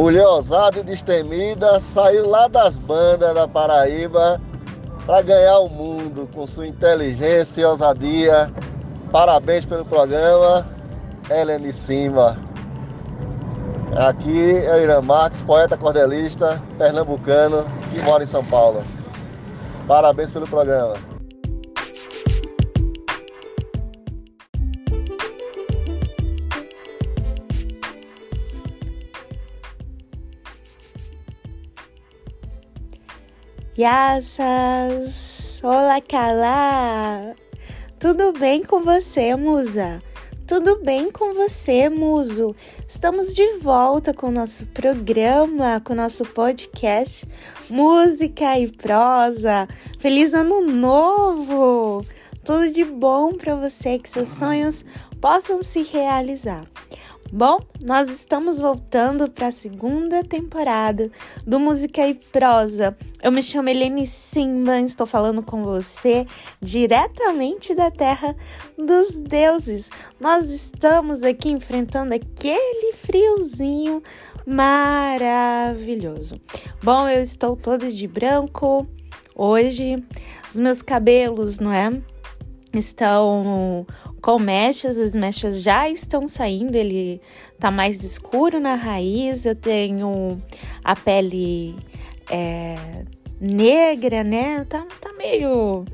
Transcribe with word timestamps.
Mulher 0.00 0.26
ousada 0.26 0.78
e 0.78 0.82
destemida, 0.82 1.78
saiu 1.78 2.26
lá 2.26 2.48
das 2.48 2.78
bandas 2.78 3.34
da 3.34 3.46
Paraíba 3.46 4.40
para 5.04 5.20
ganhar 5.20 5.58
o 5.58 5.68
mundo 5.68 6.26
com 6.34 6.46
sua 6.46 6.66
inteligência 6.66 7.60
e 7.60 7.64
ousadia. 7.66 8.50
Parabéns 9.12 9.66
pelo 9.66 9.84
programa, 9.84 10.66
Helene 11.28 11.70
Simba. 11.70 12.38
Aqui 13.94 14.64
é 14.64 14.74
o 14.74 14.78
Irã 14.78 15.02
Marques, 15.02 15.42
poeta 15.42 15.76
cordelista, 15.76 16.62
pernambucano, 16.78 17.66
que 17.90 18.00
mora 18.02 18.22
em 18.22 18.26
São 18.26 18.42
Paulo. 18.42 18.82
Parabéns 19.86 20.30
pelo 20.30 20.48
programa. 20.48 21.09
Yassas! 33.80 35.58
Olá, 35.64 36.02
Kala! 36.02 37.34
Tudo 37.98 38.30
bem 38.30 38.62
com 38.62 38.82
você, 38.82 39.34
musa? 39.34 40.02
Tudo 40.46 40.82
bem 40.84 41.10
com 41.10 41.32
você, 41.32 41.88
muso? 41.88 42.54
Estamos 42.86 43.34
de 43.34 43.56
volta 43.56 44.12
com 44.12 44.26
o 44.26 44.30
nosso 44.30 44.66
programa, 44.66 45.80
com 45.82 45.94
o 45.94 45.96
nosso 45.96 46.26
podcast 46.26 47.26
Música 47.70 48.58
e 48.58 48.70
Prosa. 48.70 49.66
Feliz 49.98 50.34
Ano 50.34 50.60
Novo! 50.60 52.04
Tudo 52.44 52.70
de 52.70 52.84
bom 52.84 53.32
para 53.32 53.54
você, 53.54 53.98
que 53.98 54.10
seus 54.10 54.28
sonhos 54.28 54.84
possam 55.22 55.62
se 55.62 55.82
realizar. 55.84 56.66
Bom, 57.32 57.60
nós 57.84 58.10
estamos 58.10 58.60
voltando 58.60 59.30
para 59.30 59.46
a 59.46 59.52
segunda 59.52 60.24
temporada 60.24 61.08
do 61.46 61.60
Música 61.60 62.04
e 62.04 62.12
Prosa. 62.12 62.98
Eu 63.22 63.30
me 63.30 63.40
chamo 63.40 63.68
Helene 63.68 64.04
Simba, 64.04 64.80
estou 64.80 65.06
falando 65.06 65.40
com 65.40 65.62
você 65.62 66.26
diretamente 66.60 67.72
da 67.72 67.88
terra 67.88 68.34
dos 68.76 69.14
deuses. 69.22 69.90
Nós 70.18 70.50
estamos 70.50 71.22
aqui 71.22 71.50
enfrentando 71.50 72.12
aquele 72.14 72.94
friozinho 72.94 74.02
maravilhoso. 74.44 76.34
Bom, 76.82 77.08
eu 77.08 77.22
estou 77.22 77.56
toda 77.56 77.92
de 77.92 78.08
branco 78.08 78.84
hoje, 79.36 80.04
os 80.50 80.58
meus 80.58 80.82
cabelos, 80.82 81.60
não 81.60 81.72
é? 81.72 81.92
Estão 82.74 83.86
com 84.20 84.38
mechas, 84.38 84.98
as 84.98 85.14
mechas 85.14 85.62
já 85.62 85.88
estão 85.88 86.28
saindo, 86.28 86.74
ele 86.74 87.20
tá 87.58 87.70
mais 87.70 88.04
escuro 88.04 88.60
na 88.60 88.74
raiz, 88.74 89.46
eu 89.46 89.54
tenho 89.54 90.40
a 90.84 90.94
pele 90.94 91.74
é, 92.30 92.76
negra, 93.40 94.22
né? 94.22 94.64
Tá, 94.68 94.86
tá 95.00 95.12
meio 95.14 95.84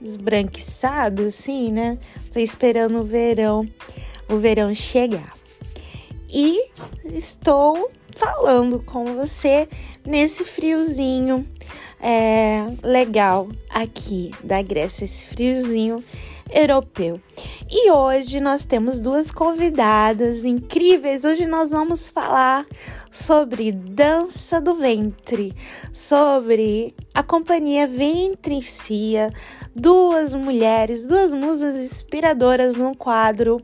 esbranquiçado 0.00 1.22
assim, 1.22 1.72
né? 1.72 1.98
Tô 2.32 2.38
esperando 2.38 3.00
o 3.00 3.04
verão, 3.04 3.66
o 4.28 4.36
verão 4.36 4.74
chegar. 4.74 5.34
E 6.28 6.70
estou 7.04 7.90
falando 8.14 8.82
com 8.82 9.14
você 9.14 9.68
nesse 10.04 10.44
friozinho 10.44 11.46
é, 12.00 12.66
legal 12.82 13.48
aqui 13.70 14.32
da 14.42 14.60
Grécia, 14.60 15.04
esse 15.04 15.26
friozinho 15.26 16.02
europeu. 16.50 17.20
E 17.70 17.90
hoje 17.90 18.40
nós 18.40 18.64
temos 18.66 19.00
duas 19.00 19.30
convidadas 19.30 20.44
incríveis. 20.44 21.24
Hoje 21.24 21.46
nós 21.46 21.70
vamos 21.70 22.08
falar 22.08 22.66
sobre 23.10 23.72
dança 23.72 24.60
do 24.60 24.74
ventre, 24.74 25.54
sobre 25.92 26.94
a 27.14 27.22
companhia 27.22 27.86
Ventricia, 27.86 29.32
duas 29.74 30.34
mulheres, 30.34 31.06
duas 31.06 31.32
musas 31.34 31.76
inspiradoras 31.76 32.76
no 32.76 32.96
quadro 32.96 33.60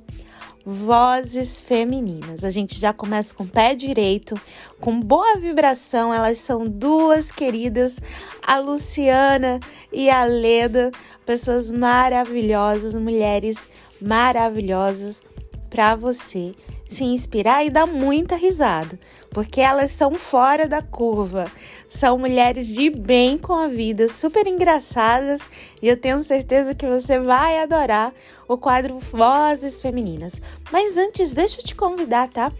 Vozes 0.64 1.60
Femininas. 1.60 2.44
A 2.44 2.50
gente 2.50 2.78
já 2.78 2.92
começa 2.92 3.34
com 3.34 3.44
o 3.44 3.48
pé 3.48 3.74
direito, 3.74 4.40
com 4.80 5.00
boa 5.00 5.36
vibração. 5.36 6.14
Elas 6.14 6.38
são 6.38 6.66
duas 6.66 7.32
queridas, 7.32 7.98
a 8.46 8.58
Luciana 8.58 9.58
e 9.92 10.08
a 10.08 10.24
Leda, 10.24 10.92
pessoas 11.24 11.70
maravilhosas, 11.70 12.94
mulheres 12.94 13.68
maravilhosas 14.00 15.22
para 15.70 15.94
você 15.94 16.54
se 16.86 17.04
inspirar 17.04 17.64
e 17.64 17.70
dar 17.70 17.86
muita 17.86 18.36
risada, 18.36 18.98
porque 19.30 19.60
elas 19.60 19.92
são 19.92 20.14
fora 20.14 20.68
da 20.68 20.82
curva. 20.82 21.50
São 21.88 22.18
mulheres 22.18 22.68
de 22.68 22.90
bem 22.90 23.38
com 23.38 23.54
a 23.54 23.66
vida, 23.68 24.08
super 24.08 24.46
engraçadas, 24.46 25.48
e 25.80 25.88
eu 25.88 25.96
tenho 25.96 26.18
certeza 26.20 26.74
que 26.74 26.86
você 26.86 27.18
vai 27.18 27.58
adorar 27.58 28.12
o 28.46 28.58
quadro 28.58 28.98
Vozes 28.98 29.80
Femininas. 29.80 30.40
Mas 30.70 30.98
antes, 30.98 31.32
deixa 31.32 31.60
eu 31.60 31.64
te 31.64 31.74
convidar, 31.74 32.28
tá? 32.28 32.52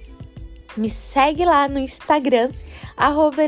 Me 0.74 0.88
segue 0.88 1.44
lá 1.44 1.68
no 1.68 1.78
Instagram, 1.78 2.50
arroba 2.96 3.42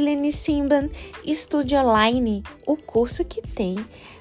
Estúdio 1.25 1.79
Online, 1.79 2.43
o 2.67 2.77
curso 2.77 3.25
que 3.25 3.41
tem 3.41 3.77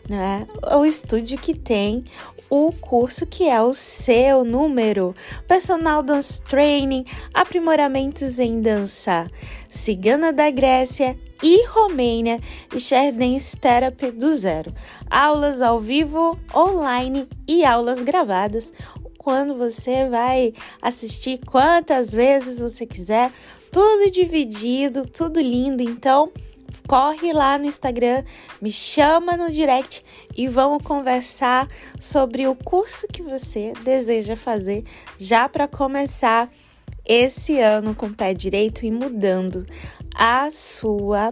né? 0.10 0.48
O 0.76 0.86
estúdio 0.86 1.38
que 1.38 1.54
tem 1.54 2.04
o 2.50 2.72
curso 2.72 3.26
que 3.26 3.48
é 3.48 3.60
o 3.62 3.74
seu 3.74 4.44
número, 4.44 5.16
personal 5.48 6.04
dance 6.04 6.40
training, 6.44 7.04
aprimoramentos 7.34 8.38
em 8.38 8.62
dança, 8.62 9.28
cigana 9.68 10.32
da 10.32 10.52
Grécia 10.52 11.18
e 11.42 11.66
Romênia 11.68 12.40
e 12.74 12.80
share 12.80 13.12
dance 13.12 13.58
therapy 13.58 14.12
do 14.12 14.32
zero, 14.34 14.72
aulas 15.10 15.64
ao 15.64 15.80
vivo, 15.80 16.38
online 16.54 17.28
e 17.48 17.66
aulas 17.66 18.04
gravadas. 18.04 18.72
Quando 19.18 19.56
você 19.56 20.08
vai 20.08 20.54
assistir 20.82 21.40
quantas 21.46 22.12
vezes 22.12 22.60
você 22.60 22.86
quiser, 22.86 23.32
tudo 23.72 24.12
dividido, 24.12 25.08
tudo 25.08 25.42
lindo. 25.42 25.82
Então, 25.82 26.32
corre 26.88 27.34
lá 27.34 27.58
no 27.58 27.66
Instagram, 27.66 28.24
me 28.62 28.72
chama 28.72 29.38
no 29.38 29.52
direct 29.52 30.04
e 30.36 30.48
vamos 30.48 30.84
conversar 30.84 31.68
sobre 32.00 32.48
o 32.48 32.56
curso 32.56 33.08
que 33.08 33.22
você 33.22 33.74
deseja 33.84 34.36
fazer 34.36 34.84
já 35.18 35.48
para 35.48 35.68
começar 35.68 36.50
esse 37.06 37.60
ano 37.60 37.94
com 37.94 38.08
o 38.08 38.16
pé 38.16 38.34
direito 38.34 38.86
e 38.86 38.92
mudando 38.92 39.66
a 40.16 40.50
sua 40.52 41.32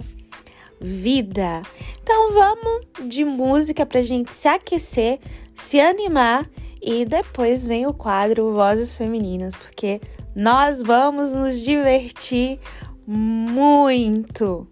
vida. 0.80 1.62
Então 2.02 2.34
vamos 2.34 2.88
de 3.08 3.24
música 3.24 3.86
para 3.86 4.02
gente 4.02 4.32
se 4.32 4.48
aquecer, 4.48 5.20
se 5.56 5.80
animar 5.80 6.50
e 6.82 7.06
depois 7.06 7.66
vem 7.66 7.86
o 7.86 7.94
quadro 7.94 8.54
Vozes 8.54 8.98
Femininas, 8.98 9.56
porque 9.56 10.02
nós 10.36 10.82
vamos 10.82 11.34
nos 11.34 11.60
divertir 11.60 12.60
muito. 13.06 14.68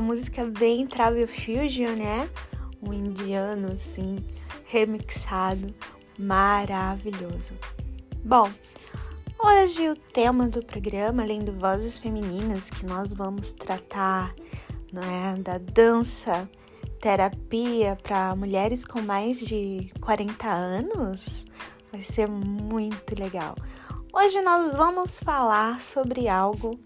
Uma 0.00 0.14
música 0.14 0.46
bem 0.46 0.86
Travel 0.86 1.28
Fusion, 1.28 1.94
né? 1.94 2.30
Um 2.82 2.90
indiano, 2.90 3.72
assim, 3.74 4.24
remixado, 4.64 5.74
maravilhoso. 6.18 7.52
Bom, 8.24 8.50
hoje 9.38 9.90
o 9.90 9.94
tema 9.94 10.48
do 10.48 10.64
programa, 10.64 11.22
além 11.22 11.40
do 11.44 11.52
Vozes 11.52 11.98
Femininas, 11.98 12.70
que 12.70 12.86
nós 12.86 13.12
vamos 13.12 13.52
tratar 13.52 14.34
né, 14.90 15.36
da 15.38 15.58
dança 15.58 16.48
terapia 16.98 17.98
para 18.02 18.34
mulheres 18.34 18.86
com 18.86 19.02
mais 19.02 19.38
de 19.38 19.92
40 20.00 20.48
anos, 20.48 21.44
vai 21.92 22.02
ser 22.02 22.26
muito 22.26 23.20
legal. 23.20 23.54
Hoje 24.14 24.40
nós 24.40 24.74
vamos 24.74 25.20
falar 25.20 25.78
sobre 25.78 26.26
algo 26.26 26.80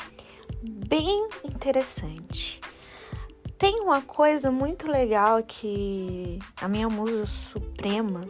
bem 0.89 1.29
interessante. 1.45 2.61
Tem 3.65 3.81
uma 3.81 4.03
coisa 4.03 4.51
muito 4.51 4.87
legal 4.87 5.43
que 5.43 6.39
a 6.61 6.69
minha 6.69 6.87
musa 6.91 7.25
suprema, 7.25 8.29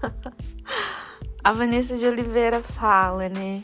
a 1.44 1.52
Vanessa 1.52 1.98
de 1.98 2.06
Oliveira, 2.06 2.62
fala, 2.62 3.28
né? 3.28 3.62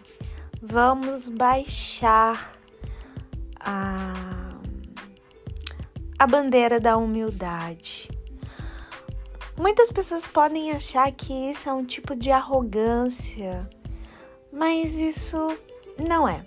Vamos 0.60 1.30
baixar 1.30 2.52
a, 3.58 4.58
a 6.18 6.26
bandeira 6.26 6.78
da 6.78 6.98
humildade. 6.98 8.06
Muitas 9.56 9.90
pessoas 9.90 10.26
podem 10.26 10.70
achar 10.72 11.10
que 11.12 11.32
isso 11.32 11.66
é 11.66 11.72
um 11.72 11.86
tipo 11.86 12.14
de 12.14 12.30
arrogância, 12.30 13.66
mas 14.52 14.98
isso 14.98 15.38
não 15.98 16.28
é. 16.28 16.44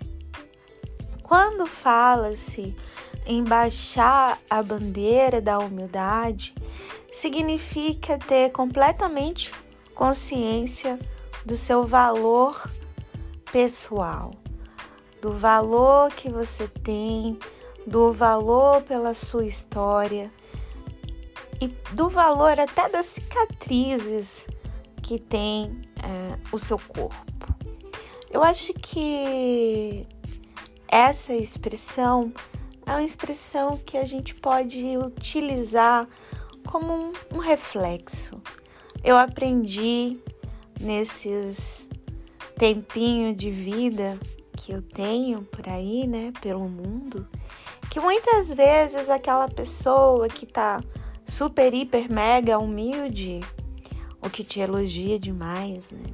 Quando 1.23 1.65
fala-se 1.65 2.75
em 3.25 3.43
baixar 3.43 4.39
a 4.49 4.61
bandeira 4.61 5.41
da 5.41 5.59
humildade, 5.59 6.53
significa 7.11 8.17
ter 8.17 8.51
completamente 8.51 9.51
consciência 9.93 10.99
do 11.45 11.55
seu 11.55 11.85
valor 11.85 12.69
pessoal, 13.51 14.31
do 15.21 15.31
valor 15.31 16.11
que 16.11 16.29
você 16.29 16.67
tem, 16.67 17.37
do 17.85 18.11
valor 18.11 18.81
pela 18.81 19.13
sua 19.13 19.45
história 19.45 20.31
e 21.61 21.67
do 21.93 22.09
valor 22.09 22.59
até 22.59 22.89
das 22.89 23.05
cicatrizes 23.05 24.47
que 25.01 25.19
tem 25.19 25.81
é, 26.01 26.39
o 26.51 26.57
seu 26.57 26.79
corpo. 26.79 27.33
Eu 28.31 28.41
acho 28.41 28.73
que 28.73 30.07
essa 30.87 31.33
expressão 31.33 32.33
é 32.85 32.91
uma 32.91 33.03
expressão 33.03 33.77
que 33.77 33.97
a 33.97 34.05
gente 34.05 34.35
pode 34.35 34.97
utilizar 34.97 36.07
como 36.65 37.13
um, 37.31 37.37
reflexo. 37.37 38.41
Eu 39.03 39.17
aprendi 39.17 40.17
nesses 40.79 41.89
tempinho 42.57 43.35
de 43.35 43.51
vida 43.51 44.17
que 44.55 44.71
eu 44.71 44.81
tenho 44.81 45.43
por 45.43 45.67
aí, 45.67 46.07
né, 46.07 46.31
pelo 46.41 46.69
mundo, 46.69 47.27
que 47.89 47.99
muitas 47.99 48.53
vezes 48.53 49.09
aquela 49.09 49.47
pessoa 49.49 50.27
que 50.29 50.45
tá 50.45 50.81
super, 51.25 51.73
hiper, 51.73 52.11
mega 52.11 52.57
humilde, 52.57 53.41
ou 54.21 54.29
que 54.29 54.43
te 54.43 54.59
elogia 54.59 55.19
demais, 55.19 55.91
né? 55.91 56.05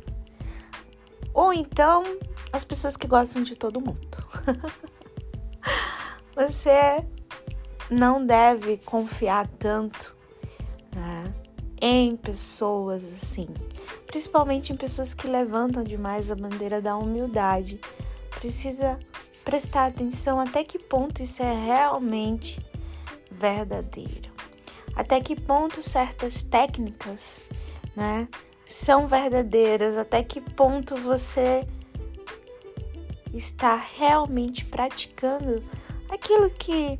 Ou 1.34 1.54
então 1.54 2.04
as 2.52 2.64
pessoas 2.64 2.98
que 2.98 3.08
gostam 3.08 3.44
de 3.44 3.56
todo 3.56 3.80
mundo. 3.80 4.18
Você 6.40 7.06
não 7.92 8.26
deve 8.26 8.78
confiar 8.78 9.46
tanto 9.46 10.16
né, 10.96 11.34
em 11.82 12.16
pessoas 12.16 13.04
assim, 13.04 13.50
principalmente 14.08 14.72
em 14.72 14.78
pessoas 14.78 15.14
que 15.14 15.28
levantam 15.28 15.84
demais 15.84 16.32
a 16.32 16.36
bandeira 16.36 16.82
da 16.82 16.96
humildade. 16.96 17.78
Precisa 18.32 18.98
prestar 19.44 19.88
atenção 19.88 20.40
até 20.40 20.64
que 20.64 20.80
ponto 20.80 21.22
isso 21.22 21.44
é 21.44 21.54
realmente 21.54 22.66
verdadeiro. 23.30 24.32
Até 24.96 25.20
que 25.20 25.36
ponto 25.36 25.84
certas 25.84 26.42
técnicas, 26.42 27.42
né, 27.94 28.30
são 28.66 29.08
verdadeiras, 29.08 29.98
até 29.98 30.24
que 30.24 30.40
ponto 30.40 30.96
você 30.96 31.68
está 33.34 33.76
realmente 33.76 34.64
praticando 34.64 35.62
aquilo 36.10 36.50
que 36.50 37.00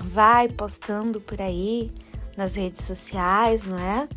vai 0.00 0.48
postando 0.48 1.20
por 1.20 1.40
aí 1.40 1.92
nas 2.36 2.56
redes 2.56 2.84
sociais, 2.84 3.66
não 3.66 3.78
é? 3.78 4.08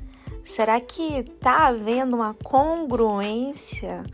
Será 0.43 0.79
que 0.79 1.23
tá 1.41 1.67
havendo 1.67 2.15
uma 2.15 2.33
congruência 2.33 4.05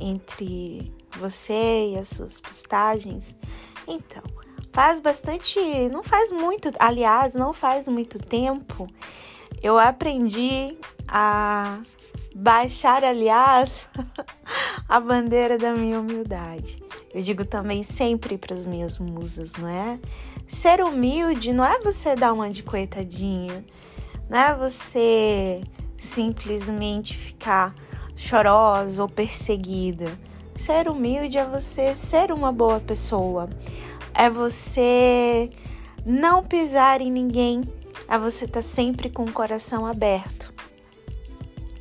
entre 0.00 0.92
você 1.18 1.92
e 1.92 1.98
as 1.98 2.08
suas 2.08 2.40
postagens? 2.40 3.36
Então, 3.86 4.22
faz 4.72 5.00
bastante, 5.00 5.58
não 5.90 6.02
faz 6.02 6.32
muito, 6.32 6.70
aliás, 6.78 7.34
não 7.34 7.52
faz 7.52 7.88
muito 7.88 8.18
tempo, 8.18 8.86
eu 9.62 9.78
aprendi 9.78 10.76
a 11.08 11.80
baixar, 12.38 13.02
aliás, 13.02 13.88
a 14.86 15.00
bandeira 15.00 15.56
da 15.56 15.72
minha 15.72 15.98
humildade. 15.98 16.82
Eu 17.14 17.22
digo 17.22 17.46
também 17.46 17.82
sempre 17.82 18.36
para 18.36 18.54
as 18.54 18.66
minhas 18.66 18.98
musas, 18.98 19.54
não 19.54 19.66
é? 19.66 19.98
Ser 20.46 20.82
humilde 20.82 21.54
não 21.54 21.64
é 21.64 21.80
você 21.80 22.14
dar 22.14 22.34
uma 22.34 22.50
de 22.50 22.62
coitadinha, 22.62 23.64
não 24.28 24.38
é 24.38 24.54
você 24.54 25.62
simplesmente 25.96 27.16
ficar 27.16 27.74
chorosa 28.14 29.02
ou 29.02 29.08
perseguida. 29.08 30.06
Ser 30.54 30.88
humilde 30.88 31.38
é 31.38 31.44
você 31.46 31.96
ser 31.96 32.30
uma 32.30 32.52
boa 32.52 32.80
pessoa, 32.80 33.48
é 34.14 34.28
você 34.28 35.50
não 36.04 36.44
pisar 36.44 37.00
em 37.00 37.10
ninguém, 37.10 37.64
é 38.06 38.18
você 38.18 38.44
estar 38.44 38.60
tá 38.60 38.62
sempre 38.62 39.08
com 39.08 39.24
o 39.24 39.32
coração 39.32 39.86
aberto. 39.86 40.55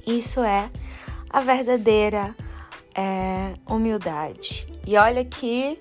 Isso 0.06 0.42
é 0.42 0.70
a 1.30 1.40
verdadeira 1.40 2.36
é, 2.94 3.54
humildade. 3.68 4.68
E 4.86 4.96
olha 4.98 5.26
que 5.26 5.80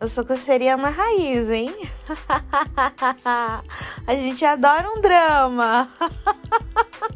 eu 0.00 0.08
sou 0.08 0.24
canceriana 0.24 0.88
raiz, 0.88 1.50
hein? 1.50 1.74
a 4.06 4.14
gente 4.14 4.44
adora 4.44 4.90
um 4.90 5.00
drama. 5.00 5.88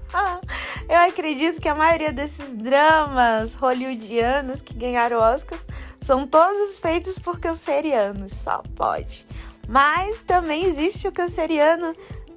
eu 0.88 0.96
acredito 0.98 1.60
que 1.60 1.68
a 1.68 1.74
maioria 1.74 2.12
desses 2.12 2.54
dramas 2.54 3.54
hollywoodianos 3.54 4.60
que 4.60 4.74
ganharam 4.74 5.18
Oscars 5.18 5.66
são 5.98 6.26
todos 6.26 6.78
feitos 6.78 7.18
por 7.18 7.40
cancerianos, 7.40 8.32
só 8.32 8.62
pode. 8.76 9.26
Mas 9.68 10.20
também 10.20 10.64
existe 10.64 11.06
o 11.08 11.12
canceriano 11.12 11.94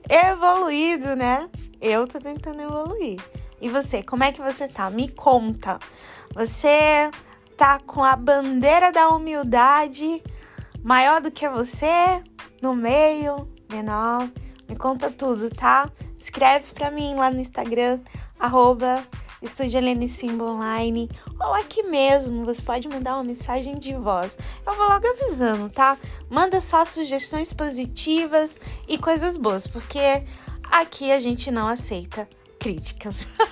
evoluído, 0.09 1.15
né? 1.15 1.49
Eu 1.81 2.07
tô 2.07 2.19
tentando 2.19 2.61
evoluir. 2.61 3.21
E 3.63 3.69
você, 3.69 4.03
como 4.03 4.25
é 4.25 4.31
que 4.33 4.41
você 4.41 4.67
tá? 4.67 4.89
Me 4.89 5.07
conta. 5.07 5.79
Você 6.35 7.09
tá 7.55 7.79
com 7.79 8.03
a 8.03 8.13
bandeira 8.13 8.91
da 8.91 9.07
humildade 9.07 10.21
maior 10.83 11.21
do 11.21 11.31
que 11.31 11.47
você? 11.47 12.21
No 12.61 12.75
meio? 12.75 13.47
Menor? 13.71 14.29
Me 14.67 14.75
conta 14.75 15.09
tudo, 15.09 15.49
tá? 15.49 15.89
Escreve 16.19 16.73
pra 16.73 16.91
mim 16.91 17.15
lá 17.15 17.31
no 17.31 17.39
Instagram, 17.39 18.01
arroba 18.37 19.01
Estúdio 19.41 19.77
Helene 19.77 20.07
Online 20.41 21.09
ou 21.39 21.53
aqui 21.53 21.83
mesmo, 21.83 22.43
você 22.43 22.61
pode 22.61 22.89
mandar 22.89 23.13
uma 23.13 23.23
mensagem 23.23 23.79
de 23.79 23.93
voz. 23.93 24.37
Eu 24.67 24.75
vou 24.75 24.89
logo 24.89 25.07
avisando, 25.07 25.69
tá? 25.69 25.97
Manda 26.29 26.59
só 26.59 26.83
sugestões 26.83 27.53
positivas 27.53 28.59
e 28.89 28.97
coisas 28.97 29.37
boas, 29.37 29.67
porque 29.67 30.21
aqui 30.69 31.13
a 31.13 31.19
gente 31.19 31.49
não 31.49 31.65
aceita 31.65 32.27
críticas. 32.63 33.35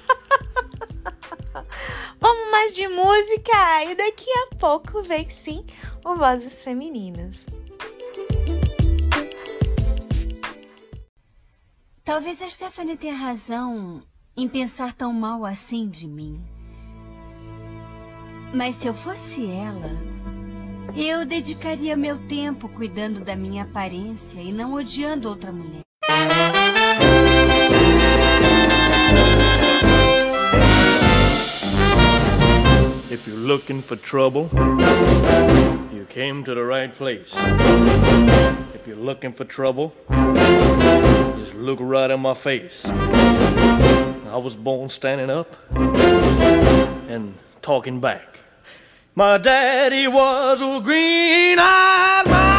Vamos 2.17 2.51
mais 2.51 2.73
de 2.73 2.87
música 2.87 3.83
e 3.83 3.93
daqui 3.93 4.29
a 4.29 4.55
pouco 4.55 5.03
vem 5.03 5.29
sim 5.29 5.65
o 6.05 6.15
Vozes 6.15 6.63
Femininas. 6.63 7.45
Talvez 12.05 12.41
a 12.41 12.49
Stephanie 12.49 12.95
tenha 12.95 13.13
razão 13.13 14.01
em 14.35 14.47
pensar 14.47 14.93
tão 14.93 15.11
mal 15.11 15.45
assim 15.45 15.89
de 15.89 16.07
mim. 16.07 16.41
Mas 18.53 18.77
se 18.77 18.87
eu 18.87 18.93
fosse 18.93 19.45
ela, 19.45 19.91
eu 20.95 21.25
dedicaria 21.25 21.97
meu 21.97 22.17
tempo 22.27 22.69
cuidando 22.69 23.19
da 23.19 23.35
minha 23.35 23.63
aparência 23.63 24.39
e 24.39 24.53
não 24.53 24.73
odiando 24.73 25.27
outra 25.27 25.51
mulher. 25.51 25.81
If 33.11 33.27
you're 33.27 33.35
looking 33.35 33.81
for 33.81 33.97
trouble, 33.97 34.49
you 35.93 36.07
came 36.09 36.45
to 36.45 36.55
the 36.55 36.63
right 36.63 36.93
place. 36.93 37.33
If 38.73 38.87
you're 38.87 38.95
looking 38.95 39.33
for 39.33 39.43
trouble, 39.43 39.93
just 41.37 41.53
look 41.53 41.79
right 41.81 42.09
in 42.09 42.21
my 42.21 42.33
face. 42.33 42.85
I 42.85 44.37
was 44.41 44.55
born 44.55 44.87
standing 44.87 45.29
up 45.29 45.57
and 45.75 47.35
talking 47.61 47.99
back. 47.99 48.39
My 49.13 49.37
daddy 49.37 50.07
was 50.07 50.61
a 50.61 50.79
green-eyed 50.81 52.27
mountain 52.27 52.50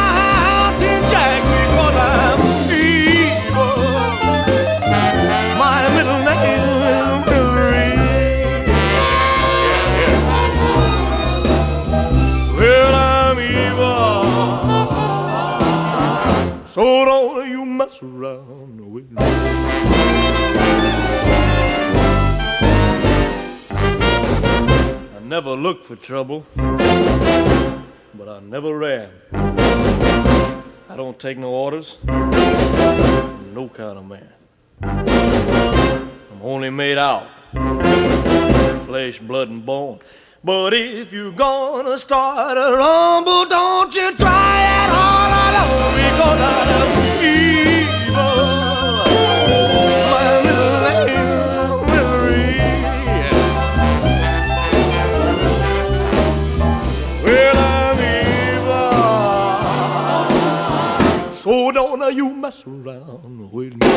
So 16.73 17.05
don't 17.05 17.47
you 17.47 17.65
mess 17.65 18.01
around 18.01 18.81
with 18.91 19.11
me. 19.11 19.17
I 23.69 25.19
never 25.21 25.51
looked 25.51 25.85
for 25.85 25.95
trouble, 25.95 26.47
but 26.55 28.27
I 28.27 28.39
never 28.39 28.75
ran. 28.75 29.11
I 30.89 30.95
don't 30.97 31.19
take 31.19 31.37
no 31.37 31.51
orders, 31.51 31.99
no 32.07 33.69
kind 33.71 33.99
of 33.99 34.07
man. 34.07 34.33
I'm 34.81 36.41
only 36.41 36.71
made 36.71 36.97
out 36.97 37.27
of 37.53 38.85
flesh, 38.87 39.19
blood, 39.19 39.49
and 39.49 39.63
bone. 39.63 39.99
But 40.45 40.73
if 40.73 41.13
you're 41.13 41.31
gonna 41.31 41.97
start 41.97 42.57
a 42.57 42.75
rumble, 42.75 43.45
don't 43.45 43.95
you 43.95 44.13
try 44.15 44.59
it 44.83 44.89
all 44.91 45.31
alone 45.47 45.93
Mary. 51.87 52.59
Well, 57.23 57.57
I'm 57.57 57.99
evil. 61.23 61.33
So 61.33 61.71
don't 61.71 62.13
you 62.13 62.33
mess 62.33 62.63
around 62.67 63.49
with 63.49 63.73
me. 63.75 63.87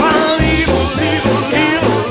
I'm 0.00 0.40
evil, 0.42 0.88
evil, 1.12 1.35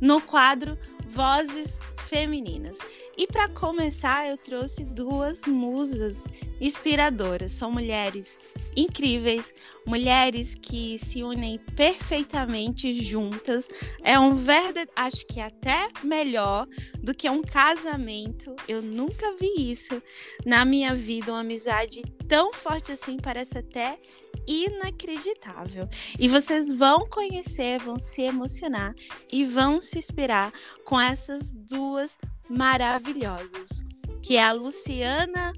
no 0.00 0.20
quadro 0.20 0.78
Vozes 1.06 1.80
Femininas. 2.08 2.78
E 3.18 3.26
para 3.26 3.48
começar, 3.48 4.28
eu 4.28 4.38
trouxe 4.38 4.84
duas 4.84 5.44
musas 5.44 6.28
inspiradoras. 6.60 7.50
São 7.50 7.68
mulheres 7.68 8.38
incríveis, 8.76 9.52
mulheres 9.84 10.54
que 10.54 10.96
se 10.98 11.24
unem 11.24 11.58
perfeitamente 11.74 12.94
juntas. 12.94 13.68
É 14.04 14.16
um 14.20 14.36
verdadeiro, 14.36 14.92
acho 14.94 15.26
que 15.26 15.40
até 15.40 15.88
melhor 16.04 16.64
do 17.02 17.12
que 17.12 17.28
um 17.28 17.42
casamento. 17.42 18.54
Eu 18.68 18.80
nunca 18.80 19.34
vi 19.34 19.68
isso 19.68 20.00
na 20.46 20.64
minha 20.64 20.94
vida, 20.94 21.32
uma 21.32 21.40
amizade 21.40 22.02
tão 22.28 22.52
forte 22.52 22.92
assim, 22.92 23.16
parece 23.16 23.58
até 23.58 23.98
inacreditável. 24.46 25.88
E 26.18 26.28
vocês 26.28 26.72
vão 26.72 27.04
conhecer, 27.06 27.80
vão 27.80 27.98
se 27.98 28.22
emocionar 28.22 28.94
e 29.30 29.44
vão 29.44 29.80
se 29.80 29.98
inspirar 29.98 30.52
com 30.84 31.00
essas 31.00 31.52
duas 31.52 32.16
maravilhosas, 32.48 33.84
que 34.22 34.36
é 34.36 34.44
a 34.44 34.52
Luciana 34.52 35.52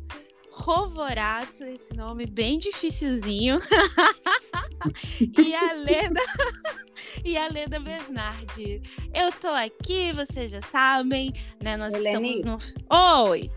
Rovorato, 0.52 1.64
esse 1.64 1.94
nome 1.94 2.26
bem 2.26 2.58
dificilzinho, 2.58 3.58
e 5.38 5.54
a 5.54 5.72
Leda 5.72 6.20
e 7.24 7.38
a 7.38 7.48
Leda 7.48 7.80
Bernardi. 7.80 8.82
Eu 9.14 9.32
tô 9.32 9.48
aqui, 9.48 10.12
vocês 10.12 10.50
já 10.50 10.60
sabem, 10.60 11.32
né? 11.62 11.76
Nós 11.76 11.94
Helene. 11.94 12.34
estamos 12.34 12.74
no 12.88 12.96
Oi. 13.28 13.50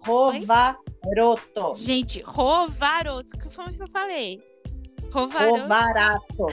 Rovaroto. 0.00 1.74
Gente, 1.74 2.22
Rovaroto, 2.22 3.36
que 3.36 3.50
foi 3.50 3.66
o 3.66 3.72
que 3.72 3.82
eu 3.82 3.88
falei? 3.88 4.40
Rovaroto. 5.10 5.60
Rovarato. 5.62 6.46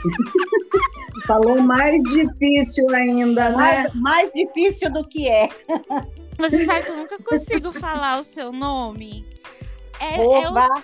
Falou 1.30 1.62
mais 1.62 2.02
difícil 2.12 2.90
ainda, 2.92 3.50
né? 3.50 3.56
Mais, 3.56 3.94
mais 3.94 4.32
difícil 4.32 4.92
do 4.92 5.06
que 5.06 5.28
é. 5.28 5.48
Você 6.36 6.64
sabe 6.64 6.86
que 6.86 6.90
eu 6.90 6.96
nunca 6.96 7.18
consigo 7.22 7.72
falar 7.72 8.18
o 8.18 8.24
seu 8.24 8.50
nome. 8.50 9.24
É, 10.00 10.16
é 10.16 10.24
o 10.26 10.28
Rova, 10.28 10.82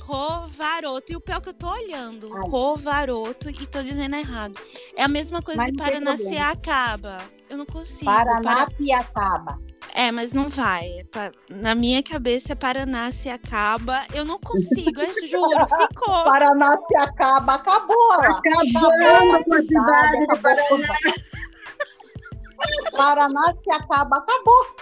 Rovaroto. 0.00 1.12
E 1.12 1.16
o 1.16 1.20
pior 1.20 1.36
é 1.36 1.40
que 1.42 1.48
eu 1.50 1.52
tô 1.52 1.68
olhando. 1.70 2.34
Ai. 2.34 2.48
Rovaroto 2.48 3.50
e 3.50 3.66
tô 3.66 3.82
dizendo 3.82 4.16
errado. 4.16 4.58
É 4.96 5.02
a 5.02 5.08
mesma 5.08 5.42
coisa 5.42 5.60
Mas 5.60 5.70
de 5.70 5.76
não 5.76 5.84
tem 5.84 5.92
Paranaceacaba. 5.92 7.18
Eu 7.54 7.58
não 7.58 7.66
consigo. 7.66 8.06
Paranapiacaba. 8.06 9.60
É, 9.94 10.10
mas 10.10 10.32
não 10.32 10.48
vai. 10.48 11.06
Na 11.48 11.72
minha 11.72 12.02
cabeça 12.02 12.52
é 12.52 12.56
Paranaceacaba. 12.56 14.02
Eu 14.12 14.24
não 14.24 14.40
consigo, 14.40 15.00
eu 15.00 15.28
juro. 15.28 15.66
Ficou. 15.68 16.24
Paranapiacaba 16.26 17.54
acabou. 17.54 18.08
lá. 18.08 18.30
Acabando 18.30 19.44
com 19.44 19.54
a 19.54 19.62
cidade 19.62 20.18
de 20.18 20.34
acabou. 20.34 20.78
Paranapiacaba 22.96 24.16
acabou. 24.16 24.76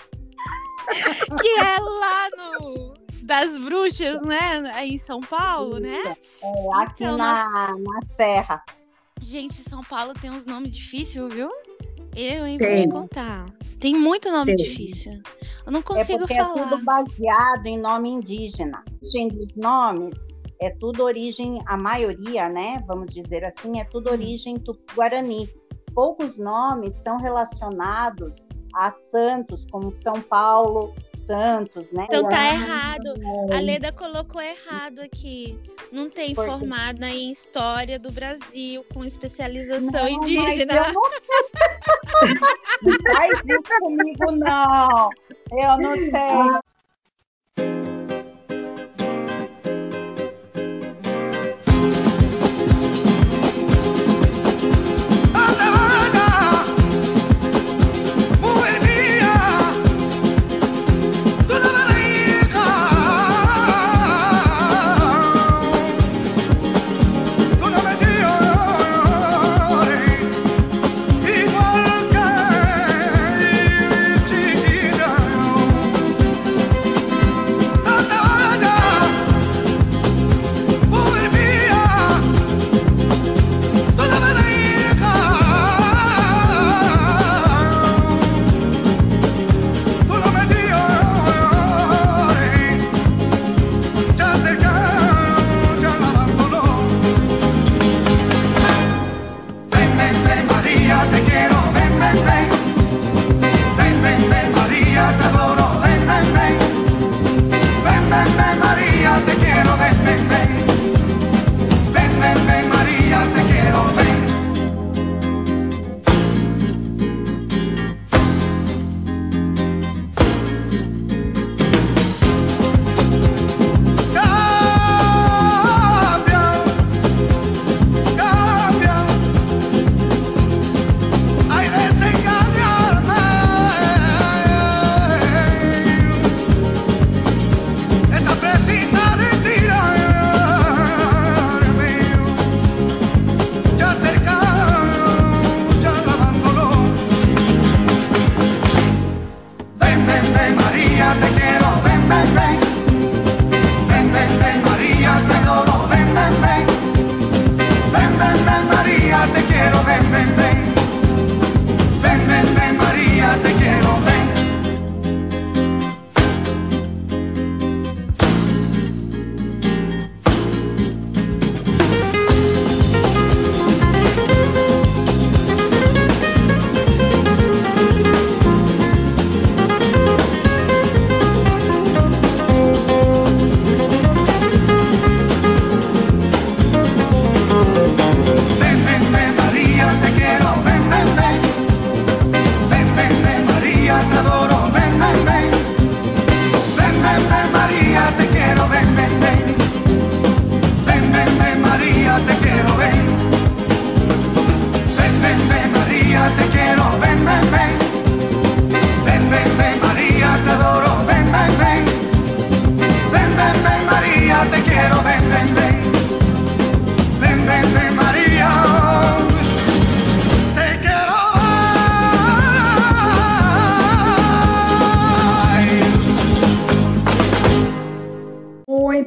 Que 1.41 1.49
é 1.61 1.79
lá 1.79 2.29
no. 2.37 2.95
Das 3.23 3.57
bruxas, 3.59 4.23
né? 4.23 4.73
Aí 4.75 4.95
em 4.95 4.99
São 4.99 5.21
Paulo, 5.21 5.79
né? 5.79 6.17
É, 6.43 6.83
aqui 6.83 7.05
Então, 7.05 7.17
na, 7.17 7.73
na 7.79 8.03
Serra. 8.05 8.63
Gente, 9.21 9.63
São 9.63 9.83
Paulo 9.85 10.13
tem 10.15 10.31
uns 10.31 10.45
nomes 10.45 10.73
difíceis, 10.73 11.33
viu? 11.33 11.49
Eu, 12.15 12.47
hein, 12.47 12.59
vou 12.59 12.69
te 12.69 12.77
Tem. 12.77 12.89
contar. 12.89 13.47
Tem 13.81 13.95
muito 13.95 14.31
nome 14.31 14.55
Tem. 14.55 14.65
difícil. 14.65 15.21
Eu 15.67 15.73
não 15.73 15.81
É 15.81 15.83
consigo 15.83 16.19
porque 16.21 16.35
é 16.35 16.45
falar. 16.45 16.69
tudo 16.69 16.85
baseado 16.85 17.67
em 17.67 17.79
nome 17.79 18.11
indígena. 18.11 18.83
Origem 19.01 19.29
dos 19.29 19.57
nomes 19.57 20.29
é 20.61 20.71
tudo 20.79 21.03
origem, 21.03 21.61
a 21.67 21.77
maioria, 21.77 22.49
né? 22.49 22.83
Vamos 22.87 23.13
dizer 23.13 23.45
assim, 23.45 23.81
é 23.81 23.85
tudo 23.85 24.11
origem 24.11 24.57
tupi-guarani. 24.57 25.49
Poucos 25.95 26.39
nomes 26.39 26.95
são 27.03 27.17
relacionados 27.19 28.43
a 28.75 28.91
santos, 28.91 29.67
como 29.71 29.93
São 29.93 30.21
Paulo, 30.23 30.95
Santos, 31.15 31.93
né? 31.93 32.07
Então 32.09 32.29
tá 32.29 32.47
errado. 32.47 33.15
A 33.55 33.61
Leda 33.61 33.93
colocou 33.93 34.41
errado 34.41 35.01
aqui. 35.01 35.59
Não 35.93 36.09
tem 36.11 36.35
Por 36.35 36.45
quê? 36.45 36.51
formada 36.51 37.09
em 37.09 37.31
História 37.31 37.99
do 37.99 38.11
Brasil, 38.11 38.85
com 38.93 39.05
especialização 39.05 40.03
Não, 40.03 40.09
indígena. 40.09 40.93
não... 40.93 41.03
não 42.83 43.15
faz 43.15 43.41
isso 43.47 43.81
comigo, 43.81 44.33
não. 44.33 45.11
Eu 45.53 45.79
não 45.79 45.95
tenho. 45.95 46.72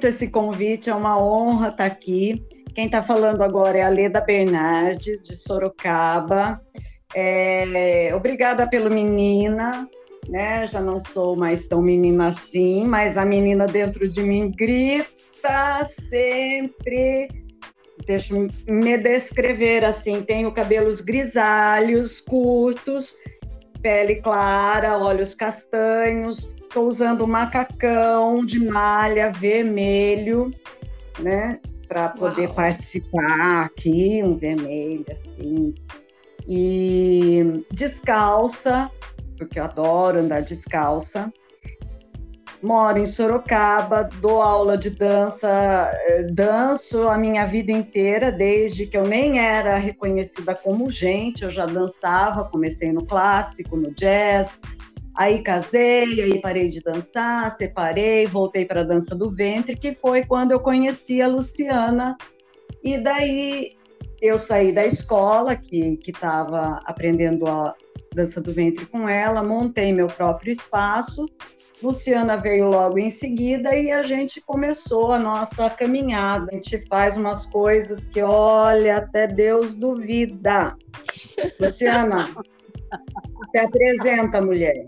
Muito 0.06 0.08
esse 0.08 0.28
convite, 0.28 0.90
é 0.90 0.96
uma 0.96 1.20
honra 1.20 1.70
estar 1.70 1.86
aqui. 1.86 2.46
Quem 2.76 2.86
está 2.86 3.02
falando 3.02 3.42
agora 3.42 3.78
é 3.78 3.82
a 3.82 3.90
Leda 3.90 4.22
Bernardes, 4.22 5.24
de 5.24 5.36
Sorocaba. 5.36 6.62
É, 7.16 8.12
obrigada 8.14 8.68
pelo 8.68 8.90
menina, 8.90 9.90
né? 10.28 10.68
Já 10.68 10.80
não 10.80 11.00
sou 11.00 11.36
mais 11.36 11.68
tão 11.68 11.82
menina 11.82 12.28
assim, 12.28 12.86
mas 12.86 13.18
a 13.18 13.26
menina 13.26 13.66
dentro 13.66 14.08
de 14.08 14.22
mim 14.22 14.52
grita 14.56 15.88
sempre. 16.10 17.30
Deixa 18.06 18.36
eu 18.36 18.48
me 18.68 18.98
descrever 18.98 19.84
assim: 19.84 20.22
tenho 20.22 20.52
cabelos 20.52 21.02
grisalhos, 21.02 22.22
curtos, 22.22 23.16
pele 23.82 24.18
clara, 24.18 25.00
olhos 25.00 25.34
castanhos, 25.34 26.54
estou 26.76 26.90
usando 26.90 27.26
macacão 27.26 28.46
de 28.46 28.60
malha 28.60 29.32
vermelho, 29.32 30.52
né? 31.20 31.58
Para 31.88 32.10
poder 32.10 32.48
Uau. 32.48 32.56
participar 32.56 33.64
aqui, 33.64 34.22
um 34.22 34.36
vermelho 34.36 35.06
assim. 35.10 35.74
E 36.46 37.64
descalça, 37.72 38.92
porque 39.38 39.58
eu 39.58 39.64
adoro 39.64 40.20
andar 40.20 40.42
descalça. 40.42 41.32
Moro 42.62 42.98
em 42.98 43.06
Sorocaba, 43.06 44.10
dou 44.20 44.42
aula 44.42 44.78
de 44.78 44.90
dança, 44.90 45.48
eh, 46.08 46.24
danço 46.24 47.08
a 47.08 47.18
minha 47.18 47.46
vida 47.46 47.72
inteira, 47.72 48.32
desde 48.32 48.86
que 48.86 48.98
eu 48.98 49.04
nem 49.04 49.40
era 49.40 49.78
reconhecida 49.78 50.54
como 50.56 50.90
gente, 50.90 51.44
eu 51.44 51.52
já 51.52 51.66
dançava, 51.66 52.44
comecei 52.44 52.92
no 52.92 53.06
clássico, 53.06 53.78
no 53.78 53.92
jazz, 53.92 54.60
Aí 55.18 55.42
casei, 55.42 56.22
aí 56.22 56.42
parei 56.42 56.68
de 56.68 56.82
dançar, 56.82 57.50
separei, 57.52 58.26
voltei 58.26 58.66
para 58.66 58.82
a 58.82 58.84
dança 58.84 59.16
do 59.16 59.30
ventre, 59.32 59.78
que 59.78 59.96
foi 59.96 60.26
quando 60.26 60.52
eu 60.52 60.60
conheci 60.60 61.22
a 61.22 61.28
Luciana. 61.28 62.18
E 62.84 62.98
daí 62.98 63.78
eu 64.22 64.38
saí 64.38 64.74
da 64.74 64.86
escola, 64.86 65.56
que 65.56 66.00
estava 66.06 66.82
aprendendo 66.86 67.48
a 67.48 67.74
dança 68.14 68.42
do 68.42 68.52
ventre 68.52 68.86
com 68.86 69.08
ela, 69.08 69.42
montei 69.42 69.94
meu 69.94 70.08
próprio 70.08 70.52
espaço. 70.52 71.30
Luciana 71.82 72.38
veio 72.38 72.70
logo 72.70 72.98
em 72.98 73.10
seguida 73.10 73.76
e 73.76 73.92
a 73.92 74.02
gente 74.02 74.42
começou 74.42 75.12
a 75.12 75.20
nossa 75.20 75.70
caminhada. 75.70 76.48
A 76.52 76.56
gente 76.56 76.86
faz 76.88 77.18
umas 77.18 77.46
coisas 77.46 78.06
que, 78.06 78.22
olha, 78.22 78.98
até 78.98 79.28
Deus 79.28 79.74
duvida. 79.74 80.76
Luciana, 81.60 82.30
se 83.52 83.58
apresenta, 83.58 84.42
mulher. 84.42 84.86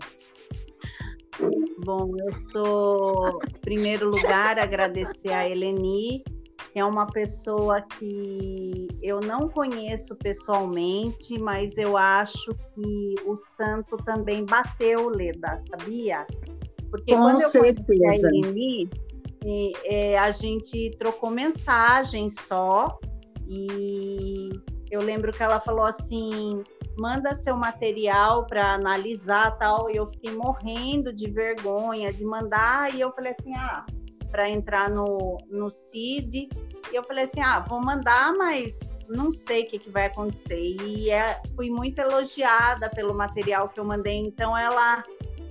Bom, 1.84 2.14
eu 2.18 2.34
sou, 2.34 3.40
em 3.48 3.60
primeiro 3.60 4.10
lugar, 4.10 4.58
agradecer 4.58 5.32
a 5.32 5.48
Eleni, 5.48 6.24
que 6.72 6.78
é 6.78 6.84
uma 6.84 7.06
pessoa 7.06 7.80
que 7.80 8.88
eu 9.00 9.20
não 9.20 9.48
conheço 9.48 10.16
pessoalmente, 10.16 11.38
mas 11.38 11.78
eu 11.78 11.96
acho 11.96 12.52
que 12.74 13.14
o 13.24 13.36
santo 13.36 13.96
também 13.98 14.44
bateu, 14.44 15.08
Leda, 15.08 15.58
sabia? 15.70 16.26
Porque 16.90 17.14
Com 17.14 17.22
quando 17.22 17.40
eu 17.40 17.48
certeza. 17.48 17.86
conheci 17.86 18.26
a 18.26 18.30
Eleni, 18.30 18.90
é, 19.84 20.18
a 20.18 20.30
gente 20.32 20.90
trocou 20.98 21.30
mensagem 21.30 22.28
só, 22.28 22.98
e 23.46 24.50
eu 24.90 25.00
lembro 25.00 25.32
que 25.32 25.42
ela 25.42 25.60
falou 25.60 25.84
assim: 25.84 26.62
manda 26.98 27.34
seu 27.34 27.56
material 27.56 28.46
para 28.46 28.72
analisar 28.72 29.56
tal. 29.58 29.90
E 29.90 29.96
eu 29.96 30.06
fiquei 30.06 30.34
morrendo 30.34 31.12
de 31.12 31.30
vergonha 31.30 32.12
de 32.12 32.24
mandar. 32.24 32.94
E 32.94 33.00
eu 33.00 33.10
falei 33.12 33.32
assim: 33.32 33.54
ah, 33.54 33.86
para 34.30 34.48
entrar 34.48 34.90
no, 34.90 35.38
no 35.50 35.70
CID. 35.70 36.48
E 36.90 36.94
eu 36.94 37.02
falei 37.02 37.24
assim: 37.24 37.40
ah, 37.40 37.60
vou 37.60 37.80
mandar, 37.80 38.34
mas 38.34 39.06
não 39.08 39.32
sei 39.32 39.64
o 39.64 39.66
que, 39.68 39.78
que 39.78 39.90
vai 39.90 40.06
acontecer. 40.06 40.76
E 40.82 41.10
é, 41.10 41.40
fui 41.54 41.70
muito 41.70 41.98
elogiada 41.98 42.88
pelo 42.88 43.14
material 43.14 43.68
que 43.68 43.78
eu 43.78 43.84
mandei. 43.84 44.16
Então, 44.16 44.56
ela 44.56 45.02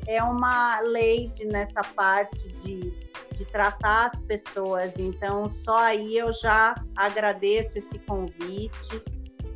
é 0.07 0.23
uma 0.23 0.79
lady 0.79 1.45
nessa 1.45 1.81
parte 1.81 2.47
de, 2.53 2.91
de 3.33 3.45
tratar 3.45 4.05
as 4.05 4.23
pessoas. 4.23 4.97
Então, 4.97 5.49
só 5.49 5.77
aí 5.79 6.17
eu 6.17 6.31
já 6.31 6.75
agradeço 6.95 7.77
esse 7.77 7.99
convite 7.99 9.03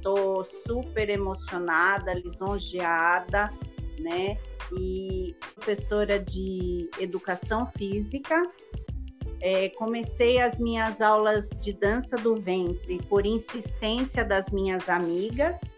estou 0.02 0.44
super 0.44 1.08
emocionada, 1.10 2.14
lisonjeada, 2.14 3.50
né? 4.00 4.38
E 4.74 5.34
professora 5.56 6.20
de 6.20 6.90
educação 7.00 7.66
física. 7.68 8.44
É, 9.40 9.70
comecei 9.70 10.42
as 10.42 10.60
minhas 10.60 11.02
aulas 11.02 11.50
de 11.50 11.72
dança 11.74 12.18
do 12.18 12.36
ventre 12.36 13.00
por 13.10 13.26
insistência 13.26 14.24
das 14.24 14.52
minhas 14.52 14.88
amigas, 14.88 15.78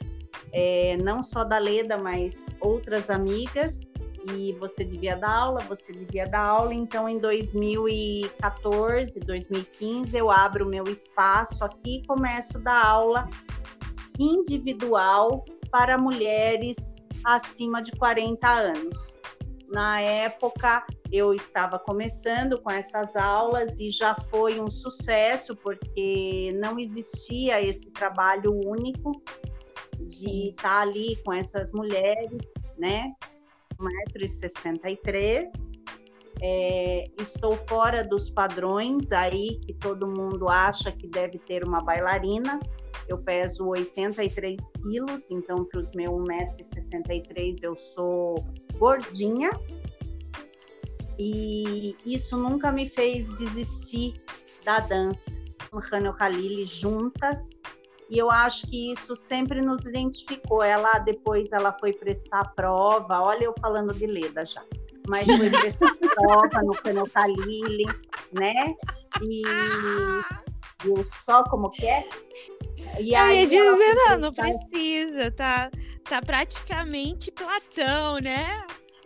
é, 0.52 0.98
não 0.98 1.24
só 1.24 1.46
da 1.46 1.58
Leda, 1.58 1.98
mas 1.98 2.54
outras 2.60 3.10
amigas. 3.10 3.90
E 4.38 4.54
você 4.54 4.86
devia 4.86 5.18
dar 5.18 5.32
aula, 5.32 5.60
você 5.62 5.92
devia 5.92 6.26
dar 6.26 6.46
aula. 6.46 6.74
Então, 6.74 7.10
em 7.10 7.18
2014, 7.18 9.20
2015, 9.20 10.18
eu 10.18 10.32
abro 10.32 10.66
o 10.66 10.70
meu 10.70 10.86
espaço 10.86 11.66
aqui 11.66 11.98
e 11.98 12.08
começo 12.08 12.58
a 12.58 12.62
dar 12.62 12.86
aula 12.86 13.28
individual 14.20 15.44
para 15.72 15.98
mulheres 15.98 17.04
acima 17.24 17.82
de 17.82 17.92
40 17.94 18.48
anos. 18.48 19.18
Na 19.74 20.00
época, 20.00 20.86
eu 21.12 21.34
estava 21.34 21.80
começando 21.80 22.62
com 22.62 22.70
essas 22.70 23.16
aulas 23.16 23.80
e 23.80 23.90
já 23.90 24.14
foi 24.14 24.60
um 24.60 24.70
sucesso, 24.70 25.56
porque 25.56 26.52
não 26.62 26.78
existia 26.78 27.60
esse 27.60 27.90
trabalho 27.90 28.54
único 28.66 29.20
de 30.02 30.50
estar 30.50 30.82
ali 30.82 31.16
com 31.24 31.34
essas 31.34 31.72
mulheres, 31.72 32.54
né? 32.78 33.14
1,63m. 33.80 35.48
É, 36.42 37.06
estou 37.20 37.56
fora 37.56 38.04
dos 38.04 38.30
padrões 38.30 39.12
aí 39.12 39.60
que 39.60 39.74
todo 39.74 40.08
mundo 40.08 40.50
acha 40.50 40.92
que 40.92 41.08
deve 41.08 41.40
ter 41.40 41.64
uma 41.64 41.82
bailarina. 41.82 42.60
Eu 43.08 43.18
peso 43.18 43.68
83 43.68 44.72
quilos, 44.82 45.30
então 45.30 45.66
para 45.66 45.82
os 45.82 45.92
meus 45.92 46.14
1,63m 46.14 47.64
eu 47.64 47.76
sou 47.76 48.36
gordinha. 48.78 49.52
E 51.20 51.96
isso 52.06 52.38
nunca 52.38 52.72
me 52.72 52.90
fez 52.90 53.34
desistir 53.36 54.22
da 54.64 54.80
dança. 54.80 55.44
Hannah 55.80 56.14
Khalili 56.14 56.66
juntas. 56.66 57.62
E 58.10 58.18
eu 58.18 58.30
acho 58.30 58.68
que 58.68 58.92
isso 58.92 59.16
sempre 59.16 59.62
nos 59.62 59.86
identificou. 59.86 60.62
Ela 60.62 61.00
depois 61.00 61.52
ela 61.52 61.72
foi 61.80 61.94
prestar 61.94 62.44
prova. 62.56 63.22
Olha 63.22 63.46
eu 63.46 63.54
falando 63.60 63.94
de 63.94 64.06
Leda 64.06 64.46
já. 64.46 64.64
Mas 65.08 65.26
foi 65.26 65.50
prestar 65.50 65.96
prova 65.96 66.62
no 66.64 66.74
Hannah 66.74 67.06
Khalili, 67.06 67.86
né? 68.32 68.76
E 69.22 69.42
eu 70.86 71.04
só 71.06 71.44
como 71.44 71.70
que 71.70 71.86
é? 71.88 72.08
E 73.00 73.14
eu 73.14 73.32
ia 73.32 73.48
dizer, 73.48 73.96
não, 73.96 74.18
não 74.20 74.34
precisa, 74.34 75.32
tá, 75.32 75.70
tá 76.04 76.22
praticamente 76.22 77.32
Platão, 77.32 78.20
né? 78.20 78.66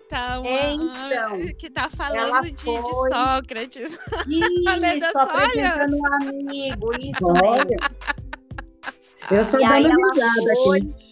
Tá 0.10 0.40
uma, 0.40 0.74
então, 0.74 1.56
que 1.58 1.70
tá 1.70 1.90
falando 1.90 2.50
de, 2.50 2.64
foi... 2.64 2.82
de, 2.82 2.94
Sócrates. 3.10 4.00
Isso, 4.28 5.12
só 5.12 5.20
apresentando 5.20 5.98
um 5.98 6.14
amigo, 6.16 6.92
isso 6.98 7.28
Olha. 7.44 7.78
Eu 9.30 9.44
sou 9.44 9.60
dando 9.60 9.90
risada 9.90 10.52
aqui. 10.54 11.08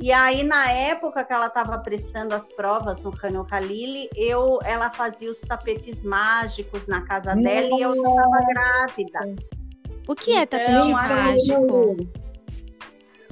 E 0.00 0.12
aí, 0.12 0.44
na 0.44 0.70
época 0.70 1.24
que 1.24 1.32
ela 1.32 1.48
estava 1.48 1.78
prestando 1.78 2.32
as 2.32 2.48
provas 2.52 3.02
no 3.02 3.10
Canyon 3.10 3.42
Khalili, 3.44 4.08
eu, 4.14 4.60
ela 4.64 4.90
fazia 4.90 5.28
os 5.28 5.40
tapetes 5.40 6.04
mágicos 6.04 6.86
na 6.86 7.00
casa 7.02 7.34
dela 7.34 7.76
e 7.76 7.82
eu 7.82 7.94
estava 7.94 8.44
grávida. 8.46 9.34
O 10.08 10.14
que 10.14 10.32
é 10.32 10.42
então, 10.42 10.58
tapete 10.58 10.90
mágico? 10.90 11.96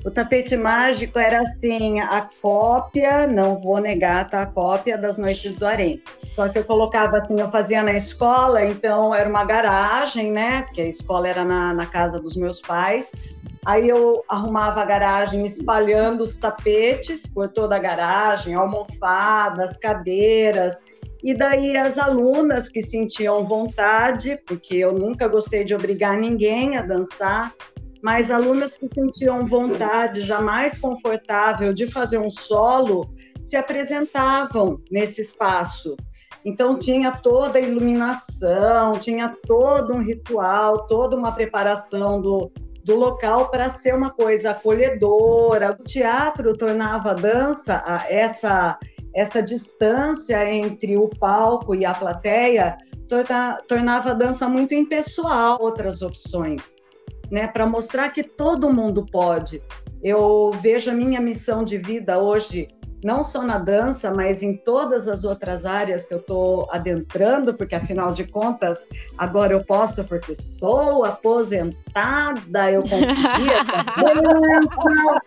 O 0.05 0.11
tapete 0.11 0.57
mágico 0.57 1.19
era 1.19 1.41
assim, 1.41 2.01
a 2.01 2.29
cópia, 2.41 3.27
não 3.27 3.57
vou 3.57 3.81
negar, 3.81 4.29
tá? 4.29 4.43
A 4.43 4.47
cópia 4.47 4.99
das 4.99 5.17
Noites 5.17 5.57
do 5.57 5.67
Harém. 5.67 6.03
Só 6.37 6.51
que 6.51 6.59
eu 6.59 6.65
colocava 6.65 7.17
assim, 7.17 7.41
eu 7.41 7.51
fazia 7.51 7.83
na 7.83 7.95
escola, 7.95 8.63
então 8.63 9.15
era 9.15 9.27
uma 9.27 9.43
garagem, 9.43 10.31
né? 10.31 10.65
Porque 10.65 10.83
a 10.83 10.87
escola 10.87 11.27
era 11.27 11.43
na, 11.43 11.73
na 11.73 11.87
casa 11.87 12.21
dos 12.21 12.37
meus 12.37 12.61
pais. 12.61 13.11
Aí 13.65 13.89
eu 13.89 14.23
arrumava 14.29 14.83
a 14.83 14.85
garagem 14.85 15.47
espalhando 15.47 16.23
os 16.23 16.37
tapetes 16.37 17.27
por 17.27 17.49
toda 17.49 17.77
a 17.77 17.79
garagem, 17.79 18.55
almofadas, 18.55 19.79
cadeiras. 19.79 20.85
E 21.25 21.33
daí 21.33 21.75
as 21.75 21.97
alunas 21.97 22.69
que 22.69 22.83
sentiam 22.83 23.47
vontade, 23.47 24.39
porque 24.47 24.75
eu 24.75 24.93
nunca 24.93 25.27
gostei 25.29 25.65
de 25.65 25.75
obrigar 25.75 26.19
ninguém 26.19 26.77
a 26.77 26.83
dançar, 26.83 27.55
mas 28.05 28.31
alunas 28.31 28.77
que 28.77 28.91
sentiam 28.95 29.47
vontade, 29.47 30.21
já 30.21 30.39
mais 30.43 30.79
confortável 30.79 31.73
de 31.73 31.91
fazer 31.91 32.19
um 32.19 32.29
solo, 32.29 33.11
se 33.43 33.57
apresentavam 33.57 34.79
nesse 34.91 35.23
espaço. 35.23 35.97
Então 36.47 36.79
tinha 36.79 37.11
toda 37.11 37.59
a 37.59 37.61
iluminação, 37.61 38.97
tinha 39.01 39.37
todo 39.49 39.93
um 39.93 40.01
ritual, 40.01 40.87
toda 40.87 41.17
uma 41.17 41.33
preparação 41.33 42.21
do, 42.23 42.53
do 42.85 42.95
local 42.95 43.51
para 43.51 43.69
ser 43.69 43.93
uma 43.97 44.11
coisa 44.11 44.53
acolhedora. 44.53 45.73
O 45.73 45.83
teatro 45.83 46.57
tornava 46.57 47.11
a 47.11 47.15
dança, 47.15 47.83
essa, 48.09 48.79
essa 49.13 49.43
distância 49.43 50.49
entre 50.49 50.97
o 50.97 51.09
palco 51.09 51.75
e 51.75 51.85
a 51.85 51.93
plateia, 51.93 52.79
torna, 53.09 53.61
tornava 53.67 54.13
a 54.13 54.15
dança 54.15 54.49
muito 54.49 54.73
impessoal. 54.73 55.59
Outras 55.61 56.01
opções, 56.01 56.77
né, 57.29 57.49
para 57.49 57.67
mostrar 57.67 58.11
que 58.11 58.23
todo 58.23 58.73
mundo 58.73 59.05
pode. 59.05 59.61
Eu 60.01 60.53
vejo 60.61 60.93
a 60.93 60.95
minha 60.95 61.21
missão 61.21 61.65
de 61.65 61.77
vida 61.77 62.21
hoje 62.21 62.69
não 63.05 63.23
só 63.23 63.43
na 63.43 63.59
dança, 63.59 64.11
mas 64.13 64.43
em 64.43 64.57
todas 64.57 65.09
as 65.09 65.25
outras 65.25 65.67
áreas 65.67 66.05
que 66.05 66.15
eu 66.15 66.19
estou 66.19 66.69
adentrando, 66.71 67.55
porque 67.55 67.75
afinal 67.75 68.13
de 68.13 68.25
contas, 68.25 68.87
agora 69.17 69.53
eu 69.53 69.65
posso, 69.65 70.05
porque 70.05 70.35
sou 70.35 71.05
aposentada, 71.05 72.71
eu 72.71 72.81
consegui 72.81 73.53
essa 73.53 73.85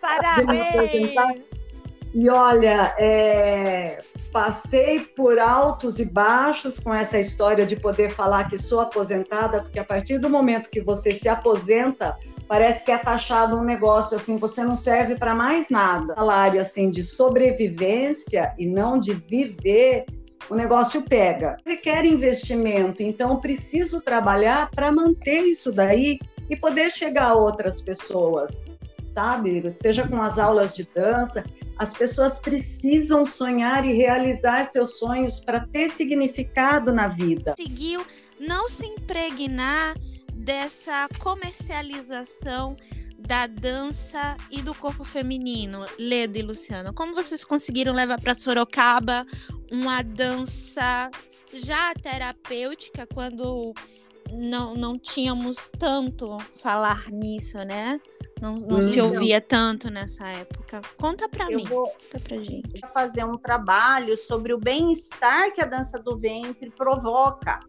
Parabéns! 0.00 1.60
E 2.12 2.28
olha, 2.28 2.92
é, 2.98 4.02
passei 4.32 5.00
por 5.00 5.38
altos 5.38 6.00
e 6.00 6.04
baixos 6.04 6.80
com 6.80 6.92
essa 6.92 7.20
história 7.20 7.64
de 7.64 7.76
poder 7.76 8.10
falar 8.10 8.48
que 8.48 8.58
sou 8.58 8.80
aposentada, 8.80 9.60
porque 9.62 9.78
a 9.78 9.84
partir 9.84 10.18
do 10.18 10.28
momento 10.28 10.70
que 10.70 10.80
você 10.80 11.12
se 11.12 11.28
aposenta, 11.28 12.16
parece 12.50 12.84
que 12.84 12.90
é 12.90 12.98
taxado 12.98 13.56
um 13.56 13.62
negócio 13.62 14.16
assim, 14.16 14.36
você 14.36 14.64
não 14.64 14.74
serve 14.74 15.14
para 15.14 15.36
mais 15.36 15.70
nada. 15.70 16.14
Salário 16.16 16.60
assim 16.60 16.90
de 16.90 17.00
sobrevivência 17.00 18.52
e 18.58 18.66
não 18.66 18.98
de 18.98 19.12
viver, 19.12 20.04
o 20.48 20.56
negócio 20.56 21.02
pega. 21.02 21.58
Requer 21.64 22.04
investimento, 22.04 23.04
então 23.04 23.40
preciso 23.40 24.00
trabalhar 24.00 24.68
para 24.72 24.90
manter 24.90 25.42
isso 25.42 25.70
daí 25.70 26.18
e 26.50 26.56
poder 26.56 26.90
chegar 26.90 27.28
a 27.28 27.34
outras 27.34 27.80
pessoas, 27.80 28.64
sabe? 29.06 29.70
Seja 29.70 30.08
com 30.08 30.20
as 30.20 30.36
aulas 30.36 30.74
de 30.74 30.82
dança, 30.92 31.44
as 31.78 31.94
pessoas 31.94 32.40
precisam 32.40 33.24
sonhar 33.24 33.86
e 33.86 33.92
realizar 33.92 34.64
seus 34.72 34.98
sonhos 34.98 35.38
para 35.38 35.60
ter 35.68 35.88
significado 35.90 36.92
na 36.92 37.06
vida. 37.06 37.54
Conseguiu 37.56 38.04
não 38.40 38.68
se 38.68 38.86
impregnar 38.86 39.94
dessa 40.40 41.06
comercialização 41.18 42.76
da 43.18 43.46
dança 43.46 44.36
e 44.50 44.62
do 44.62 44.74
corpo 44.74 45.04
feminino, 45.04 45.84
Leda 45.98 46.38
e 46.38 46.42
Luciano? 46.42 46.94
Como 46.94 47.12
vocês 47.12 47.44
conseguiram 47.44 47.92
levar 47.92 48.20
para 48.20 48.34
Sorocaba 48.34 49.26
uma 49.70 50.02
dança 50.02 51.10
já 51.52 51.92
terapêutica 51.94 53.06
quando 53.06 53.74
não, 54.32 54.74
não 54.74 54.98
tínhamos 54.98 55.70
tanto 55.78 56.38
falar 56.56 57.10
nisso, 57.10 57.58
né? 57.58 58.00
Não, 58.40 58.52
não 58.52 58.78
hum, 58.78 58.82
se 58.82 59.00
ouvia 59.00 59.40
tanto 59.40 59.90
nessa 59.90 60.26
época. 60.28 60.80
Conta 60.96 61.28
para 61.28 61.46
mim. 61.46 61.64
Vou 61.64 61.86
Conta 61.86 62.20
pra 62.20 62.36
gente. 62.38 62.80
fazer 62.92 63.24
um 63.24 63.36
trabalho 63.36 64.16
sobre 64.16 64.54
o 64.54 64.58
bem-estar 64.58 65.52
que 65.52 65.60
a 65.60 65.66
dança 65.66 65.98
do 65.98 66.16
ventre 66.18 66.70
provoca 66.70 67.60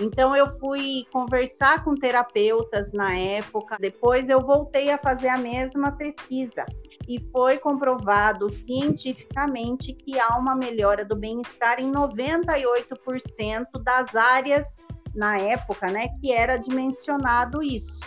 então 0.00 0.34
eu 0.34 0.48
fui 0.48 1.04
conversar 1.12 1.84
com 1.84 1.94
terapeutas 1.94 2.92
na 2.92 3.14
época, 3.14 3.76
depois 3.78 4.28
eu 4.28 4.40
voltei 4.40 4.90
a 4.90 4.98
fazer 4.98 5.28
a 5.28 5.36
mesma 5.36 5.92
pesquisa 5.92 6.64
e 7.08 7.18
foi 7.30 7.58
comprovado 7.58 8.48
cientificamente 8.48 9.92
que 9.92 10.18
há 10.18 10.36
uma 10.38 10.54
melhora 10.54 11.04
do 11.04 11.16
bem-estar 11.16 11.80
em 11.80 11.92
98% 11.92 13.66
das 13.82 14.14
áreas 14.14 14.78
na 15.14 15.36
época, 15.36 15.88
né, 15.88 16.08
que 16.20 16.32
era 16.32 16.56
dimensionado 16.56 17.62
isso, 17.62 18.00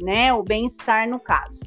né, 0.00 0.32
o 0.32 0.42
bem-estar 0.42 1.08
no 1.08 1.20
caso. 1.20 1.60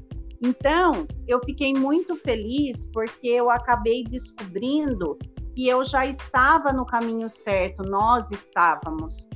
Então, 0.43 1.07
eu 1.27 1.39
fiquei 1.45 1.71
muito 1.71 2.15
feliz 2.15 2.89
porque 2.91 3.27
eu 3.27 3.49
acabei 3.51 4.03
descobrindo 4.03 5.17
que 5.53 5.67
eu 5.67 5.83
já 5.83 6.05
estava 6.05 6.71
no 6.71 6.85
caminho 6.85 7.29
certo, 7.29 7.83
nós 7.83 8.31
estávamos. 8.31 9.27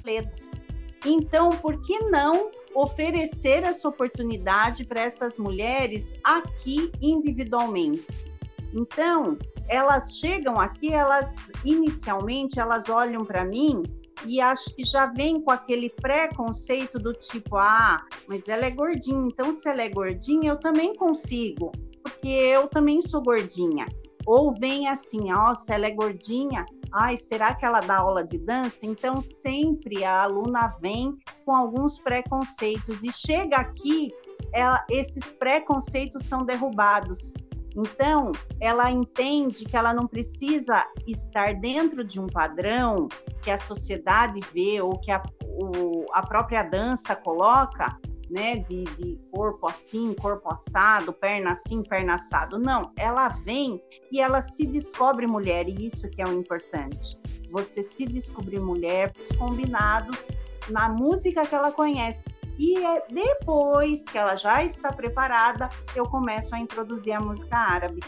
Então, 1.06 1.50
por 1.50 1.82
que 1.82 2.00
não 2.10 2.50
oferecer 2.74 3.64
essa 3.64 3.88
oportunidade 3.88 4.86
para 4.86 5.02
essas 5.02 5.38
mulheres 5.38 6.20
aqui 6.24 6.92
individualmente? 7.02 8.26
Então, 8.74 9.38
elas 9.68 10.18
chegam 10.18 10.60
aqui, 10.60 10.92
elas 10.92 11.52
inicialmente 11.64 12.60
elas 12.60 12.90
olham 12.90 13.24
para 13.26 13.46
mim 13.46 13.84
e 14.26 14.40
acho 14.42 14.76
que 14.76 14.84
já 14.84 15.06
vem 15.08 15.42
com 15.42 15.52
aquele 15.52 15.90
preconceito 15.90 16.98
do 16.98 17.14
tipo, 17.14 17.58
ah, 17.58 18.06
mas 18.28 18.48
ela 18.48 18.66
é 18.66 18.72
gordinha, 18.72 19.28
então 19.28 19.54
se 19.54 19.70
ela 19.70 19.82
é 19.82 19.90
gordinha, 19.90 20.52
eu 20.52 20.60
também 20.60 20.96
consigo, 20.96 21.72
porque 22.02 22.28
eu 22.28 22.68
também 22.68 23.02
sou 23.02 23.22
gordinha. 23.22 23.86
Ou 24.26 24.54
vem 24.54 24.88
assim, 24.88 25.32
ó, 25.32 25.54
se 25.54 25.72
ela 25.72 25.86
é 25.86 25.92
gordinha, 25.92 26.66
ai, 26.92 27.16
será 27.16 27.54
que 27.54 27.66
ela 27.66 27.80
dá 27.80 27.98
aula 27.98 28.24
de 28.24 28.38
dança? 28.38 28.86
Então, 28.86 29.22
sempre 29.22 30.04
a 30.04 30.24
aluna 30.24 30.76
vem 30.82 31.16
com 31.46 31.54
alguns 31.54 32.00
preconceitos 32.00 33.04
e 33.04 33.12
chega 33.12 33.58
aqui, 33.58 34.12
ela, 34.52 34.84
esses 34.90 35.32
preconceitos 35.32 36.26
são 36.26 36.44
derrubados. 36.44 37.34
Então, 37.76 38.32
ela 38.62 38.90
entende 38.90 39.66
que 39.66 39.76
ela 39.76 39.94
não 39.94 40.08
precisa 40.08 40.86
estar 41.06 41.54
dentro 41.56 42.06
de 42.06 42.22
um 42.22 42.26
padrão 42.26 43.10
que 43.44 43.52
a 43.52 43.58
sociedade 43.58 44.40
vê 44.54 44.82
ou 44.82 44.98
que 44.98 45.12
a, 45.12 45.22
o, 45.44 46.06
a 46.14 46.26
própria 46.26 46.64
dança 46.64 47.16
coloca, 47.16 48.00
né, 48.30 48.58
de, 48.58 48.84
de, 48.84 49.20
corpo 49.32 49.68
assim, 49.68 50.14
corpo 50.14 50.52
assado, 50.52 51.14
perna 51.14 51.52
assim, 51.52 51.84
perna 51.84 52.16
assado. 52.16 52.58
Não, 52.58 52.92
ela 52.98 53.30
vem 53.30 53.82
e 54.12 54.20
ela 54.20 54.42
se 54.42 54.66
descobre 54.66 55.28
mulher, 55.28 55.68
e 55.68 55.86
isso 55.86 56.10
que 56.10 56.22
é 56.22 56.26
o 56.26 56.34
importante. 56.34 57.18
Você 57.52 57.84
se 57.84 58.06
descobrir 58.06 58.60
mulher, 58.60 59.14
os 59.24 59.36
combinados 59.36 60.30
na 60.70 60.90
música 60.90 61.46
que 61.46 61.56
ela 61.56 61.72
conhece. 61.72 62.30
E 62.58 62.78
é 62.86 63.04
depois 63.10 64.04
que 64.06 64.18
ela 64.18 64.36
já 64.36 64.64
está 64.64 64.92
preparada, 64.92 65.70
eu 65.96 66.06
começo 66.06 66.56
a 66.56 66.60
introduzir 66.60 67.14
a 67.14 67.20
música 67.20 67.58
árabe. 67.58 68.02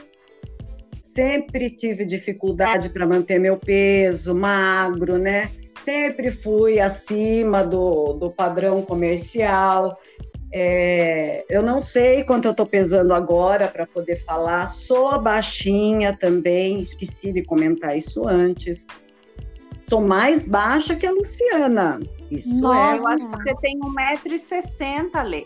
Sempre 1.04 1.70
tive 1.70 2.06
dificuldade 2.06 2.90
para 2.90 3.06
manter 3.06 3.40
meu 3.40 3.58
peso, 3.58 4.36
magro, 4.36 5.18
né? 5.18 5.50
Sempre 5.88 6.32
fui 6.32 6.82
acima 6.82 7.64
do, 7.64 8.12
do 8.12 8.30
padrão 8.30 8.82
comercial. 8.82 9.98
É, 10.52 11.46
eu 11.50 11.64
não 11.64 11.80
sei 11.80 12.26
quanto 12.26 12.44
eu 12.44 12.52
estou 12.52 12.66
pesando 12.66 13.14
agora 13.14 13.70
para 13.70 13.88
poder 13.88 14.18
falar. 14.18 14.68
Sou 14.68 15.18
baixinha 15.22 16.12
também, 16.12 16.82
esqueci 16.82 17.32
de 17.32 17.42
comentar 17.42 17.98
isso 17.98 18.28
antes. 18.28 18.86
Sou 19.82 20.02
mais 20.02 20.46
baixa 20.46 20.94
que 20.94 21.08
a 21.08 21.12
Luciana. 21.12 22.02
Isso 22.30 22.60
Nossa. 22.60 22.82
é. 22.82 23.00
Eu 23.00 23.08
acho 23.08 23.30
que 23.30 23.44
você 23.44 23.56
tem 23.62 23.80
1,60m, 23.80 25.24
Lê. 25.24 25.46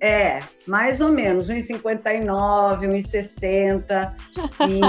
É, 0.00 0.40
mais 0.66 1.02
ou 1.02 1.10
menos, 1.10 1.50
1,59, 1.50 2.86
1,60. 2.88 4.16
E... 4.66 4.80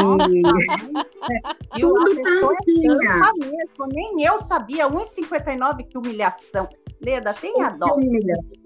é, 1.33 1.79
tudo 1.79 2.15
tantinha. 2.15 2.93
mesmo, 3.37 3.87
nem 3.87 4.23
eu 4.23 4.39
sabia, 4.39 4.87
1,59, 4.87 5.87
que 5.89 5.97
humilhação. 5.97 6.69
Leda, 7.01 7.33
tem 7.33 7.61
a 7.63 7.69
dó. 7.69 7.97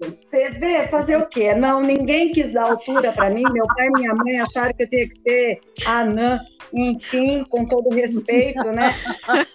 Você 0.00 0.50
vê, 0.50 0.86
fazer 0.88 1.16
o 1.16 1.26
quê? 1.26 1.54
Não, 1.54 1.80
ninguém 1.80 2.32
quis 2.32 2.52
dar 2.52 2.64
altura 2.64 3.10
para 3.12 3.30
mim. 3.30 3.42
Meu 3.50 3.66
pai 3.66 3.86
e 3.86 3.90
minha 3.92 4.14
mãe 4.14 4.40
acharam 4.40 4.74
que 4.74 4.82
eu 4.82 4.88
tinha 4.88 5.08
que 5.08 5.14
ser 5.14 5.60
anã. 5.86 6.38
Enfim, 6.72 7.44
com 7.44 7.64
todo 7.64 7.94
respeito, 7.94 8.64
né? 8.64 8.92
Mas 9.26 9.52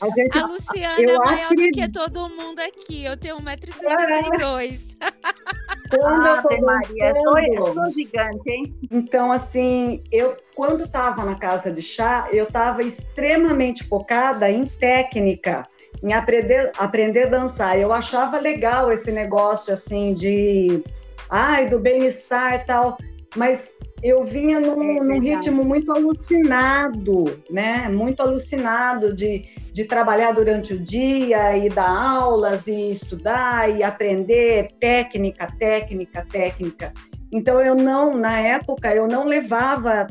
a 0.00 0.08
gente. 0.14 0.38
A 0.38 0.46
Luciana 0.46 1.00
eu 1.00 1.10
é 1.10 1.18
maior 1.18 1.44
acredito. 1.46 1.74
do 1.74 1.80
que 1.80 1.88
todo 1.88 2.28
mundo 2.28 2.60
aqui. 2.60 3.04
Eu 3.04 3.16
tenho 3.16 3.38
1,62m. 3.40 4.96
É. 5.00 5.96
Quando 5.96 6.26
ah, 6.26 6.42
eu 6.44 6.58
tô 6.58 6.64
Maria, 6.64 7.14
sou, 7.14 7.38
eu 7.38 7.62
sou 7.62 7.90
gigante, 7.90 8.50
hein? 8.50 8.78
Então, 8.90 9.32
assim, 9.32 10.04
eu 10.12 10.36
quando 10.54 10.84
estava 10.84 11.24
na 11.24 11.36
casa 11.36 11.72
de 11.72 11.80
chá, 11.80 12.28
eu 12.30 12.44
estava 12.44 12.82
extremamente 12.82 13.82
focada 13.82 14.50
em 14.50 14.66
técnica 14.66 15.66
em 16.02 16.12
aprender, 16.12 16.70
aprender 16.78 17.24
a 17.24 17.30
dançar. 17.30 17.78
Eu 17.78 17.92
achava 17.92 18.38
legal 18.38 18.90
esse 18.92 19.10
negócio 19.10 19.72
assim 19.72 20.14
de 20.14 20.82
ai, 21.30 21.68
do 21.68 21.78
bem-estar 21.78 22.64
tal, 22.64 22.96
mas 23.36 23.72
eu 24.02 24.22
vinha 24.22 24.60
num, 24.60 24.98
é 24.98 25.00
num, 25.00 25.18
ritmo 25.18 25.64
muito 25.64 25.92
alucinado, 25.92 27.42
né? 27.50 27.88
Muito 27.88 28.20
alucinado 28.20 29.14
de, 29.14 29.44
de 29.72 29.84
trabalhar 29.84 30.32
durante 30.32 30.74
o 30.74 30.78
dia 30.78 31.56
e 31.56 31.68
dar 31.68 31.90
aulas 31.90 32.66
e 32.68 32.90
estudar 32.90 33.68
e 33.68 33.82
aprender 33.82 34.68
técnica, 34.80 35.52
técnica, 35.58 36.24
técnica. 36.30 36.92
Então 37.30 37.60
eu 37.60 37.74
não, 37.74 38.16
na 38.16 38.40
época, 38.40 38.94
eu 38.94 39.06
não 39.06 39.24
levava 39.24 40.06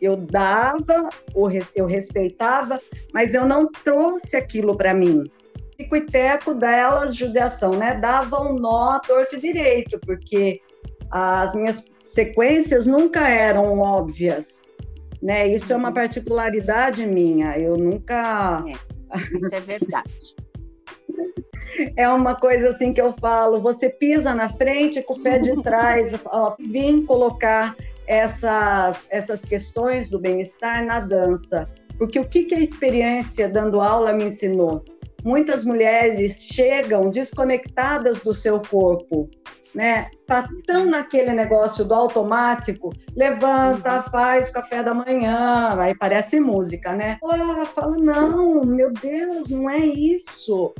Eu 0.00 0.16
dava, 0.16 1.10
eu 1.74 1.86
respeitava, 1.86 2.80
mas 3.12 3.34
eu 3.34 3.46
não 3.46 3.70
trouxe 3.70 4.36
aquilo 4.36 4.76
para 4.76 4.94
mim. 4.94 5.24
Tico 5.78 5.96
e 5.96 6.00
teco 6.00 6.54
delas, 6.54 7.14
judiação, 7.14 7.72
né? 7.72 7.94
Dava 7.94 8.40
um 8.40 8.54
nó 8.54 8.98
torto 8.98 9.36
e 9.36 9.40
direito, 9.40 9.98
porque 10.00 10.60
as 11.10 11.54
minhas 11.54 11.84
sequências 12.02 12.86
nunca 12.86 13.28
eram 13.28 13.78
óbvias, 13.78 14.62
né? 15.22 15.46
Isso 15.46 15.72
é 15.72 15.76
uma 15.76 15.88
uhum. 15.88 15.94
particularidade 15.94 17.06
minha. 17.06 17.58
Eu 17.58 17.76
nunca. 17.76 18.64
É, 19.12 19.36
isso 19.36 19.54
é 19.54 19.60
verdade. 19.60 20.36
é 21.96 22.08
uma 22.08 22.34
coisa 22.34 22.70
assim 22.70 22.92
que 22.92 23.00
eu 23.00 23.12
falo, 23.12 23.60
você 23.60 23.88
pisa 23.90 24.34
na 24.34 24.48
frente 24.48 25.02
com 25.02 25.14
o 25.14 25.22
pé 25.22 25.38
de 25.38 25.60
trás, 25.62 26.18
ó, 26.26 26.56
vim 26.58 27.04
colocar 27.04 27.76
essas, 28.06 29.06
essas 29.10 29.44
questões 29.44 30.08
do 30.08 30.18
bem-estar 30.18 30.84
na 30.84 31.00
dança. 31.00 31.68
Porque 31.98 32.18
o 32.18 32.28
que, 32.28 32.44
que 32.44 32.54
a 32.54 32.60
experiência 32.60 33.48
dando 33.48 33.80
aula 33.80 34.12
me 34.12 34.24
ensinou? 34.24 34.84
Muitas 35.24 35.64
mulheres 35.64 36.42
chegam 36.42 37.10
desconectadas 37.10 38.20
do 38.20 38.32
seu 38.32 38.60
corpo, 38.60 39.28
né? 39.74 40.08
Tá 40.26 40.48
tão 40.66 40.86
naquele 40.86 41.32
negócio 41.32 41.84
do 41.84 41.94
automático, 41.94 42.92
levanta, 43.16 43.96
uhum. 43.96 44.02
faz 44.04 44.50
café 44.50 44.82
da 44.82 44.94
manhã, 44.94 45.76
aí 45.80 45.96
parece 45.96 46.38
música, 46.38 46.92
né? 46.94 47.18
Ela 47.22 47.66
fala, 47.66 47.96
não, 47.96 48.64
meu 48.64 48.92
Deus, 48.92 49.50
não 49.50 49.68
é 49.68 49.78
isso. 49.78 50.72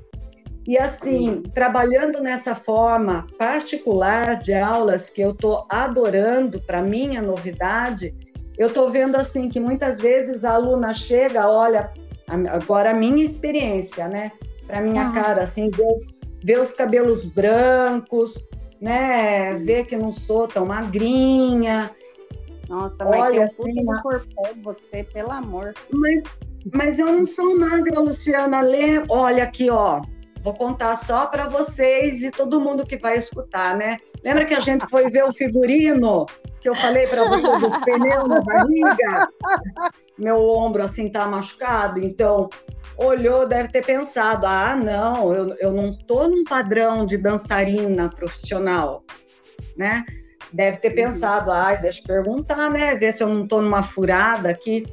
E 0.67 0.77
assim, 0.77 1.43
trabalhando 1.55 2.21
nessa 2.21 2.55
forma 2.55 3.25
particular 3.39 4.37
de 4.37 4.53
aulas 4.53 5.09
que 5.09 5.21
eu 5.21 5.31
estou 5.31 5.65
adorando, 5.69 6.61
para 6.61 6.83
mim 6.83 7.17
a 7.17 7.23
novidade, 7.23 8.13
eu 8.59 8.69
estou 8.69 8.91
vendo 8.91 9.15
assim 9.15 9.49
que 9.49 9.61
muitas 9.61 10.01
vezes 10.01 10.45
a 10.45 10.55
aluna 10.55 10.93
chega, 10.93 11.49
olha, 11.49 11.93
agora 12.49 12.91
a 12.91 12.95
minha 12.95 13.25
experiência, 13.25 14.09
né? 14.09 14.33
Para 14.67 14.81
minha 14.81 15.13
cara, 15.13 15.43
assim, 15.43 15.71
ver 15.71 15.87
os, 15.87 16.19
os 16.61 16.73
cabelos 16.73 17.25
brancos, 17.25 18.35
né? 18.81 19.55
Ver 19.59 19.85
que 19.85 19.97
não 19.97 20.11
sou 20.11 20.49
tão 20.49 20.67
magrinha. 20.67 21.91
Nossa, 22.69 23.05
mas 23.05 23.21
olha, 23.21 23.49
tem 23.49 23.87
um 23.87 23.93
assim, 23.93 24.61
você, 24.65 25.05
pelo 25.05 25.31
amor. 25.31 25.75
Mas, 25.93 26.25
mas 26.75 26.99
eu 26.99 27.07
não 27.07 27.25
sou 27.25 27.57
magra, 27.57 28.01
Luciana. 28.01 28.61
Lê, 28.61 29.05
olha 29.09 29.45
aqui, 29.45 29.71
ó. 29.71 30.03
Vou 30.47 30.55
contar 30.55 30.95
só 30.95 31.27
para 31.27 31.49
vocês 31.49 32.23
e 32.23 32.31
todo 32.31 32.61
mundo 32.61 32.87
que 32.87 32.97
vai 32.97 33.19
escutar, 33.19 33.77
né? 33.77 33.99
Lembra 34.23 34.45
que 34.45 34.55
a 34.55 34.61
gente 34.61 34.87
foi 34.87 35.11
ver 35.11 35.25
o 35.25 35.33
figurino 35.33 36.25
que 36.61 36.69
eu 36.69 36.75
falei 36.77 37.05
para 37.05 37.25
vocês 37.25 37.61
dos 37.61 37.77
pneus 37.85 38.29
na 38.29 38.41
barriga? 38.41 39.29
Meu 40.17 40.41
ombro 40.49 40.85
assim 40.85 41.11
tá 41.11 41.27
machucado, 41.27 41.99
então 41.99 42.49
olhou, 42.97 43.45
deve 43.45 43.71
ter 43.71 43.85
pensado: 43.85 44.47
ah, 44.47 44.77
não, 44.77 45.35
eu, 45.35 45.57
eu 45.59 45.73
não 45.73 45.93
tô 45.93 46.29
num 46.29 46.45
padrão 46.45 47.05
de 47.05 47.19
dançarina 47.19 48.09
profissional, 48.09 49.03
né? 49.77 50.05
Deve 50.53 50.77
ter 50.79 50.91
uhum. 50.91 50.95
pensado, 50.95 51.51
ah, 51.51 51.75
deixa 51.75 52.03
eu 52.03 52.07
perguntar, 52.07 52.71
né? 52.71 52.95
Ver 52.95 53.11
se 53.13 53.21
eu 53.21 53.29
não 53.29 53.49
tô 53.49 53.61
numa 53.61 53.83
furada 53.83 54.49
aqui. 54.49 54.87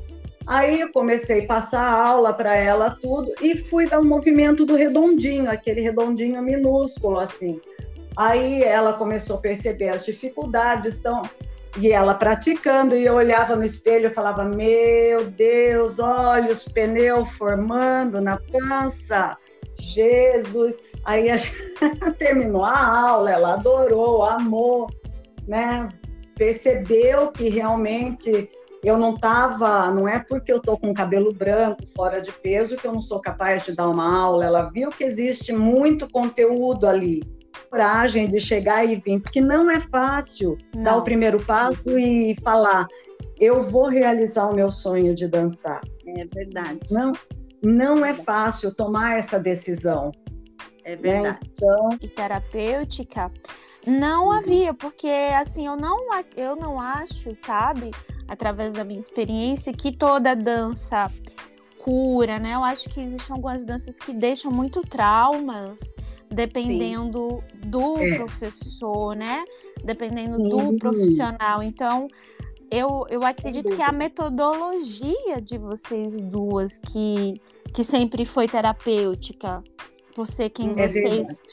Aí 0.45 0.81
eu 0.81 0.91
comecei 0.91 1.43
a 1.43 1.47
passar 1.47 1.87
aula 1.89 2.33
para 2.33 2.55
ela 2.55 2.97
tudo 3.01 3.33
e 3.41 3.55
fui 3.55 3.87
dar 3.87 3.99
um 3.99 4.05
movimento 4.05 4.65
do 4.65 4.75
redondinho, 4.75 5.49
aquele 5.49 5.81
redondinho 5.81 6.41
minúsculo 6.41 7.19
assim. 7.19 7.61
Aí 8.15 8.61
ela 8.61 8.93
começou 8.93 9.37
a 9.37 9.41
perceber 9.41 9.89
as 9.89 10.05
dificuldades, 10.05 10.99
então, 10.99 11.23
e 11.77 11.91
ela 11.91 12.13
praticando, 12.13 12.95
e 12.95 13.05
eu 13.05 13.15
olhava 13.15 13.55
no 13.55 13.63
espelho 13.63 14.09
e 14.09 14.13
falava: 14.13 14.43
Meu 14.43 15.25
Deus, 15.25 15.97
olha 15.97 16.51
os 16.51 16.65
pneus 16.65 17.29
formando 17.31 18.21
na 18.21 18.37
pança, 18.37 19.37
Jesus. 19.79 20.77
Aí 21.05 21.31
a... 21.31 21.37
terminou 22.19 22.63
a 22.63 23.07
aula, 23.09 23.31
ela 23.31 23.53
adorou, 23.53 24.23
amou, 24.23 24.89
né? 25.47 25.89
Percebeu 26.35 27.31
que 27.31 27.49
realmente 27.49 28.49
eu 28.83 28.97
não 28.97 29.15
estava, 29.15 29.89
não 29.91 30.07
é 30.07 30.19
porque 30.19 30.51
eu 30.51 30.57
estou 30.57 30.77
com 30.77 30.93
cabelo 30.93 31.33
branco, 31.33 31.87
fora 31.95 32.19
de 32.19 32.31
peso, 32.31 32.75
que 32.75 32.85
eu 32.85 32.91
não 32.91 33.01
sou 33.01 33.21
capaz 33.21 33.65
de 33.65 33.75
dar 33.75 33.87
uma 33.87 34.21
aula. 34.21 34.45
Ela 34.45 34.69
viu 34.69 34.89
que 34.89 35.05
existe 35.05 35.53
muito 35.53 36.09
conteúdo 36.09 36.85
ali. 36.85 37.23
Coragem 37.69 38.27
de 38.27 38.39
chegar 38.39 38.83
e 38.83 38.95
vir, 38.97 39.21
porque 39.21 39.39
não 39.39 39.71
é 39.71 39.79
fácil 39.79 40.57
não. 40.75 40.83
dar 40.83 40.97
o 40.97 41.01
primeiro 41.01 41.43
passo 41.43 41.97
e 41.97 42.35
falar: 42.43 42.87
eu 43.39 43.63
vou 43.63 43.87
realizar 43.87 44.49
o 44.49 44.55
meu 44.55 44.69
sonho 44.69 45.15
de 45.15 45.27
dançar. 45.27 45.81
É 46.05 46.25
verdade. 46.25 46.79
Não, 46.91 47.13
não 47.63 48.05
é 48.05 48.13
fácil 48.13 48.75
tomar 48.75 49.17
essa 49.17 49.39
decisão. 49.39 50.11
É 50.83 50.95
verdade. 50.95 51.39
Então... 51.53 51.97
E 52.01 52.07
terapêutica 52.09 53.31
não 53.85 54.31
havia, 54.31 54.73
porque 54.73 55.07
assim, 55.07 55.67
eu 55.67 55.75
não, 55.75 55.97
eu 56.35 56.55
não 56.55 56.79
acho, 56.79 57.33
sabe? 57.35 57.91
através 58.27 58.73
da 58.73 58.83
minha 58.83 58.99
experiência, 58.99 59.73
que 59.73 59.91
toda 59.91 60.35
dança 60.35 61.07
cura, 61.79 62.39
né? 62.39 62.55
Eu 62.55 62.63
acho 62.63 62.89
que 62.89 62.99
existem 62.99 63.35
algumas 63.35 63.65
danças 63.65 63.99
que 63.99 64.13
deixam 64.13 64.51
muito 64.51 64.81
traumas, 64.81 65.91
dependendo 66.29 67.43
Sim. 67.51 67.69
do 67.69 67.97
é. 67.97 68.15
professor, 68.15 69.15
né? 69.15 69.43
Dependendo 69.83 70.37
Sim. 70.37 70.49
do 70.49 70.77
profissional. 70.77 71.61
Então, 71.61 72.07
eu, 72.71 73.05
eu 73.09 73.23
acredito 73.23 73.75
que 73.75 73.81
a 73.81 73.91
metodologia 73.91 75.41
de 75.41 75.57
vocês 75.57 76.19
duas, 76.21 76.77
que, 76.77 77.39
que 77.73 77.83
sempre 77.83 78.23
foi 78.23 78.47
terapêutica, 78.47 79.61
por 80.15 80.25
ser 80.25 80.49
quem 80.49 80.71
é 80.71 80.87
vocês. 80.87 81.43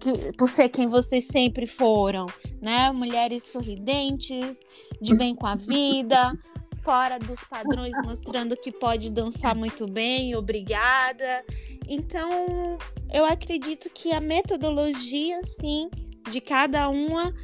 Que, 0.00 0.32
por 0.36 0.48
ser 0.48 0.68
quem 0.68 0.88
vocês 0.88 1.26
sempre 1.26 1.66
foram, 1.66 2.26
né? 2.60 2.90
Mulheres 2.92 3.44
sorridentes, 3.44 4.62
de 5.00 5.14
bem 5.14 5.34
com 5.34 5.46
a 5.46 5.54
vida, 5.54 6.36
fora 6.82 7.18
dos 7.18 7.40
padrões, 7.44 7.94
mostrando 8.04 8.56
que 8.56 8.70
pode 8.70 9.10
dançar 9.10 9.54
muito 9.54 9.86
bem, 9.86 10.34
obrigada. 10.36 11.44
Então, 11.86 12.78
eu 13.12 13.24
acredito 13.24 13.90
que 13.90 14.12
a 14.12 14.20
metodologia, 14.20 15.42
sim, 15.42 15.90
de 16.30 16.40
cada 16.40 16.88
uma 16.88 17.34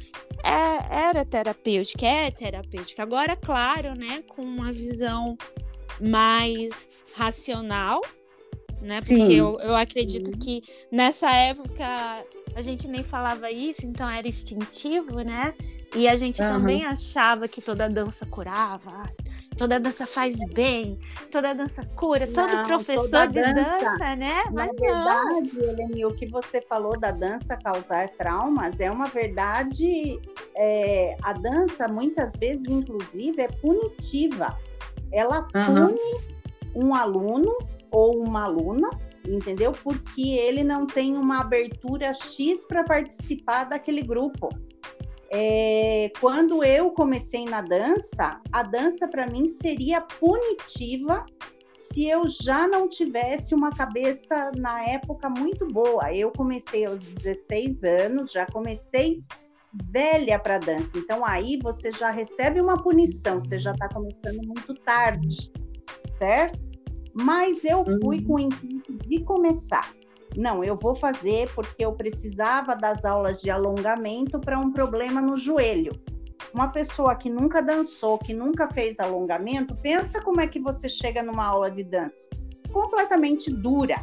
é, 0.43 1.07
era 1.07 1.25
terapêutica, 1.25 2.05
é 2.05 2.31
terapêutica. 2.31 3.01
Agora, 3.03 3.35
claro, 3.35 3.95
né, 3.95 4.23
com 4.27 4.41
uma 4.41 4.71
visão 4.71 5.37
mais 5.99 6.87
racional, 7.15 8.01
né? 8.85 9.01
Porque 9.01 9.33
eu, 9.33 9.59
eu 9.59 9.75
acredito 9.75 10.37
que 10.37 10.61
nessa 10.91 11.31
época 11.31 11.85
a 12.55 12.61
gente 12.61 12.87
nem 12.87 13.03
falava 13.03 13.51
isso, 13.51 13.85
então 13.85 14.09
era 14.09 14.27
instintivo, 14.27 15.21
né? 15.21 15.53
E 15.95 16.07
a 16.07 16.15
gente 16.15 16.41
uhum. 16.41 16.51
também 16.51 16.85
achava 16.85 17.47
que 17.47 17.61
toda 17.61 17.87
dança 17.87 18.25
curava, 18.25 19.09
toda 19.57 19.79
dança 19.79 20.05
faz 20.05 20.37
bem, 20.53 20.99
toda 21.31 21.53
dança 21.53 21.85
cura, 21.95 22.25
não, 22.25 22.33
todo 22.33 22.63
professor 22.65 23.27
de 23.27 23.41
dança, 23.41 23.79
dança, 23.79 24.15
né? 24.15 24.43
Mas 24.51 24.75
Na 24.75 24.81
verdade, 24.81 25.59
Eleni, 25.59 26.05
o 26.05 26.13
que 26.13 26.25
você 26.27 26.61
falou 26.61 26.99
da 26.99 27.11
dança 27.11 27.55
causar 27.57 28.09
traumas 28.09 28.79
é 28.79 28.91
uma 28.91 29.05
verdade. 29.05 30.19
É, 30.55 31.15
a 31.21 31.33
dança, 31.33 31.87
muitas 31.87 32.35
vezes, 32.35 32.67
inclusive, 32.67 33.41
é 33.41 33.47
punitiva. 33.47 34.57
Ela 35.11 35.47
uhum. 35.55 35.87
pune 35.87 36.35
um 36.75 36.93
aluno 36.93 37.55
ou 37.91 38.21
uma 38.23 38.43
aluna 38.43 38.89
entendeu? 39.27 39.71
Porque 39.71 40.21
ele 40.21 40.63
não 40.63 40.85
tem 40.85 41.15
uma 41.15 41.41
abertura 41.41 42.13
X 42.13 42.65
para 42.65 42.83
participar 42.83 43.65
daquele 43.65 44.01
grupo. 44.01 44.49
É, 45.31 46.11
quando 46.19 46.63
eu 46.63 46.91
comecei 46.91 47.45
na 47.45 47.61
dança, 47.61 48.39
a 48.51 48.63
dança 48.63 49.07
para 49.07 49.27
mim 49.27 49.47
seria 49.47 50.01
punitiva 50.01 51.25
se 51.73 52.07
eu 52.07 52.25
já 52.27 52.67
não 52.67 52.87
tivesse 52.87 53.53
uma 53.53 53.69
cabeça 53.69 54.51
na 54.55 54.83
época 54.83 55.29
muito 55.29 55.67
boa. 55.67 56.13
Eu 56.13 56.31
comecei 56.31 56.85
aos 56.85 56.99
16 56.99 57.83
anos, 57.83 58.31
já 58.31 58.45
comecei 58.45 59.21
velha 59.91 60.39
para 60.39 60.57
dança. 60.57 60.97
Então 60.97 61.25
aí 61.25 61.59
você 61.61 61.91
já 61.91 62.11
recebe 62.11 62.61
uma 62.61 62.81
punição, 62.81 63.41
você 63.41 63.59
já 63.59 63.71
está 63.71 63.89
começando 63.89 64.41
muito 64.45 64.73
tarde, 64.75 65.51
certo? 66.05 66.64
Mas 67.17 67.63
eu 67.63 67.85
fui 68.01 68.21
com 68.21 68.33
o 68.33 68.39
intuito 68.39 68.91
de 68.93 69.23
começar. 69.23 69.93
Não, 70.35 70.61
eu 70.61 70.75
vou 70.75 70.93
fazer 70.93 71.49
porque 71.55 71.85
eu 71.85 71.93
precisava 71.93 72.75
das 72.75 73.05
aulas 73.05 73.41
de 73.41 73.49
alongamento 73.49 74.37
para 74.37 74.59
um 74.59 74.69
problema 74.69 75.21
no 75.21 75.37
joelho. 75.37 75.93
Uma 76.53 76.67
pessoa 76.67 77.15
que 77.15 77.29
nunca 77.29 77.61
dançou, 77.61 78.17
que 78.17 78.33
nunca 78.33 78.69
fez 78.69 78.99
alongamento, 78.99 79.73
pensa 79.75 80.21
como 80.21 80.41
é 80.41 80.47
que 80.47 80.59
você 80.59 80.89
chega 80.89 81.23
numa 81.23 81.45
aula 81.45 81.71
de 81.71 81.85
dança. 81.85 82.27
Completamente 82.69 83.49
dura, 83.49 83.95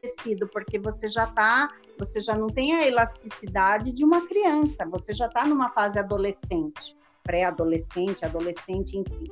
tecido, 0.00 0.48
porque 0.48 0.78
você 0.78 1.06
já 1.06 1.26
tá, 1.26 1.68
você 1.98 2.22
já 2.22 2.34
não 2.34 2.46
tem 2.46 2.74
a 2.74 2.86
elasticidade 2.86 3.92
de 3.92 4.04
uma 4.04 4.26
criança, 4.26 4.86
você 4.86 5.12
já 5.12 5.26
está 5.26 5.46
numa 5.46 5.68
fase 5.70 5.98
adolescente, 5.98 6.96
pré-adolescente, 7.22 8.24
adolescente, 8.24 8.96
enfim. 8.96 9.24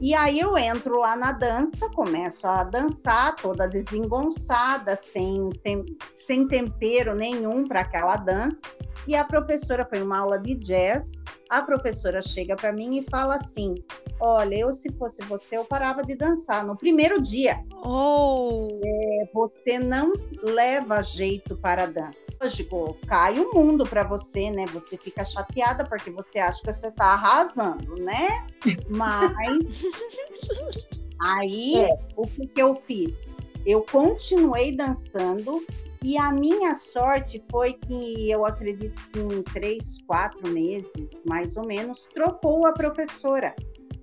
E 0.00 0.14
aí 0.14 0.38
eu 0.38 0.56
entro 0.56 1.00
lá 1.00 1.16
na 1.16 1.32
dança, 1.32 1.90
começo 1.90 2.46
a 2.46 2.62
dançar, 2.62 3.34
toda 3.34 3.66
desengonçada, 3.66 4.94
sem, 4.94 5.50
tem, 5.64 5.84
sem 6.14 6.46
tempero 6.46 7.16
nenhum 7.16 7.66
para 7.66 7.80
aquela 7.80 8.16
dança. 8.16 8.62
E 9.08 9.16
a 9.16 9.24
professora 9.24 9.84
foi 9.84 10.00
uma 10.00 10.18
aula 10.18 10.38
de 10.38 10.54
jazz. 10.54 11.24
A 11.48 11.62
professora 11.62 12.20
chega 12.20 12.54
para 12.54 12.72
mim 12.72 12.98
e 12.98 13.10
fala 13.10 13.36
assim: 13.36 13.74
Olha, 14.20 14.54
eu 14.54 14.70
se 14.70 14.92
fosse 14.92 15.22
você, 15.22 15.56
eu 15.56 15.64
parava 15.64 16.02
de 16.02 16.14
dançar 16.14 16.64
no 16.64 16.76
primeiro 16.76 17.22
dia. 17.22 17.64
Oh! 17.82 18.68
É, 18.84 19.30
você 19.32 19.78
não 19.78 20.12
leva 20.42 21.00
jeito 21.02 21.56
para 21.56 21.84
a 21.84 21.86
dança. 21.86 22.36
Lógico, 22.42 22.98
cai 23.06 23.38
o 23.38 23.54
mundo 23.54 23.86
para 23.86 24.02
você, 24.02 24.50
né? 24.50 24.66
Você 24.72 24.98
fica 24.98 25.24
chateada 25.24 25.84
porque 25.84 26.10
você 26.10 26.38
acha 26.38 26.60
que 26.60 26.72
você 26.72 26.88
está 26.88 27.06
arrasando, 27.06 27.94
né? 27.94 28.46
Mas 28.88 29.32
aí 31.22 31.76
é. 31.76 31.98
o 32.14 32.26
que, 32.26 32.46
que 32.46 32.60
eu 32.60 32.74
fiz? 32.86 33.38
Eu 33.64 33.82
continuei 33.90 34.76
dançando 34.76 35.64
e 36.02 36.16
a 36.16 36.30
minha 36.30 36.74
sorte 36.74 37.44
foi 37.50 37.72
que 37.72 38.30
eu 38.30 38.46
acredito 38.46 39.00
que 39.10 39.18
em 39.18 39.42
três, 39.42 40.00
quatro 40.06 40.48
meses, 40.48 41.22
mais 41.26 41.56
ou 41.56 41.66
menos, 41.66 42.04
trocou 42.14 42.66
a 42.66 42.72
professora. 42.72 43.54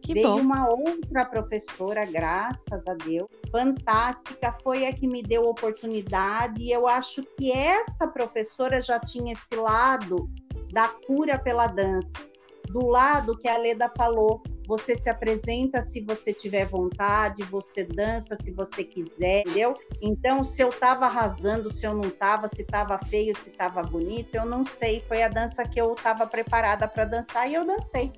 Que 0.01 0.13
Veio 0.13 0.27
bom. 0.27 0.41
uma 0.41 0.69
outra 0.69 1.25
professora, 1.25 2.05
graças 2.05 2.87
a 2.87 2.93
Deus, 2.93 3.27
fantástica, 3.51 4.55
foi 4.61 4.85
a 4.85 4.93
que 4.93 5.07
me 5.07 5.23
deu 5.23 5.43
oportunidade. 5.43 6.61
E 6.61 6.71
eu 6.71 6.87
acho 6.87 7.23
que 7.37 7.51
essa 7.51 8.05
professora 8.07 8.81
já 8.81 8.99
tinha 8.99 9.33
esse 9.33 9.55
lado 9.55 10.29
da 10.71 10.89
cura 10.89 11.39
pela 11.39 11.65
dança, 11.65 12.29
do 12.69 12.85
lado 12.85 13.37
que 13.37 13.47
a 13.47 13.57
Leda 13.57 13.91
falou. 13.97 14.43
Você 14.67 14.95
se 14.95 15.09
apresenta 15.09 15.81
se 15.81 16.01
você 16.01 16.33
tiver 16.33 16.65
vontade, 16.65 17.43
você 17.43 17.83
dança 17.83 18.35
se 18.35 18.51
você 18.51 18.83
quiser, 18.83 19.41
entendeu? 19.41 19.75
Então, 20.01 20.43
se 20.43 20.61
eu 20.61 20.69
estava 20.69 21.05
arrasando, 21.05 21.69
se 21.69 21.85
eu 21.85 21.93
não 21.93 22.09
estava, 22.09 22.47
se 22.47 22.61
estava 22.61 22.97
feio, 23.05 23.35
se 23.35 23.49
estava 23.49 23.83
bonito, 23.83 24.35
eu 24.35 24.45
não 24.45 24.63
sei. 24.63 25.03
Foi 25.07 25.21
a 25.21 25.27
dança 25.27 25.63
que 25.63 25.79
eu 25.79 25.93
estava 25.93 26.25
preparada 26.25 26.87
para 26.87 27.05
dançar 27.05 27.49
e 27.49 27.53
eu 27.53 27.65
dancei 27.65 28.11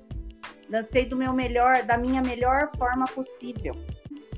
dancei 0.68 1.06
do 1.06 1.16
meu 1.16 1.32
melhor, 1.32 1.82
da 1.82 1.96
minha 1.96 2.20
melhor 2.20 2.68
forma 2.76 3.06
possível. 3.06 3.74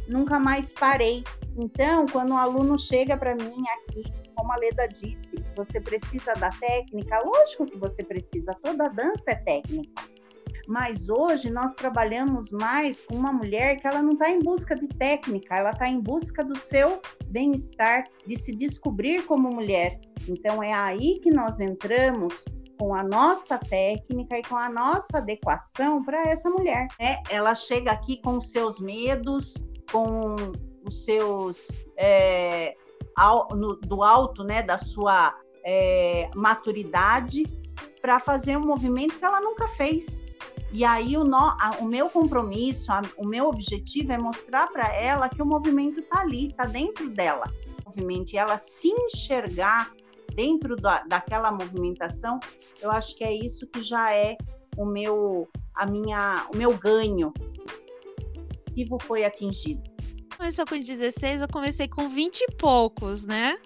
Nunca 0.08 0.38
mais 0.38 0.72
parei. 0.72 1.24
Então, 1.56 2.06
quando 2.06 2.30
o 2.30 2.34
um 2.34 2.38
aluno 2.38 2.78
chega 2.78 3.16
para 3.16 3.34
mim 3.34 3.64
aqui, 3.74 4.02
como 4.34 4.52
a 4.52 4.56
Leda 4.56 4.86
disse, 4.86 5.36
você 5.54 5.80
precisa 5.80 6.32
da 6.34 6.50
técnica, 6.50 7.20
lógico 7.24 7.66
que 7.66 7.76
você 7.76 8.02
precisa, 8.02 8.54
toda 8.62 8.88
dança 8.88 9.32
é 9.32 9.34
técnica. 9.34 10.02
Mas 10.70 11.08
hoje 11.08 11.50
nós 11.50 11.74
trabalhamos 11.74 12.52
mais 12.52 13.00
com 13.00 13.16
uma 13.16 13.32
mulher 13.32 13.80
que 13.80 13.88
ela 13.88 14.00
não 14.00 14.12
está 14.12 14.30
em 14.30 14.38
busca 14.38 14.76
de 14.76 14.86
técnica, 14.86 15.56
ela 15.56 15.72
está 15.72 15.88
em 15.88 16.00
busca 16.00 16.44
do 16.44 16.56
seu 16.56 17.02
bem-estar, 17.26 18.04
de 18.24 18.38
se 18.38 18.54
descobrir 18.54 19.26
como 19.26 19.50
mulher. 19.50 20.00
Então 20.28 20.62
é 20.62 20.72
aí 20.72 21.18
que 21.24 21.28
nós 21.32 21.58
entramos 21.58 22.44
com 22.78 22.94
a 22.94 23.02
nossa 23.02 23.58
técnica 23.58 24.38
e 24.38 24.42
com 24.42 24.54
a 24.54 24.68
nossa 24.68 25.18
adequação 25.18 26.04
para 26.04 26.22
essa 26.22 26.48
mulher. 26.48 26.86
Né? 27.00 27.20
Ela 27.28 27.56
chega 27.56 27.90
aqui 27.90 28.22
com 28.22 28.40
seus 28.40 28.78
medos, 28.78 29.54
com 29.90 30.36
os 30.86 31.04
seus 31.04 31.66
é, 31.98 32.76
ao, 33.16 33.48
no, 33.56 33.74
do 33.74 34.04
alto, 34.04 34.44
né, 34.44 34.62
da 34.62 34.78
sua 34.78 35.36
é, 35.64 36.30
maturidade, 36.36 37.42
para 38.00 38.20
fazer 38.20 38.56
um 38.56 38.64
movimento 38.64 39.18
que 39.18 39.24
ela 39.24 39.40
nunca 39.40 39.66
fez. 39.66 40.30
E 40.72 40.84
aí 40.84 41.16
o, 41.16 41.24
no, 41.24 41.36
a, 41.36 41.76
o 41.80 41.84
meu 41.84 42.08
compromisso, 42.08 42.92
a, 42.92 43.02
o 43.16 43.26
meu 43.26 43.46
objetivo 43.46 44.12
é 44.12 44.18
mostrar 44.18 44.68
para 44.68 44.94
ela 44.94 45.28
que 45.28 45.42
o 45.42 45.46
movimento 45.46 46.00
está 46.00 46.20
ali, 46.20 46.48
está 46.48 46.64
dentro 46.64 47.10
dela. 47.10 47.52
O 47.84 47.88
movimento, 47.88 48.32
e 48.32 48.38
ela 48.38 48.56
se 48.56 48.88
enxergar 48.88 49.92
dentro 50.34 50.76
da, 50.76 51.02
daquela 51.02 51.50
movimentação, 51.50 52.38
eu 52.80 52.90
acho 52.90 53.16
que 53.16 53.24
é 53.24 53.34
isso 53.34 53.66
que 53.66 53.82
já 53.82 54.14
é 54.14 54.36
o 54.76 54.86
meu, 54.86 55.48
a 55.74 55.86
minha, 55.86 56.46
o 56.54 56.56
meu 56.56 56.76
ganho. 56.76 57.32
O 57.36 58.70
objetivo 58.70 58.98
foi 59.00 59.24
atingido. 59.24 59.82
Começou 60.36 60.64
com 60.64 60.78
16, 60.78 61.42
eu 61.42 61.48
comecei 61.48 61.88
com 61.88 62.08
20 62.08 62.40
e 62.40 62.52
poucos, 62.52 63.26
né? 63.26 63.58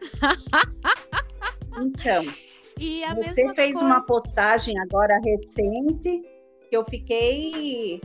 Então, 1.78 2.24
você 3.22 3.54
fez 3.54 3.74
coisa... 3.74 3.84
uma 3.84 4.00
postagem 4.00 4.74
agora 4.80 5.20
recente 5.22 6.33
que 6.74 6.76
eu 6.76 6.84
fiquei, 6.90 8.00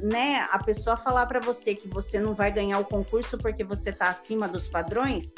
né, 0.00 0.46
a 0.50 0.58
pessoa 0.58 0.96
falar 0.96 1.26
para 1.26 1.38
você 1.38 1.74
que 1.74 1.86
você 1.86 2.18
não 2.18 2.34
vai 2.34 2.50
ganhar 2.50 2.78
o 2.78 2.84
concurso 2.84 3.36
porque 3.36 3.62
você 3.62 3.90
está 3.90 4.08
acima 4.08 4.48
dos 4.48 4.66
padrões, 4.66 5.34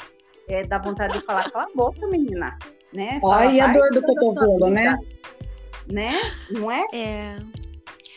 é, 0.47 0.65
dá 0.65 0.77
vontade 0.77 1.19
de 1.19 1.25
falar, 1.25 1.51
cala 1.51 1.65
a 1.65 1.75
boca, 1.75 2.07
menina. 2.07 2.57
Né? 2.93 3.19
Olha 3.21 3.65
a 3.65 3.73
dor 3.73 3.89
do 3.89 4.01
cotovelo, 4.01 4.69
né? 4.69 4.97
Né? 5.91 6.11
Não 6.51 6.71
é? 6.71 6.85
É. 6.93 7.35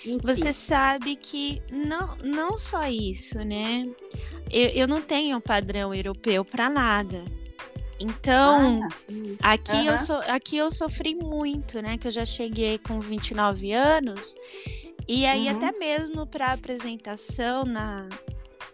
Enfim. 0.05 0.19
Você 0.23 0.53
sabe 0.53 1.17
que 1.17 1.61
não, 1.73 2.17
não 2.23 2.57
só 2.57 2.87
isso, 2.87 3.39
né? 3.45 3.89
Eu, 4.53 4.69
eu 4.69 4.87
não 4.87 5.03
tenho 5.03 5.41
padrão 5.41 5.93
europeu 5.93 6.45
para 6.45 6.71
nada. 6.71 7.25
Então, 7.99 8.87
ah, 9.43 9.53
aqui, 9.53 9.73
uh 9.73 9.75
-huh. 9.75 9.87
eu 9.87 9.99
so, 9.99 10.13
aqui 10.29 10.57
eu 10.57 10.71
sofri 10.71 11.15
muito, 11.15 11.81
né? 11.81 11.97
Que 11.97 12.09
eu 12.09 12.13
já 12.13 12.25
cheguei 12.25 12.79
com 12.79 13.01
29 13.01 13.73
anos. 13.73 14.35
E 15.09 15.25
aí, 15.25 15.49
uhum. 15.49 15.57
até 15.57 15.73
mesmo 15.79 16.27
para 16.27 16.53
apresentação 16.53 17.65
na, 17.65 18.09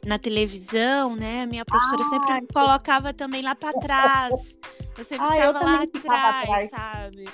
na 0.04 0.18
televisão, 0.18 1.14
né? 1.14 1.46
Minha 1.46 1.64
professora 1.64 2.02
ah, 2.02 2.10
sempre 2.10 2.40
me 2.40 2.46
colocava 2.48 3.12
também 3.12 3.42
lá 3.42 3.54
para 3.54 3.78
trás. 3.78 4.58
Eu 4.96 5.04
sempre 5.04 5.26
ah, 5.26 5.30
ficava 5.30 5.58
eu 5.58 5.64
lá 5.64 5.82
atrás, 5.82 6.40
atrás, 6.40 6.70
sabe? 6.70 7.28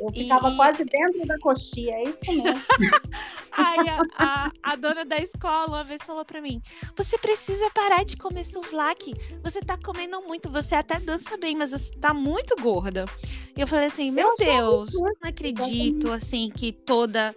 Eu 0.00 0.12
ficava 0.12 0.50
e... 0.50 0.56
quase 0.56 0.84
dentro 0.84 1.26
da 1.26 1.38
coxinha, 1.38 1.94
é 1.94 2.04
isso 2.04 2.26
mesmo. 2.26 2.60
Aí 3.50 3.88
a, 3.88 4.02
a, 4.16 4.52
a, 4.62 4.76
dona 4.76 5.04
da 5.04 5.18
escola 5.18 5.66
uma 5.66 5.84
vez 5.84 6.02
falou 6.02 6.24
para 6.24 6.40
mim: 6.40 6.62
Você 6.96 7.18
precisa 7.18 7.68
parar 7.70 8.04
de 8.04 8.16
comer 8.16 8.44
souvlaki. 8.44 9.14
Você 9.42 9.60
tá 9.60 9.76
comendo 9.76 10.20
muito. 10.22 10.48
Você 10.50 10.76
até 10.76 11.00
dança 11.00 11.36
bem, 11.36 11.56
mas 11.56 11.72
você 11.72 11.92
tá 11.96 12.14
muito 12.14 12.54
gorda. 12.62 13.04
E 13.56 13.60
eu 13.60 13.66
falei 13.66 13.88
assim: 13.88 14.12
Meu 14.12 14.28
eu 14.28 14.34
Deus, 14.36 14.92
não 14.92 15.12
acredito 15.22 16.12
assim 16.12 16.50
que 16.54 16.70
toda 16.70 17.34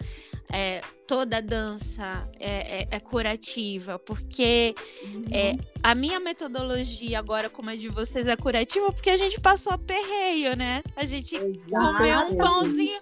é, 0.54 0.82
toda 1.08 1.41
dança 1.41 2.28
é, 2.39 2.82
é, 2.82 2.88
é 2.91 2.99
curativa, 2.99 3.99
porque 3.99 4.74
uhum. 5.04 5.26
é, 5.32 5.58
a 5.84 5.93
minha 5.93 6.20
metodologia 6.20 7.20
agora, 7.20 7.49
como 7.49 7.70
a 7.70 7.76
de 7.76 7.89
vocês, 7.89 8.28
é 8.28 8.36
curativa 8.36 8.91
porque 8.91 9.10
a 9.10 9.18
gente 9.18 9.39
passou 9.39 9.78
perreio, 9.78 10.56
né? 10.56 10.82
A 10.95 11.06
gente 11.06 11.36
Exato. 11.36 11.97
comeu 11.97 12.20
um 12.20 12.38
pãozinho 12.38 12.99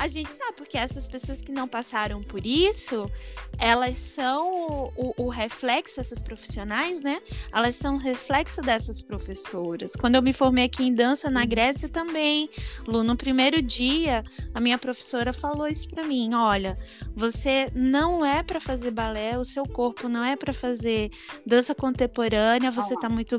a 0.00 0.08
gente 0.08 0.32
sabe, 0.32 0.54
porque 0.56 0.78
essas 0.78 1.06
pessoas 1.06 1.42
que 1.42 1.52
não 1.52 1.68
passaram 1.68 2.22
por 2.22 2.46
isso, 2.46 3.10
elas 3.58 3.98
são 3.98 4.90
o, 4.96 5.14
o, 5.24 5.28
reflexo, 5.28 6.00
essas 6.00 6.22
profissionais, 6.22 7.02
né? 7.02 7.20
Elas 7.52 7.76
são 7.76 7.98
reflexo 7.98 8.62
dessas 8.62 9.02
professoras. 9.02 9.92
Quando 9.94 10.14
eu 10.14 10.22
me 10.22 10.32
formei 10.32 10.64
aqui 10.64 10.84
em 10.84 10.94
dança 10.94 11.30
na 11.30 11.44
Grécia 11.44 11.86
também, 11.86 12.48
Lu, 12.86 13.04
no 13.04 13.14
primeiro 13.14 13.60
dia, 13.60 14.24
a 14.54 14.60
minha 14.60 14.78
professora 14.78 15.34
falou 15.34 15.68
isso 15.68 15.86
para 15.90 16.02
mim: 16.02 16.32
olha, 16.32 16.78
você 17.14 17.70
não 17.74 18.24
é 18.24 18.42
para 18.42 18.58
fazer 18.58 18.92
balé, 18.92 19.38
o 19.38 19.44
seu 19.44 19.68
corpo 19.68 20.08
não 20.08 20.24
é 20.24 20.34
para 20.34 20.54
fazer 20.54 21.10
dança 21.44 21.74
contemporânea, 21.74 22.70
você 22.70 22.94
tá 22.96 23.10
muito 23.10 23.38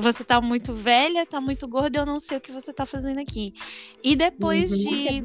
você 0.00 0.22
tá 0.22 0.40
muito 0.40 0.72
velha, 0.72 1.26
tá 1.26 1.40
muito 1.40 1.66
gorda, 1.66 1.98
eu 1.98 2.06
não 2.06 2.20
sei 2.20 2.38
o 2.38 2.40
que 2.40 2.52
você 2.52 2.72
tá 2.72 2.86
fazendo 2.86 3.18
aqui. 3.18 3.52
E 4.04 4.14
depois 4.14 4.70
uhum. 4.70 4.78
de 4.78 5.22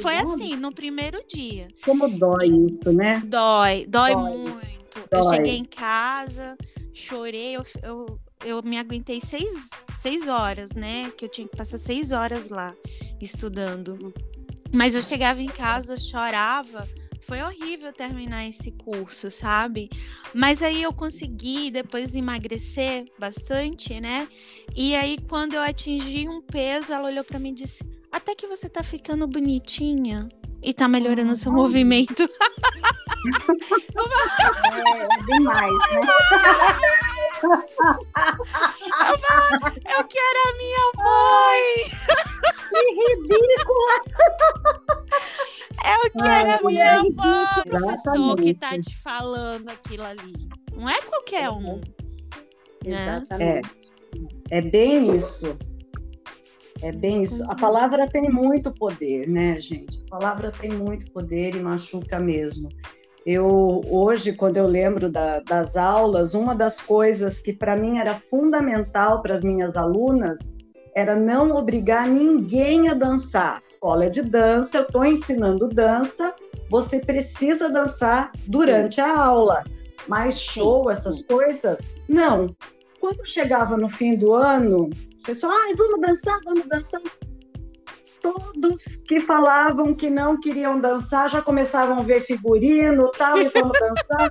foi 0.00 0.16
assim, 0.16 0.56
no 0.56 0.72
primeiro 0.72 1.22
dia. 1.26 1.68
Como 1.84 2.08
dói 2.08 2.46
isso, 2.46 2.92
né? 2.92 3.22
Dói, 3.24 3.86
dói, 3.86 4.12
dói. 4.12 4.36
muito. 4.36 5.08
Dói. 5.10 5.20
Eu 5.20 5.24
cheguei 5.24 5.56
em 5.56 5.64
casa, 5.64 6.56
chorei, 6.92 7.56
eu, 7.56 7.62
eu, 7.82 8.18
eu 8.44 8.60
me 8.62 8.78
aguentei 8.78 9.20
seis, 9.20 9.70
seis 9.92 10.28
horas, 10.28 10.72
né? 10.72 11.10
Que 11.16 11.24
eu 11.24 11.28
tinha 11.28 11.48
que 11.48 11.56
passar 11.56 11.78
seis 11.78 12.12
horas 12.12 12.50
lá 12.50 12.74
estudando. 13.20 14.12
Mas 14.72 14.94
eu 14.94 15.02
chegava 15.02 15.40
em 15.40 15.48
casa, 15.48 15.96
chorava. 15.96 16.88
Foi 17.22 17.40
horrível 17.40 17.92
terminar 17.92 18.48
esse 18.48 18.72
curso, 18.72 19.30
sabe? 19.30 19.88
Mas 20.34 20.60
aí 20.60 20.82
eu 20.82 20.92
consegui 20.92 21.70
depois 21.70 22.16
emagrecer 22.16 23.04
bastante, 23.18 24.00
né? 24.00 24.28
E 24.74 24.96
aí 24.96 25.18
quando 25.28 25.54
eu 25.54 25.60
atingi 25.60 26.28
um 26.28 26.42
peso, 26.42 26.92
ela 26.92 27.06
olhou 27.08 27.22
para 27.22 27.38
mim 27.38 27.50
e 27.50 27.54
disse: 27.54 27.84
até 28.12 28.34
que 28.34 28.46
você 28.46 28.68
tá 28.68 28.84
ficando 28.84 29.26
bonitinha 29.26 30.28
e 30.62 30.74
tá 30.74 30.86
melhorando 30.86 31.32
o 31.32 31.36
seu 31.36 31.50
movimento. 31.50 32.22
é, 34.70 35.02
é 35.02 35.08
demais, 35.26 35.72
né? 35.72 36.00
Eu, 37.42 39.18
falo, 39.18 39.56
eu 39.98 40.04
quero 40.04 40.38
a 40.46 40.52
minha 40.58 40.84
mãe! 40.96 41.62
Que 42.68 42.82
ridícula! 42.92 43.96
É 45.84 45.96
o 45.96 46.10
que 46.10 46.22
era 46.22 46.60
minha 46.62 47.00
avó, 47.00 47.62
professor, 47.64 48.36
que 48.36 48.54
tá 48.54 48.78
te 48.78 48.96
falando 49.02 49.68
aquilo 49.68 50.04
ali. 50.04 50.48
Não 50.72 50.88
é 50.88 51.00
qualquer 51.02 51.50
um. 51.50 51.80
Né? 52.84 53.16
Exatamente. 53.16 53.70
É, 54.50 54.58
é 54.58 54.60
bem 54.60 55.16
isso. 55.16 55.58
É 56.82 56.90
bem 56.90 57.22
isso. 57.22 57.44
A 57.50 57.54
palavra 57.54 58.08
tem 58.08 58.28
muito 58.28 58.72
poder, 58.72 59.28
né, 59.28 59.58
gente? 59.60 60.02
A 60.08 60.18
palavra 60.18 60.50
tem 60.50 60.70
muito 60.70 61.10
poder 61.12 61.54
e 61.54 61.60
machuca 61.60 62.18
mesmo. 62.18 62.68
Eu 63.24 63.82
hoje, 63.86 64.32
quando 64.32 64.56
eu 64.56 64.66
lembro 64.66 65.08
da, 65.08 65.38
das 65.38 65.76
aulas, 65.76 66.34
uma 66.34 66.56
das 66.56 66.80
coisas 66.80 67.38
que 67.38 67.52
para 67.52 67.76
mim 67.76 67.98
era 67.98 68.14
fundamental 68.28 69.22
para 69.22 69.34
as 69.34 69.44
minhas 69.44 69.76
alunas 69.76 70.40
era 70.94 71.14
não 71.14 71.52
obrigar 71.52 72.06
ninguém 72.08 72.88
a 72.88 72.94
dançar. 72.94 73.62
Escola 73.70 74.10
de 74.10 74.22
dança, 74.22 74.78
eu 74.78 74.82
estou 74.82 75.04
ensinando 75.04 75.68
dança, 75.68 76.34
você 76.68 76.98
precisa 76.98 77.70
dançar 77.70 78.32
durante 78.46 79.00
a 79.00 79.16
aula. 79.16 79.62
Mas 80.08 80.40
show, 80.40 80.90
essas 80.90 81.22
coisas, 81.22 81.80
não. 82.08 82.54
Quando 83.00 83.26
chegava 83.26 83.76
no 83.76 83.88
fim 83.88 84.16
do 84.16 84.34
ano, 84.34 84.90
pessoal, 85.22 85.52
ai, 85.52 85.74
vamos 85.74 86.00
dançar, 86.00 86.38
vamos 86.44 86.66
dançar. 86.66 87.00
Todos 88.20 88.96
que 89.08 89.20
falavam 89.20 89.94
que 89.94 90.08
não 90.08 90.38
queriam 90.38 90.80
dançar 90.80 91.28
já 91.28 91.42
começavam 91.42 91.98
a 91.98 92.02
ver 92.02 92.20
figurino 92.20 93.10
tal, 93.18 93.38
e 93.38 93.48
vamos 93.48 93.72
dançar. 93.78 94.30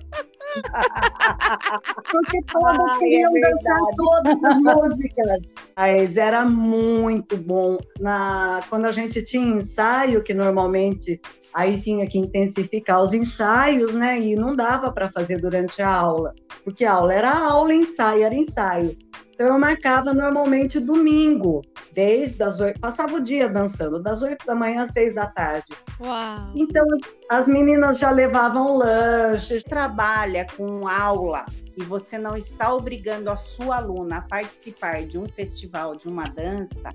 Porque 2.12 2.42
todos 2.52 2.86
ai, 2.90 3.00
queriam 3.00 3.36
é 3.36 3.42
dançar 3.42 3.80
todas 3.96 4.44
as 4.44 4.60
músicas. 4.64 5.40
Mas 5.76 6.18
era 6.18 6.46
muito 6.46 7.36
bom. 7.36 7.78
Na, 8.00 8.62
quando 8.70 8.86
a 8.86 8.92
gente 8.92 9.24
tinha 9.24 9.58
ensaio, 9.58 10.24
que 10.24 10.34
normalmente 10.34 11.20
aí 11.54 11.82
tinha 11.82 12.08
que 12.08 12.18
intensificar 12.18 13.04
os 13.04 13.14
ensaios, 13.14 13.94
né? 13.94 14.20
E 14.20 14.36
não 14.36 14.56
dava 14.56 14.92
para 14.92 15.12
fazer 15.12 15.40
durante 15.40 15.82
a 15.82 15.90
aula, 15.90 16.34
porque 16.64 16.86
a 16.86 16.94
aula 16.94 17.14
era 17.14 17.34
aula, 17.34 17.74
ensaio 17.74 18.24
era 18.24 18.36
ensaio. 18.36 18.98
Então 19.42 19.54
eu 19.54 19.60
marcava 19.60 20.14
normalmente 20.14 20.80
domingo, 20.80 21.64
desde 21.92 22.44
as 22.44 22.60
oito, 22.60 22.80
passava 22.80 23.16
o 23.16 23.20
dia 23.20 23.50
dançando, 23.50 24.00
das 24.00 24.22
oito 24.22 24.46
da 24.46 24.54
manhã 24.54 24.84
às 24.84 24.92
seis 24.92 25.16
da 25.16 25.26
tarde. 25.26 25.74
Uau. 26.00 26.52
Então 26.54 26.86
as, 26.94 27.22
as 27.28 27.50
meninas 27.50 27.98
já 27.98 28.12
levavam 28.12 28.78
lanche. 28.78 29.64
Trabalha 29.64 30.46
com 30.56 30.88
aula 30.88 31.48
e 31.76 31.82
você 31.82 32.20
não 32.20 32.38
está 32.38 32.72
obrigando 32.72 33.32
a 33.32 33.38
sua 33.38 33.78
aluna 33.78 34.18
a 34.18 34.22
participar 34.22 35.08
de 35.08 35.18
um 35.18 35.28
festival, 35.28 35.96
de 35.96 36.08
uma 36.08 36.26
dança, 36.26 36.92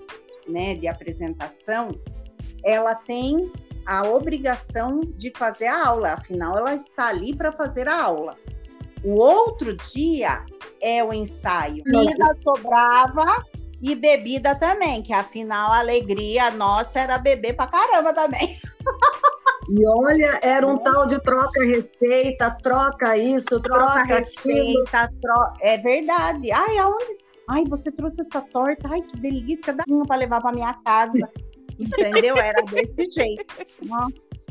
né, 0.48 0.76
de 0.76 0.86
apresentação, 0.86 1.88
ela 2.64 2.94
tem 2.94 3.50
a 3.84 4.06
obrigação 4.06 5.00
de 5.00 5.32
fazer 5.36 5.66
a 5.66 5.84
aula, 5.84 6.12
afinal 6.12 6.56
ela 6.56 6.76
está 6.76 7.08
ali 7.08 7.34
para 7.34 7.50
fazer 7.50 7.88
a 7.88 8.00
aula. 8.00 8.36
O 9.06 9.20
outro 9.20 9.76
dia 9.76 10.44
é 10.80 11.02
o 11.04 11.14
ensaio. 11.14 11.84
Comida 11.84 12.34
sobrava 12.34 13.44
e 13.80 13.94
bebida 13.94 14.52
também, 14.56 15.00
que 15.00 15.12
afinal 15.12 15.70
a 15.70 15.78
alegria 15.78 16.50
nossa 16.50 16.98
era 16.98 17.16
beber 17.16 17.54
pra 17.54 17.68
caramba 17.68 18.12
também. 18.12 18.58
E 19.68 19.84
olha, 19.84 20.38
era 20.44 20.64
um 20.64 20.78
tal 20.78 21.08
de 21.08 21.20
troca 21.20 21.60
receita, 21.64 22.56
troca 22.62 23.16
isso, 23.16 23.60
troca, 23.60 23.94
troca 23.96 24.04
receita, 24.04 25.10
tro... 25.20 25.52
é 25.60 25.76
verdade. 25.76 26.52
Ai, 26.52 26.78
aonde? 26.78 27.04
Ai, 27.48 27.64
você 27.64 27.90
trouxe 27.90 28.20
essa 28.20 28.40
torta, 28.40 28.88
ai 28.88 29.02
que 29.02 29.16
delícia, 29.16 29.72
dá 29.72 29.82
para 30.06 30.16
levar 30.16 30.40
para 30.40 30.54
minha 30.54 30.72
casa. 30.84 31.28
Entendeu? 31.76 32.36
Era 32.36 32.62
desse 32.62 33.10
jeito. 33.10 33.44
Nossa. 33.82 34.46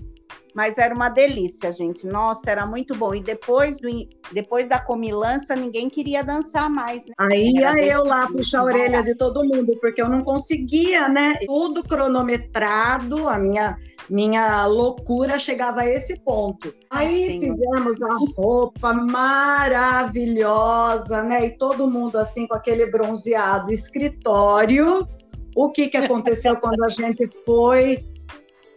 Mas 0.55 0.77
era 0.77 0.95
uma 0.95 1.09
delícia, 1.09 1.69
gente. 1.73 2.07
Nossa, 2.07 2.49
era 2.49 2.65
muito 2.65 2.95
bom. 2.95 3.13
E 3.13 3.21
depois, 3.21 3.77
do, 3.77 3.89
depois 4.31 4.69
da 4.69 4.79
comilança, 4.79 5.53
ninguém 5.53 5.89
queria 5.89 6.23
dançar 6.23 6.69
mais. 6.69 7.05
Né? 7.05 7.11
Aí 7.19 7.51
ia 7.51 7.73
eu 7.83 8.05
lá 8.05 8.25
puxar 8.27 8.61
a 8.61 8.63
orelha 8.63 9.03
de 9.03 9.15
todo 9.15 9.43
mundo, 9.43 9.77
porque 9.81 10.01
eu 10.01 10.07
não 10.07 10.23
conseguia, 10.23 11.09
né? 11.09 11.35
Tudo 11.45 11.83
cronometrado, 11.83 13.27
a 13.27 13.37
minha, 13.37 13.75
minha 14.09 14.65
loucura 14.65 15.37
chegava 15.37 15.81
a 15.81 15.89
esse 15.89 16.23
ponto. 16.23 16.73
Aí 16.89 17.27
Sim. 17.27 17.41
fizemos 17.41 18.01
a 18.01 18.15
roupa 18.37 18.93
maravilhosa, 18.93 21.21
né? 21.21 21.47
E 21.47 21.57
todo 21.57 21.91
mundo 21.91 22.17
assim 22.17 22.47
com 22.47 22.55
aquele 22.55 22.85
bronzeado 22.85 23.73
escritório. 23.73 25.05
O 25.53 25.69
que, 25.69 25.89
que 25.89 25.97
aconteceu 25.97 26.55
quando 26.55 26.81
a 26.81 26.87
gente 26.87 27.27
foi 27.45 28.14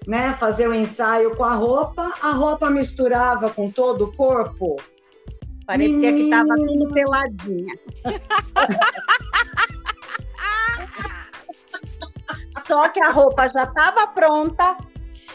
né, 0.09 0.35
fazer 0.41 0.67
o 0.67 0.75
ensaio 0.75 1.37
com 1.37 1.45
a 1.45 1.53
roupa, 1.53 2.11
a 2.23 2.31
roupa 2.31 2.71
misturava 2.71 3.51
com 3.51 3.71
todo 3.71 4.07
o 4.07 4.17
corpo. 4.17 4.77
Parecia 5.67 6.11
que 6.15 6.23
estava 6.23 6.57
tudo 6.57 6.95
peladinha. 6.95 7.75
Só 12.51 12.89
que 12.89 13.03
a 13.03 13.11
roupa 13.11 13.49
já 13.49 13.65
estava 13.65 14.07
pronta, 14.07 14.79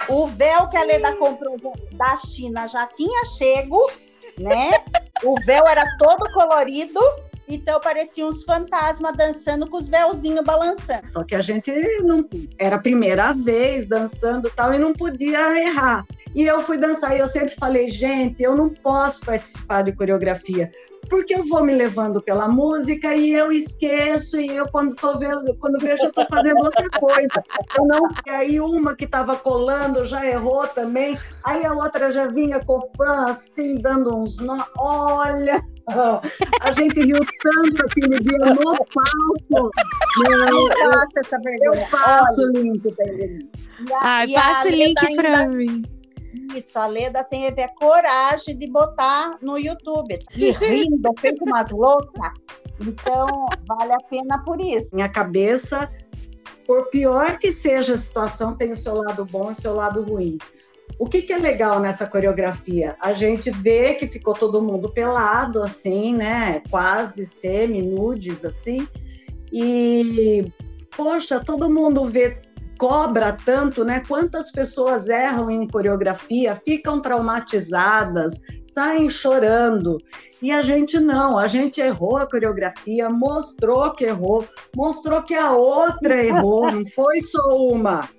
o 0.09 0.25
véu 0.25 0.67
que 0.67 0.77
a 0.77 0.83
Leda 0.83 1.15
comprou 1.17 1.55
da 1.91 2.17
China 2.17 2.67
já 2.67 2.87
tinha 2.87 3.25
chego, 3.37 3.79
né? 4.39 4.71
O 5.23 5.35
véu 5.45 5.67
era 5.67 5.85
todo 5.99 6.25
colorido 6.33 6.99
então 7.47 7.79
parecia 7.79 8.25
uns 8.25 8.43
fantasmas 8.43 9.15
dançando 9.15 9.69
com 9.69 9.77
os 9.77 9.89
véuzinhos 9.89 10.43
balançando. 10.43 11.05
Só 11.07 11.23
que 11.23 11.35
a 11.35 11.41
gente 11.41 11.71
não 12.01 12.27
era 12.57 12.77
a 12.77 12.79
primeira 12.79 13.33
vez 13.33 13.85
dançando 13.85 14.49
tal 14.55 14.73
e 14.73 14.79
não 14.79 14.93
podia 14.93 15.59
errar. 15.61 16.05
E 16.35 16.43
eu 16.43 16.61
fui 16.61 16.77
dançar 16.77 17.15
e 17.15 17.19
eu 17.19 17.27
sempre 17.27 17.55
falei, 17.55 17.87
gente, 17.87 18.41
eu 18.41 18.55
não 18.55 18.69
posso 18.69 19.21
participar 19.21 19.83
de 19.83 19.91
coreografia, 19.91 20.71
porque 21.07 21.35
eu 21.35 21.47
vou 21.47 21.63
me 21.63 21.75
levando 21.75 22.19
pela 22.21 22.47
música 22.47 23.13
e 23.13 23.31
eu 23.31 23.51
esqueço 23.51 24.41
e 24.41 24.47
eu 24.47 24.67
quando 24.69 24.95
tô 24.95 25.19
vendo, 25.19 25.55
quando 25.59 25.77
vejo 25.79 26.05
eu 26.05 26.11
tô 26.11 26.25
fazendo 26.25 26.57
outra 26.57 26.89
coisa. 26.89 27.43
Eu 27.77 27.85
não, 27.85 28.09
aí 28.27 28.59
uma 28.59 28.95
que 28.95 29.05
estava 29.05 29.35
colando 29.35 30.03
já 30.05 30.25
errou 30.25 30.67
também, 30.67 31.15
aí 31.43 31.63
a 31.65 31.73
outra 31.73 32.11
já 32.11 32.25
vinha 32.25 32.63
cofã 32.65 33.25
assim 33.27 33.75
dando 33.75 34.17
uns 34.17 34.39
nó. 34.39 34.63
Olha, 34.75 35.63
a 35.87 36.71
gente 36.71 37.01
riu 37.01 37.19
tanto 37.41 37.85
aquele 37.85 38.19
dia 38.19 38.37
no 38.37 38.55
palco. 38.55 39.71
Não, 40.17 40.47
eu, 40.47 40.69
essa 41.17 41.39
eu 41.61 41.73
faço 41.87 42.43
o 42.43 42.51
link 42.51 42.81
Ai, 44.01 44.31
passa 44.31 44.67
o 44.67 44.71
link 44.71 45.15
para 45.15 45.47
mim. 45.47 45.83
Isso, 46.55 46.77
a 46.79 46.87
Leda 46.87 47.23
teve 47.23 47.61
a 47.61 47.67
coragem 47.67 48.57
de 48.57 48.67
botar 48.67 49.37
no 49.41 49.57
YouTube. 49.57 50.19
E 50.35 50.51
rindo, 50.51 51.13
feito 51.19 51.43
umas 51.45 51.71
loucas. 51.71 52.31
Então, 52.79 53.47
vale 53.67 53.93
a 53.93 53.99
pena 54.09 54.43
por 54.43 54.59
isso. 54.59 54.95
Minha 54.95 55.09
cabeça, 55.09 55.91
por 56.65 56.89
pior 56.89 57.37
que 57.37 57.51
seja 57.51 57.93
a 57.93 57.97
situação, 57.97 58.55
tem 58.55 58.71
o 58.71 58.75
seu 58.75 58.95
lado 58.95 59.25
bom 59.25 59.49
e 59.49 59.51
o 59.51 59.55
seu 59.55 59.75
lado 59.75 60.01
ruim. 60.01 60.37
O 60.99 61.07
que, 61.07 61.21
que, 61.21 61.33
é 61.33 61.37
legal 61.37 61.79
nessa 61.79 62.05
coreografia? 62.05 62.95
A 62.99 63.13
gente 63.13 63.49
vê 63.49 63.95
que 63.95 64.07
ficou 64.07 64.33
todo 64.33 64.61
mundo 64.61 64.89
pelado, 64.89 65.61
assim, 65.61 66.15
né? 66.15 66.61
Quase 66.69 67.25
semi-nudes, 67.25 68.45
assim. 68.45 68.87
E, 69.51 70.51
poxa, 70.95 71.39
todo 71.39 71.69
mundo 71.69 72.05
vê, 72.05 72.37
cobra 72.77 73.33
tanto, 73.33 73.83
né? 73.83 74.03
Quantas 74.07 74.51
pessoas 74.51 75.07
erram 75.07 75.49
em 75.49 75.67
coreografia, 75.67 76.55
ficam 76.55 77.01
traumatizadas, 77.01 78.39
saem 78.67 79.09
chorando. 79.09 79.97
E 80.41 80.51
a 80.51 80.61
gente 80.61 80.99
não, 80.99 81.37
a 81.37 81.47
gente 81.47 81.79
errou 81.79 82.17
a 82.17 82.29
coreografia, 82.29 83.09
mostrou 83.09 83.91
que 83.93 84.05
errou, 84.05 84.45
mostrou 84.75 85.21
que 85.21 85.35
a 85.35 85.51
outra 85.51 86.23
errou, 86.25 86.71
não 86.71 86.85
foi 86.85 87.21
só 87.21 87.57
uma. 87.57 88.09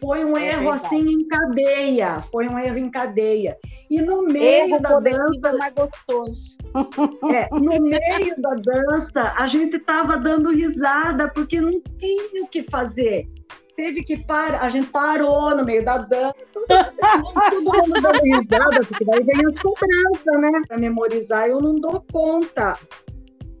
Foi 0.00 0.24
um 0.24 0.36
é 0.36 0.48
erro 0.48 0.72
verdade. 0.72 0.86
assim 0.86 1.06
em 1.06 1.28
cadeia, 1.28 2.20
foi 2.32 2.48
um 2.48 2.58
erro 2.58 2.78
em 2.78 2.90
cadeia. 2.90 3.56
E 3.90 4.00
no 4.00 4.22
meio 4.22 4.72
erro 4.72 4.80
da 4.80 4.98
dança, 5.00 5.56
mais 5.58 5.74
gostoso. 5.74 6.56
É, 7.32 7.48
no 7.52 7.80
meio 7.80 8.34
da 8.38 8.54
dança, 8.54 9.32
a 9.36 9.46
gente 9.46 9.76
estava 9.76 10.16
dando 10.16 10.50
risada 10.50 11.28
porque 11.28 11.60
não 11.60 11.80
tinha 11.98 12.42
o 12.42 12.48
que 12.48 12.64
fazer. 12.64 13.28
Teve 13.76 14.02
que 14.02 14.16
parar, 14.24 14.62
a 14.62 14.68
gente 14.68 14.88
parou 14.88 15.56
no 15.56 15.64
meio 15.64 15.84
da 15.84 15.98
dança, 15.98 16.34
todo, 16.54 17.62
mundo 17.62 18.02
dando 18.02 18.22
risada, 18.24 18.84
porque 18.86 19.04
daí 19.04 19.22
vem 19.22 19.46
as 19.46 19.58
cobranças, 19.58 20.40
né? 20.40 20.62
Para 20.66 20.78
memorizar, 20.78 21.48
eu 21.48 21.60
não 21.60 21.76
dou 21.76 22.04
conta. 22.12 22.76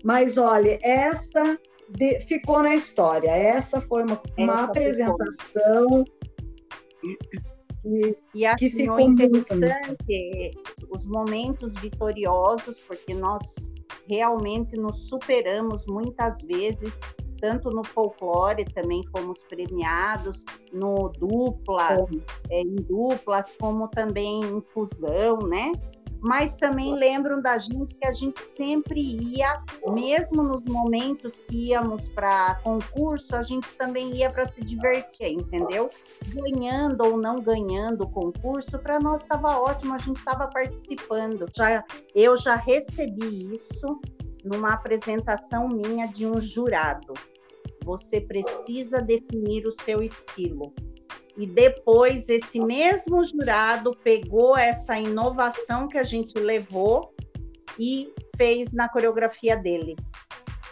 Mas 0.04 0.36
olha, 0.36 0.78
essa 0.82 1.58
de, 1.88 2.20
ficou 2.20 2.62
na 2.62 2.74
história. 2.74 3.30
Essa 3.30 3.80
foi 3.80 4.04
uma, 4.04 4.20
uma 4.36 4.64
apresentação 4.64 6.04
e, 7.84 8.16
e 8.34 8.46
assim, 8.46 8.56
que 8.56 8.70
ficou 8.70 9.00
interessante 9.00 10.50
os 10.90 11.06
momentos 11.06 11.74
vitoriosos, 11.74 12.78
porque 12.80 13.12
nós 13.12 13.72
realmente 14.08 14.76
nos 14.76 15.08
superamos 15.08 15.86
muitas 15.86 16.40
vezes, 16.42 17.00
tanto 17.38 17.70
no 17.70 17.84
folclore 17.84 18.64
também 18.64 19.02
fomos 19.14 19.42
premiados, 19.44 20.44
no 20.72 21.10
duplas, 21.10 22.10
é, 22.50 22.60
em 22.62 22.76
duplas, 22.76 23.54
como 23.58 23.88
também 23.88 24.40
em 24.40 24.62
fusão, 24.62 25.38
né? 25.38 25.72
Mas 26.24 26.56
também 26.56 26.94
lembram 26.94 27.42
da 27.42 27.58
gente 27.58 27.94
que 27.94 28.06
a 28.06 28.12
gente 28.12 28.40
sempre 28.40 28.98
ia, 28.98 29.62
mesmo 29.88 30.42
nos 30.42 30.64
momentos 30.64 31.38
que 31.40 31.66
íamos 31.66 32.08
para 32.08 32.54
concurso, 32.62 33.36
a 33.36 33.42
gente 33.42 33.74
também 33.74 34.16
ia 34.16 34.30
para 34.30 34.46
se 34.46 34.64
divertir, 34.64 35.32
entendeu? 35.32 35.90
Ganhando 36.28 37.04
ou 37.04 37.18
não 37.18 37.42
ganhando 37.42 38.04
o 38.04 38.10
concurso, 38.10 38.78
para 38.78 38.98
nós 38.98 39.20
estava 39.20 39.58
ótimo, 39.58 39.92
a 39.92 39.98
gente 39.98 40.16
estava 40.16 40.46
participando. 40.48 41.44
Já, 41.54 41.84
eu 42.14 42.38
já 42.38 42.54
recebi 42.54 43.52
isso 43.54 44.00
numa 44.42 44.72
apresentação 44.72 45.68
minha 45.68 46.06
de 46.06 46.26
um 46.26 46.40
jurado. 46.40 47.12
Você 47.84 48.18
precisa 48.18 49.02
definir 49.02 49.66
o 49.66 49.70
seu 49.70 50.02
estilo 50.02 50.72
e 51.36 51.46
depois 51.46 52.28
esse 52.28 52.60
mesmo 52.60 53.22
jurado 53.24 53.96
pegou 54.02 54.56
essa 54.56 54.98
inovação 54.98 55.88
que 55.88 55.98
a 55.98 56.04
gente 56.04 56.38
levou 56.38 57.12
e 57.78 58.12
fez 58.36 58.72
na 58.72 58.88
coreografia 58.88 59.56
dele. 59.56 59.96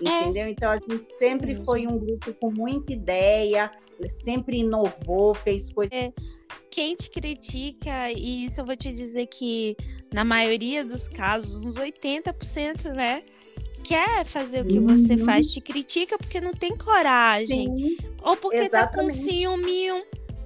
É. 0.04 0.22
Entendeu? 0.22 0.44
É. 0.44 0.50
Então 0.50 0.70
a 0.70 0.76
gente 0.76 1.06
sempre 1.16 1.56
Sim. 1.56 1.64
foi 1.64 1.86
um 1.86 1.98
grupo 1.98 2.32
com 2.34 2.50
muita 2.50 2.92
ideia, 2.92 3.70
sempre 4.08 4.60
inovou, 4.60 5.34
fez 5.34 5.72
coisas. 5.72 5.96
É. 5.96 6.12
Quem 6.70 6.94
te 6.96 7.10
critica, 7.10 8.10
e 8.10 8.46
isso 8.46 8.60
eu 8.60 8.64
vou 8.64 8.76
te 8.76 8.92
dizer 8.92 9.26
que 9.26 9.76
na 10.12 10.24
maioria 10.24 10.84
dos 10.84 11.08
casos, 11.08 11.64
uns 11.64 11.76
80%, 11.76 12.92
né? 12.94 13.22
Quer 13.84 14.24
fazer 14.24 14.62
o 14.62 14.66
que 14.66 14.78
uhum. 14.78 14.86
você 14.86 15.16
faz, 15.18 15.52
te 15.52 15.60
critica 15.60 16.16
porque 16.16 16.40
não 16.40 16.54
tem 16.54 16.76
coragem. 16.76 17.76
Sim, 17.76 17.96
ou 18.22 18.36
porque 18.36 18.58
exatamente. 18.58 18.92
tá 18.92 19.02
com 19.02 19.08
ciúme 19.10 19.90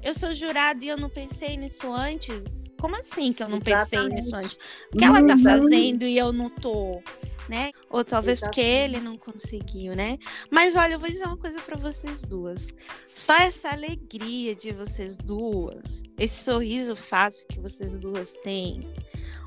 eu 0.03 0.15
sou 0.15 0.33
jurada 0.35 0.85
e 0.85 0.89
eu 0.89 0.97
não 0.97 1.09
pensei 1.09 1.57
nisso 1.57 1.93
antes? 1.93 2.71
Como 2.79 2.97
assim 2.97 3.33
que 3.33 3.43
eu 3.43 3.49
não 3.49 3.59
Exatamente. 3.59 3.91
pensei 3.91 4.09
nisso 4.09 4.37
antes? 4.37 4.57
O 4.93 4.97
que 4.97 5.05
ela 5.05 5.25
tá 5.25 5.35
uhum. 5.35 5.43
fazendo 5.43 6.05
e 6.05 6.17
eu 6.17 6.33
não 6.33 6.49
tô? 6.49 7.03
Né? 7.49 7.71
Ou 7.89 8.05
talvez 8.05 8.39
Exatamente. 8.39 8.57
porque 8.57 8.61
ele 8.61 9.01
não 9.01 9.17
conseguiu, 9.17 9.95
né? 9.95 10.19
Mas 10.51 10.75
olha, 10.75 10.95
eu 10.95 10.99
vou 10.99 11.09
dizer 11.09 11.27
uma 11.27 11.37
coisa 11.37 11.61
para 11.61 11.77
vocês 11.77 12.23
duas. 12.23 12.75
Só 13.15 13.37
essa 13.37 13.71
alegria 13.71 14.55
de 14.55 14.73
vocês 14.73 15.17
duas, 15.17 16.03
esse 16.19 16.43
sorriso 16.43 16.97
fácil 16.97 17.47
que 17.47 17.61
vocês 17.61 17.95
duas 17.95 18.33
têm. 18.43 18.81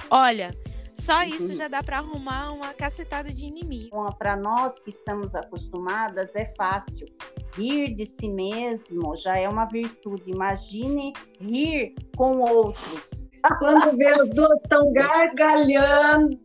Olha, 0.09 0.55
só 0.99 1.23
isso 1.23 1.53
já 1.53 1.67
dá 1.67 1.81
para 1.81 1.97
arrumar 1.97 2.51
uma 2.51 2.73
cacetada 2.73 3.31
de 3.31 3.45
inimigo. 3.45 3.89
Para 4.17 4.35
nós 4.35 4.79
que 4.79 4.89
estamos 4.89 5.33
acostumadas, 5.35 6.35
é 6.35 6.45
fácil. 6.55 7.07
Rir 7.55 7.95
de 7.95 8.05
si 8.05 8.29
mesmo 8.29 9.15
já 9.15 9.37
é 9.37 9.47
uma 9.47 9.65
virtude. 9.65 10.31
Imagine 10.31 11.13
rir 11.39 11.95
com 12.15 12.39
outros. 12.39 13.27
Quando 13.57 13.97
vê 13.97 14.07
as 14.07 14.29
duas 14.29 14.59
estão 14.61 14.91
gargalhando. 14.93 16.39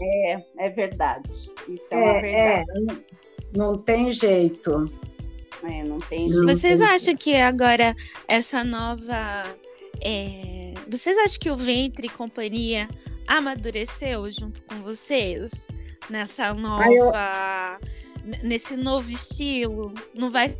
É, 0.00 0.44
é 0.58 0.70
verdade. 0.70 1.30
Isso 1.68 1.92
é, 1.92 1.96
é 1.96 2.04
uma 2.04 2.20
verdade. 2.20 2.90
É, 2.90 3.56
não 3.56 3.78
tem 3.78 4.12
jeito. 4.12 4.86
É, 5.64 5.82
não 5.84 5.98
tem 5.98 6.30
jeito. 6.30 6.46
Vocês 6.46 6.80
acham 6.80 7.16
que 7.16 7.34
agora 7.36 7.94
essa 8.26 8.62
nova. 8.62 9.44
É... 10.00 10.74
Vocês 10.88 11.18
acham 11.18 11.40
que 11.40 11.50
o 11.50 11.56
Ventre 11.56 12.06
e 12.06 12.10
companhia 12.10 12.88
amadureceu 13.28 14.28
junto 14.30 14.62
com 14.64 14.76
vocês 14.76 15.68
nessa 16.10 16.52
nova, 16.54 16.90
eu... 16.90 17.12
nesse 18.42 18.76
novo 18.76 19.10
estilo? 19.10 19.92
Não 20.14 20.30
vai 20.30 20.56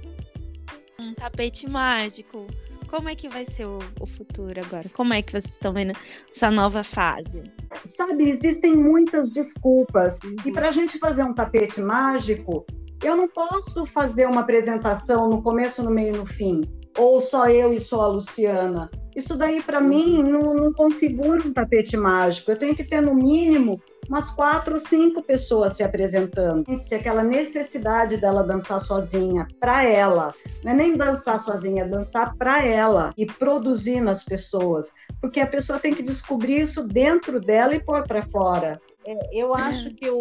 um 1.00 1.14
tapete 1.14 1.68
mágico? 1.68 2.46
Como 2.88 3.08
é 3.08 3.14
que 3.14 3.28
vai 3.28 3.44
ser 3.44 3.66
o, 3.66 3.78
o 4.00 4.06
futuro 4.06 4.60
agora? 4.64 4.88
Como 4.94 5.12
é 5.12 5.20
que 5.20 5.32
vocês 5.32 5.52
estão 5.52 5.72
vendo 5.72 5.92
essa 6.30 6.50
nova 6.50 6.82
fase? 6.82 7.42
Sabe, 7.84 8.30
existem 8.30 8.74
muitas 8.74 9.30
desculpas. 9.30 10.18
Uhum. 10.24 10.36
E 10.46 10.52
para 10.52 10.68
a 10.68 10.72
gente 10.72 10.98
fazer 10.98 11.22
um 11.22 11.34
tapete 11.34 11.80
mágico, 11.80 12.64
eu 13.02 13.14
não 13.14 13.28
posso 13.28 13.84
fazer 13.84 14.26
uma 14.26 14.40
apresentação 14.40 15.28
no 15.28 15.42
começo, 15.42 15.82
no 15.82 15.90
meio 15.90 16.14
e 16.14 16.18
no 16.18 16.26
fim. 16.26 16.62
Ou 16.98 17.20
só 17.20 17.48
eu 17.48 17.72
e 17.72 17.80
só 17.80 18.02
a 18.02 18.08
Luciana. 18.08 18.90
Isso 19.14 19.36
daí, 19.36 19.62
para 19.62 19.80
mim, 19.80 20.22
não, 20.22 20.54
não 20.54 20.72
configura 20.72 21.42
um 21.42 21.52
tapete 21.52 21.96
mágico. 21.96 22.50
Eu 22.50 22.58
tenho 22.58 22.74
que 22.74 22.84
ter, 22.84 23.00
no 23.00 23.14
mínimo, 23.14 23.80
umas 24.08 24.30
quatro 24.30 24.74
ou 24.74 24.80
cinco 24.80 25.22
pessoas 25.22 25.74
se 25.74 25.82
apresentando. 25.82 26.64
Se 26.78 26.94
aquela 26.94 27.22
necessidade 27.22 28.16
dela 28.16 28.42
dançar 28.42 28.80
sozinha 28.80 29.46
para 29.60 29.84
ela, 29.84 30.34
não 30.64 30.72
é 30.72 30.74
nem 30.74 30.96
dançar 30.96 31.38
sozinha, 31.38 31.82
é 31.82 31.88
dançar 31.88 32.34
para 32.36 32.64
ela 32.64 33.12
e 33.16 33.26
produzir 33.26 34.00
nas 34.00 34.24
pessoas, 34.24 34.90
porque 35.20 35.40
a 35.40 35.46
pessoa 35.46 35.78
tem 35.78 35.94
que 35.94 36.02
descobrir 36.02 36.60
isso 36.60 36.86
dentro 36.86 37.40
dela 37.40 37.74
e 37.74 37.84
pôr 37.84 38.02
para 38.04 38.22
fora. 38.22 38.80
É, 39.06 39.18
eu 39.32 39.54
acho 39.54 39.94
que 39.94 40.08
o, 40.08 40.20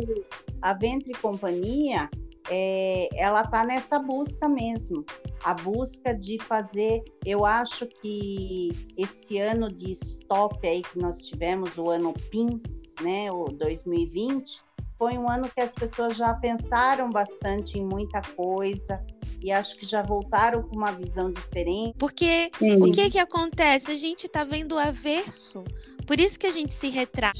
a 0.62 0.74
Ventre 0.74 1.14
Companhia 1.14 2.10
é, 2.50 3.10
ela 3.14 3.42
está 3.42 3.64
nessa 3.64 4.00
busca 4.00 4.48
mesmo, 4.48 5.06
a 5.44 5.54
busca 5.54 6.14
de 6.14 6.38
fazer. 6.40 7.04
Eu 7.26 7.46
acho 7.46 7.88
que 7.88 8.70
esse 8.98 9.38
ano 9.38 9.72
de 9.72 9.92
stop 9.92 10.66
aí 10.68 10.82
que 10.82 10.98
nós 11.00 11.20
tivemos, 11.20 11.78
o 11.78 11.90
ano 11.90 12.14
PIN, 12.32 12.62
né, 13.02 13.32
o 13.32 13.46
2020, 13.46 14.62
foi 14.98 15.18
um 15.18 15.30
ano 15.30 15.50
que 15.50 15.62
as 15.62 15.76
pessoas 15.76 16.18
já 16.18 16.34
pensaram 16.34 17.10
bastante 17.10 17.78
em 17.78 17.86
muita 17.86 18.22
coisa 18.36 19.04
e 19.42 19.52
acho 19.52 19.78
que 19.78 19.86
já 19.86 20.02
voltaram 20.02 20.64
com 20.64 20.76
uma 20.76 20.92
visão 20.92 21.32
diferente. 21.32 21.96
Porque 22.00 22.50
Sim. 22.58 22.82
o 22.82 22.92
que 22.92 23.12
que 23.12 23.20
acontece? 23.20 23.92
A 23.92 23.96
gente 23.96 24.26
está 24.26 24.44
vendo 24.44 24.76
o 24.76 24.80
averso. 24.80 25.64
Por 26.08 26.20
isso 26.20 26.40
que 26.40 26.48
a 26.48 26.52
gente 26.52 26.74
se 26.74 26.90
retrata 26.90 27.38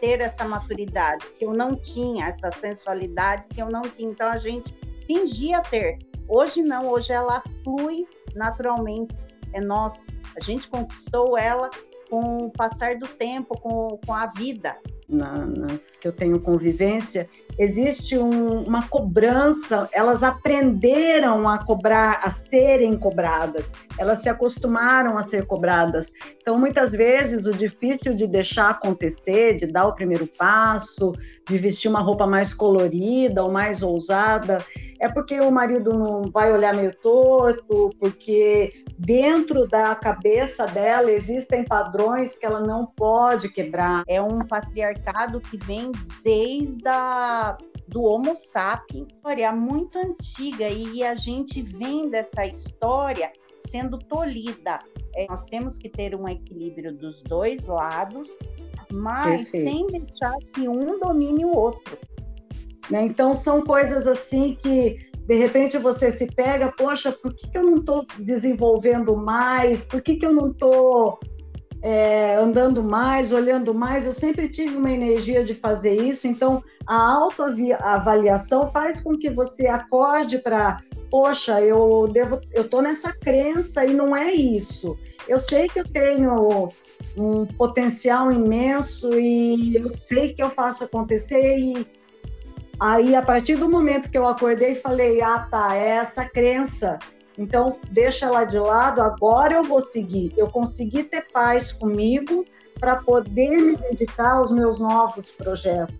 ter 0.00 0.20
essa 0.20 0.44
maturidade, 0.44 1.30
que 1.38 1.44
eu 1.44 1.52
não 1.52 1.76
tinha, 1.76 2.26
essa 2.26 2.50
sensualidade 2.50 3.48
que 3.48 3.60
eu 3.60 3.68
não 3.68 3.82
tinha. 3.82 4.10
Então 4.10 4.28
a 4.28 4.38
gente 4.38 4.74
fingia 5.06 5.60
ter. 5.62 5.98
Hoje 6.28 6.62
não, 6.62 6.88
hoje 6.88 7.12
ela 7.12 7.42
flui 7.62 8.06
naturalmente. 8.34 9.14
É 9.52 9.60
nós. 9.60 10.08
A 10.36 10.42
gente 10.42 10.68
conquistou 10.68 11.36
ela 11.36 11.70
com 12.08 12.46
o 12.46 12.50
passar 12.50 12.96
do 12.96 13.06
tempo, 13.06 13.58
com, 13.60 13.98
com 14.04 14.14
a 14.14 14.26
vida 14.26 14.76
na, 15.12 15.46
nas 15.46 15.96
que 15.96 16.08
eu 16.08 16.12
tenho 16.12 16.40
convivência, 16.40 17.28
existe 17.58 18.16
um, 18.18 18.62
uma 18.62 18.88
cobrança, 18.88 19.88
elas 19.92 20.22
aprenderam 20.22 21.48
a 21.48 21.58
cobrar, 21.58 22.20
a 22.22 22.30
serem 22.30 22.96
cobradas, 22.96 23.70
elas 23.98 24.22
se 24.22 24.28
acostumaram 24.28 25.18
a 25.18 25.22
ser 25.22 25.46
cobradas. 25.46 26.06
Então, 26.42 26.58
muitas 26.58 26.90
vezes, 26.90 27.46
o 27.46 27.52
difícil 27.52 28.14
de 28.14 28.26
deixar 28.26 28.70
acontecer, 28.70 29.54
de 29.54 29.66
dar 29.66 29.86
o 29.86 29.94
primeiro 29.94 30.26
passo, 30.26 31.12
de 31.48 31.56
vestir 31.56 31.88
uma 31.88 32.00
roupa 32.00 32.26
mais 32.26 32.52
colorida 32.52 33.44
ou 33.44 33.52
mais 33.52 33.80
ousada, 33.80 34.64
é 34.98 35.08
porque 35.08 35.40
o 35.40 35.52
marido 35.52 35.96
não 35.96 36.28
vai 36.32 36.52
olhar 36.52 36.74
meio 36.74 36.92
torto, 36.96 37.90
porque 37.96 38.84
dentro 38.98 39.68
da 39.68 39.94
cabeça 39.94 40.66
dela 40.66 41.12
existem 41.12 41.64
padrões 41.64 42.36
que 42.36 42.44
ela 42.44 42.60
não 42.60 42.86
pode 42.86 43.48
quebrar. 43.48 44.02
É 44.08 44.20
um 44.20 44.40
patriarcado 44.40 45.40
que 45.40 45.56
vem 45.56 45.92
desde 46.24 46.88
a 46.88 47.56
do 47.86 48.02
Homo 48.02 48.34
sapiens, 48.34 49.08
história 49.12 49.52
muito 49.52 49.98
antiga 49.98 50.66
e 50.68 51.04
a 51.04 51.14
gente 51.14 51.60
vem 51.60 52.08
dessa 52.08 52.46
história 52.46 53.30
sendo 53.68 53.98
tolhida. 53.98 54.78
É, 55.14 55.26
nós 55.28 55.44
temos 55.46 55.76
que 55.78 55.88
ter 55.88 56.14
um 56.14 56.28
equilíbrio 56.28 56.92
dos 56.92 57.22
dois 57.22 57.66
lados 57.66 58.36
mas 58.92 59.50
Perfeito. 59.50 59.64
sem 59.64 59.86
deixar 59.86 60.36
que 60.52 60.68
um 60.68 60.98
domine 60.98 61.44
o 61.44 61.56
outro. 61.56 61.98
Né? 62.90 63.04
Então 63.04 63.34
são 63.34 63.62
coisas 63.62 64.06
assim 64.06 64.56
que 64.60 65.10
de 65.26 65.34
repente 65.34 65.78
você 65.78 66.10
se 66.10 66.26
pega, 66.32 66.70
poxa, 66.72 67.12
por 67.12 67.34
que, 67.34 67.48
que 67.48 67.56
eu 67.56 67.62
não 67.62 67.76
estou 67.78 68.04
desenvolvendo 68.18 69.16
mais? 69.16 69.84
Por 69.84 70.02
que, 70.02 70.16
que 70.16 70.26
eu 70.26 70.32
não 70.32 70.50
estou 70.50 71.18
é, 71.80 72.34
andando 72.34 72.82
mais, 72.82 73.32
olhando 73.32 73.72
mais? 73.72 74.04
Eu 74.04 74.12
sempre 74.12 74.48
tive 74.48 74.76
uma 74.76 74.90
energia 74.90 75.44
de 75.44 75.54
fazer 75.54 75.94
isso, 75.94 76.26
então 76.26 76.62
a 76.86 76.96
autoavaliação 76.96 78.66
faz 78.66 79.00
com 79.00 79.16
que 79.16 79.30
você 79.30 79.68
acorde 79.68 80.38
para, 80.38 80.78
poxa, 81.12 81.60
eu 81.60 82.08
devo, 82.10 82.40
eu 82.50 82.62
estou 82.62 82.80
nessa 82.80 83.12
crença 83.12 83.84
e 83.84 83.92
não 83.92 84.16
é 84.16 84.32
isso. 84.32 84.98
Eu 85.28 85.38
sei 85.38 85.68
que 85.68 85.80
eu 85.80 85.84
tenho 85.84 86.70
um 87.14 87.44
potencial 87.44 88.32
imenso 88.32 89.12
e 89.20 89.76
eu 89.76 89.90
sei 89.90 90.32
que 90.32 90.42
eu 90.42 90.48
faço 90.48 90.84
acontecer 90.84 91.58
e 91.58 91.86
aí 92.80 93.14
a 93.14 93.20
partir 93.20 93.56
do 93.56 93.68
momento 93.68 94.10
que 94.10 94.16
eu 94.16 94.26
acordei 94.26 94.74
falei 94.74 95.20
ah 95.20 95.46
tá 95.50 95.76
é 95.76 95.90
essa 95.90 96.24
crença 96.24 96.98
então 97.36 97.78
deixa 97.90 98.26
ela 98.26 98.44
de 98.44 98.58
lado 98.58 99.02
agora 99.02 99.54
eu 99.54 99.64
vou 99.64 99.82
seguir 99.82 100.32
eu 100.36 100.48
consegui 100.48 101.02
ter 101.02 101.26
paz 101.30 101.70
comigo 101.72 102.46
para 102.82 102.96
poder 102.96 103.60
me 103.60 103.76
dedicar 103.76 104.32
aos 104.32 104.50
meus 104.50 104.80
novos 104.80 105.30
projetos 105.30 105.94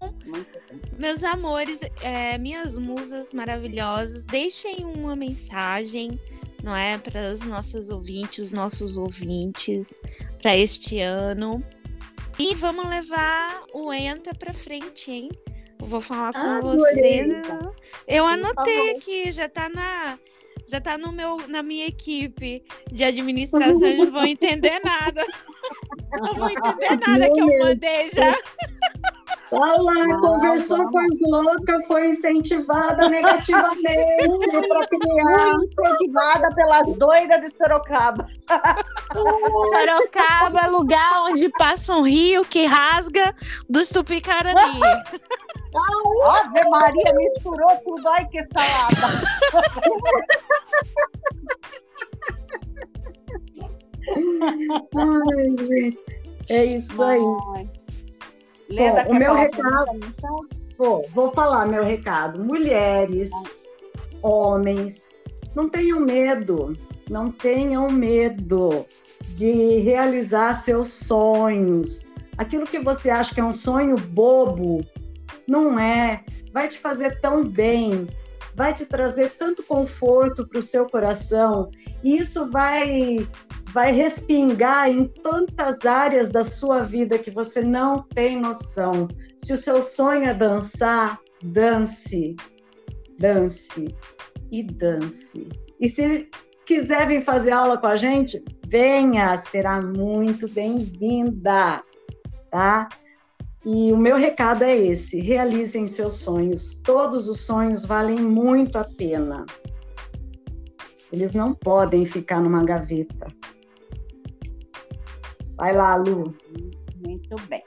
Meus 0.98 1.22
amores, 1.22 1.78
é, 2.02 2.36
minhas 2.38 2.76
musas 2.76 3.32
maravilhosas, 3.32 4.24
deixem 4.24 4.84
uma 4.84 5.14
mensagem, 5.14 6.18
não 6.60 6.74
é, 6.74 6.98
para 6.98 7.32
os 7.32 7.42
nossos 7.42 7.88
ouvintes, 7.88 8.46
os 8.46 8.50
nossos 8.50 8.96
ouvintes, 8.96 10.00
para 10.40 10.56
este 10.56 10.98
ano. 10.98 11.62
E 12.36 12.52
vamos 12.56 12.88
levar 12.90 13.62
o 13.72 13.92
Enta 13.92 14.34
para 14.34 14.52
frente, 14.52 15.12
hein? 15.12 15.30
Eu 15.78 15.86
vou 15.86 16.00
falar 16.00 16.32
com 16.32 16.38
Ah, 16.40 16.60
vocês. 16.60 17.30
adorei. 17.48 17.72
Eu 18.08 18.26
anotei 18.26 18.90
aqui, 18.96 19.30
já 19.30 19.48
tá 19.48 19.68
na 19.68 20.18
já 20.68 20.80
tá 20.80 20.96
no 20.98 21.12
meu 21.12 21.36
na 21.48 21.62
minha 21.62 21.86
equipe 21.86 22.64
de 22.90 23.04
administração, 23.04 23.88
eles 23.88 23.98
não 23.98 24.10
vão 24.12 24.26
entender 24.26 24.80
nada. 24.84 25.24
Não 26.20 26.34
vão 26.34 26.48
entender 26.50 26.98
nada 27.06 27.30
que 27.32 27.40
eu 27.40 27.58
mandei 27.58 28.08
já. 28.08 28.36
Olha 29.54 29.82
lá, 29.82 29.92
Ah, 29.92 30.18
conversou 30.20 30.78
com 30.86 30.92
vamos. 30.92 31.14
as 31.14 31.30
loucas, 31.30 31.86
foi 31.86 32.08
incentivada 32.08 33.06
negativamente 33.10 33.86
para 34.66 34.86
criar. 34.86 35.54
Incentivada 35.62 36.54
pelas 36.54 36.92
doidas 36.94 37.40
de 37.42 37.48
Sorocaba. 37.50 38.26
Sorocaba, 39.12 40.66
lugar 40.68 41.24
onde 41.24 41.50
passa 41.50 41.94
um 41.94 42.02
rio 42.02 42.44
que 42.46 42.64
rasga 42.64 43.34
dos 43.68 43.90
Tupi-Carani. 43.90 44.80
Ave 45.74 46.68
Maria, 46.68 47.14
misturou 47.14 47.76
tudo. 47.84 48.08
Ai, 48.08 48.26
que 48.28 48.42
salada. 48.44 48.96
Ai, 54.96 55.56
gente, 55.56 55.98
é 56.48 56.64
isso 56.64 57.02
aí. 57.02 57.20
Ai. 57.56 57.68
Leda, 58.68 59.04
Bom, 59.04 59.10
o 59.10 59.14
meu 59.14 59.34
recado-? 59.34 60.00
Bom, 60.78 61.04
vou 61.14 61.30
falar 61.32 61.66
meu 61.66 61.84
recado. 61.84 62.42
Mulheres, 62.42 63.30
homens, 64.22 65.08
não 65.54 65.68
tenham 65.68 66.00
medo, 66.00 66.76
não 67.08 67.30
tenham 67.30 67.90
medo 67.90 68.86
de 69.28 69.78
realizar 69.80 70.54
seus 70.54 70.88
sonhos. 70.88 72.06
Aquilo 72.36 72.66
que 72.66 72.78
você 72.78 73.10
acha 73.10 73.34
que 73.34 73.40
é 73.40 73.44
um 73.44 73.52
sonho 73.52 73.96
bobo, 73.96 74.84
não 75.48 75.78
é. 75.78 76.24
Vai 76.52 76.68
te 76.68 76.78
fazer 76.78 77.20
tão 77.20 77.44
bem, 77.44 78.06
vai 78.54 78.72
te 78.74 78.86
trazer 78.86 79.30
tanto 79.38 79.62
conforto 79.62 80.46
para 80.46 80.58
o 80.58 80.62
seu 80.62 80.86
coração. 80.86 81.70
E 82.02 82.16
isso 82.16 82.50
vai 82.50 83.26
vai 83.72 83.90
respingar 83.90 84.90
em 84.90 85.06
tantas 85.06 85.86
áreas 85.86 86.28
da 86.28 86.44
sua 86.44 86.82
vida 86.82 87.18
que 87.18 87.30
você 87.30 87.62
não 87.62 88.02
tem 88.02 88.38
noção. 88.38 89.08
Se 89.38 89.54
o 89.54 89.56
seu 89.56 89.82
sonho 89.82 90.24
é 90.24 90.34
dançar, 90.34 91.18
dance, 91.42 92.36
dance 93.18 93.88
e 94.50 94.62
dance. 94.62 95.48
E 95.80 95.88
se 95.88 96.28
quiser 96.66 97.08
vir 97.08 97.24
fazer 97.24 97.52
aula 97.52 97.78
com 97.78 97.86
a 97.86 97.96
gente, 97.96 98.44
venha, 98.66 99.38
será 99.38 99.80
muito 99.80 100.46
bem-vinda, 100.48 101.82
tá? 102.50 102.88
E 103.64 103.92
o 103.92 103.96
meu 103.96 104.16
recado 104.16 104.64
é 104.64 104.76
esse: 104.76 105.20
realizem 105.20 105.86
seus 105.86 106.14
sonhos. 106.14 106.80
Todos 106.80 107.28
os 107.28 107.40
sonhos 107.40 107.84
valem 107.84 108.18
muito 108.18 108.76
a 108.76 108.84
pena. 108.84 109.46
Eles 111.12 111.34
não 111.34 111.54
podem 111.54 112.06
ficar 112.06 112.40
numa 112.40 112.64
gaveta. 112.64 113.28
Vai 115.56 115.74
lá, 115.74 115.94
Lu. 115.94 116.34
Muito 117.06 117.36
bem. 117.48 117.62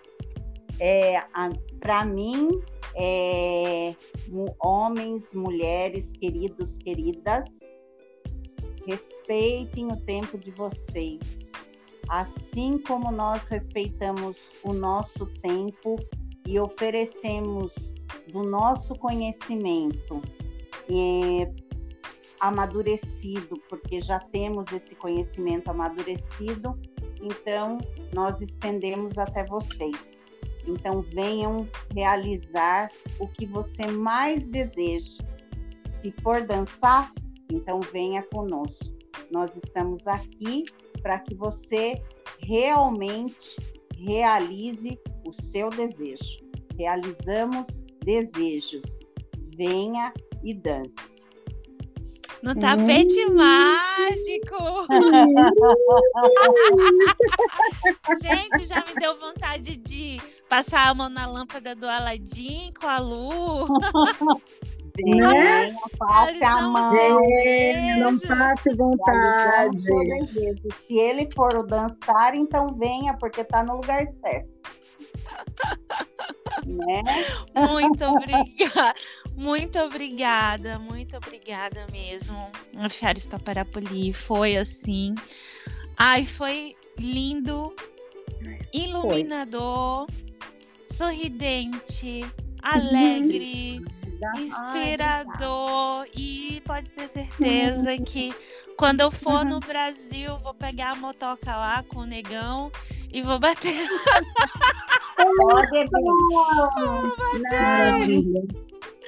É, 0.80 1.24
Para 1.80 2.04
mim, 2.04 2.50
é, 2.96 3.96
homens, 4.60 5.34
mulheres, 5.34 6.12
queridos, 6.12 6.78
queridas, 6.78 7.46
respeitem 8.86 9.92
o 9.92 9.96
tempo 9.98 10.38
de 10.38 10.52
vocês. 10.52 11.52
Assim 12.10 12.78
como 12.78 13.12
nós 13.12 13.48
respeitamos 13.48 14.52
o 14.64 14.74
nosso 14.74 15.26
tempo 15.42 15.96
e 16.46 16.60
oferecemos 16.60 17.96
do 18.32 18.44
nosso 18.44 18.96
conhecimento 18.96 20.22
é, 20.90 21.52
amadurecido, 22.40 23.60
porque 23.68 24.00
já 24.00 24.20
temos 24.20 24.72
esse 24.72 24.96
conhecimento 24.96 25.70
amadurecido, 25.70 26.80
então 27.22 27.80
nós 28.14 28.42
estendemos 28.42 29.18
até 29.18 29.44
vocês. 29.46 30.14
Então 30.68 31.02
venham 31.02 31.68
realizar 31.94 32.90
o 33.20 33.28
que 33.28 33.46
você 33.46 33.88
mais 33.88 34.46
deseja. 34.46 35.24
Se 35.86 36.12
for 36.12 36.46
dançar, 36.46 37.12
então 37.52 37.80
venha 37.80 38.22
conosco. 38.24 38.96
Nós 39.32 39.56
estamos 39.56 40.08
aqui 40.08 40.66
para 41.06 41.20
que 41.20 41.36
você 41.36 42.02
realmente 42.40 43.58
realize 43.96 45.00
o 45.24 45.32
seu 45.32 45.70
desejo. 45.70 46.40
Realizamos 46.76 47.86
desejos. 48.04 49.02
Venha 49.56 50.12
e 50.44 50.56
dance. 50.56 51.28
No 52.42 52.56
tapete 52.56 53.24
mágico. 53.30 54.88
Gente, 58.24 58.66
já 58.66 58.84
me 58.88 58.96
deu 58.96 59.20
vontade 59.20 59.78
de 59.78 60.20
passar 60.50 60.88
a 60.88 60.94
mão 60.96 61.10
na 61.10 61.28
lâmpada 61.28 61.76
do 61.76 61.88
Aladim 61.88 62.74
com 62.80 62.88
a 62.88 62.98
Lu. 62.98 63.68
Né? 65.04 65.76
passe 65.98 66.44
a 66.44 66.56
Realizar 66.56 66.68
um 66.68 66.72
mão. 66.72 66.96
É, 67.42 67.98
não 67.98 68.20
passe 68.20 68.76
vontade. 68.76 69.84
Se 70.76 70.98
ele 70.98 71.28
for 71.34 71.56
o 71.56 71.64
dançar, 71.64 72.36
então 72.36 72.68
venha, 72.78 73.16
porque 73.18 73.42
está 73.42 73.64
no 73.64 73.78
lugar 73.78 74.08
certo. 74.22 74.50
né? 76.66 77.04
Muito 77.54 78.06
obrigada. 78.06 78.94
Muito 79.36 79.80
obrigada, 79.80 80.80
muito 80.80 81.18
obrigada 81.18 81.86
mesmo. 81.92 82.50
A 82.78 82.88
Fiara 82.88 83.18
está 83.18 83.38
Parapoli 83.38 84.14
foi 84.14 84.56
assim. 84.56 85.14
Ai, 85.98 86.26
foi 86.26 86.76
lindo, 86.98 87.74
iluminador, 88.74 90.08
sorridente, 90.90 92.26
alegre, 92.62 93.84
inspirador 94.38 96.08
e 96.16 96.62
pode 96.66 96.92
ter 96.92 97.08
certeza 97.08 97.98
que 97.98 98.34
quando 98.78 99.02
eu 99.02 99.12
for 99.12 99.46
no 99.46 99.60
Brasil, 99.60 100.38
vou 100.40 100.54
pegar 100.54 100.92
a 100.92 100.96
motoca 100.96 101.56
lá 101.56 101.84
com 101.84 102.00
o 102.00 102.06
negão 102.06 102.72
e 103.12 103.22
vou 103.22 103.40
bater. 103.40 103.88
Pode 105.16 105.70
vir. 105.72 105.90
Maravilha. 107.50 108.42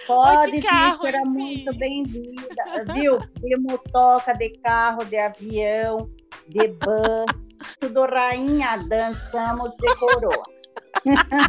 Pode 0.06 0.52
de 0.52 0.62
carro, 0.62 1.02
será 1.02 1.20
enfim. 1.20 1.30
muito 1.30 1.78
bem-vinda. 1.78 2.46
Viu? 2.94 3.20
De 3.20 3.58
motoca, 3.58 4.34
de 4.34 4.50
carro, 4.60 5.04
de 5.04 5.18
avião, 5.18 6.10
de 6.48 6.68
bus. 6.70 7.54
Tudo 7.80 8.06
rainha, 8.06 8.78
dançamos 8.88 9.72
de 9.72 9.96
coroa. 9.96 10.44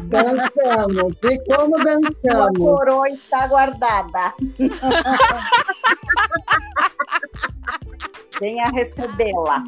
Dançamos. 0.04 1.14
E 1.24 1.38
como 1.54 1.76
Sua 1.76 1.84
dançamos? 1.84 2.58
coroa 2.58 3.08
está 3.08 3.46
guardada. 3.46 4.34
Venha 8.40 8.68
recebê-la. 8.70 9.64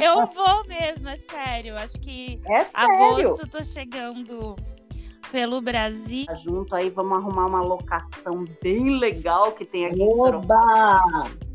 Eu 0.00 0.26
vou 0.28 0.64
mesmo, 0.68 1.08
é 1.08 1.16
sério. 1.16 1.76
Acho 1.76 1.98
que 1.98 2.40
É 2.46 2.62
sério. 2.64 2.94
agosto 3.30 3.48
tô 3.48 3.64
chegando 3.64 4.54
pelo 5.32 5.60
Brasil. 5.60 6.24
Tá 6.26 6.34
Junto 6.36 6.74
aí, 6.76 6.88
vamos 6.88 7.18
arrumar 7.18 7.46
uma 7.46 7.60
locação 7.60 8.44
bem 8.62 8.96
legal 8.98 9.50
que 9.52 9.64
tem 9.64 9.86
aqui 9.86 10.00
em. 10.02 10.20
Oba! 10.20 11.02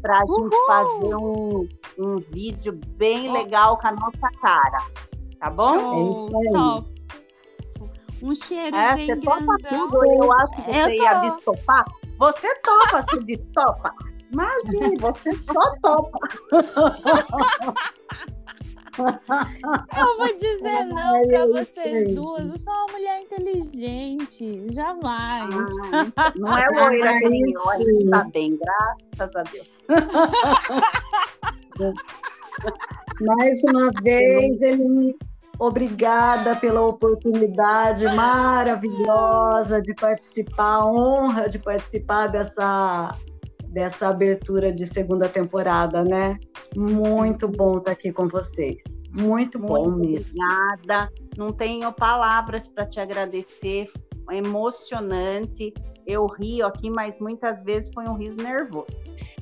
Pra 0.01 0.19
gente 0.19 0.55
fazer 0.67 1.15
um, 1.15 1.67
um 1.97 2.15
vídeo 2.31 2.73
bem 2.97 3.31
legal 3.31 3.77
com 3.77 3.87
a 3.87 3.91
nossa 3.93 4.29
cara. 4.41 4.79
Tá 5.39 5.49
bom? 5.49 5.79
Show, 5.79 6.11
isso 6.11 6.37
aí. 6.37 6.49
top. 6.51 6.92
Um 8.23 8.33
cheiro 8.33 8.75
É, 8.75 8.95
bem 8.95 9.05
você 9.07 9.15
topa 9.17 9.57
grandão. 9.57 9.89
tudo, 9.89 10.05
eu 10.05 10.31
acho 10.33 10.53
que 10.63 10.69
Eu 10.71 10.85
você 10.85 10.95
ia 10.95 11.15
tô. 11.15 11.21
destopar. 11.29 11.85
Você 12.17 12.55
topa 12.61 13.01
se 13.09 13.19
destopa. 13.23 13.93
Imagine, 14.31 14.97
você 14.97 15.35
só 15.35 15.59
topa. 15.81 16.17
Eu 18.97 20.17
vou 20.17 20.35
dizer 20.35 20.85
não 20.85 21.15
Ai, 21.15 21.25
pra 21.25 21.39
eu 21.39 21.51
vocês 21.53 22.13
duas. 22.15 22.47
Eu 22.49 22.57
sou 22.59 22.73
uma 22.73 22.85
mulher 22.93 23.21
inteligente. 23.21 24.67
Jamais. 24.71 25.53
Ah, 26.15 26.31
não 26.35 26.57
é 26.57 26.67
loira 26.69 27.19
que 27.19 27.29
nem 27.29 27.51
eu, 27.51 27.69
a 27.69 27.77
gente 27.77 28.09
tá 28.09 28.23
bem, 28.25 28.57
graças 28.57 29.35
a 29.35 29.43
Deus. 29.43 29.83
Mais 33.21 33.63
uma 33.65 33.91
vez, 34.03 34.61
ele 34.61 34.83
me, 34.87 35.15
Obrigada 35.59 36.55
pela 36.55 36.81
oportunidade 36.81 38.03
maravilhosa 38.15 39.81
de 39.81 39.93
participar, 39.93 40.85
honra 40.85 41.47
de 41.47 41.59
participar 41.59 42.27
dessa, 42.27 43.11
dessa 43.67 44.09
abertura 44.09 44.71
de 44.71 44.85
segunda 44.87 45.29
temporada, 45.29 46.03
né? 46.03 46.39
Muito 46.75 47.47
bom 47.47 47.69
estar 47.69 47.91
aqui 47.91 48.11
com 48.11 48.27
vocês. 48.27 48.77
Muito, 49.11 49.59
Muito 49.59 49.59
bom 49.59 49.91
mesmo. 49.91 50.43
Obrigada. 50.43 51.11
Não 51.37 51.51
tenho 51.51 51.91
palavras 51.93 52.67
para 52.67 52.85
te 52.85 52.99
agradecer. 52.99 53.89
É 54.31 54.37
emocionante. 54.37 55.71
Eu 56.05 56.25
rio 56.25 56.65
aqui, 56.65 56.89
mas 56.89 57.19
muitas 57.19 57.63
vezes 57.63 57.91
foi 57.93 58.05
um 58.05 58.15
riso 58.15 58.37
nervoso. 58.37 58.87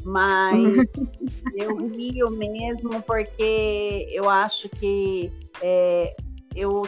Mas 0.04 0.92
eu 1.56 1.88
rio 1.88 2.32
mesmo 2.32 3.02
porque 3.04 4.08
eu 4.12 4.30
acho 4.30 4.68
que 4.70 5.32
é, 5.62 6.16
eu 6.56 6.84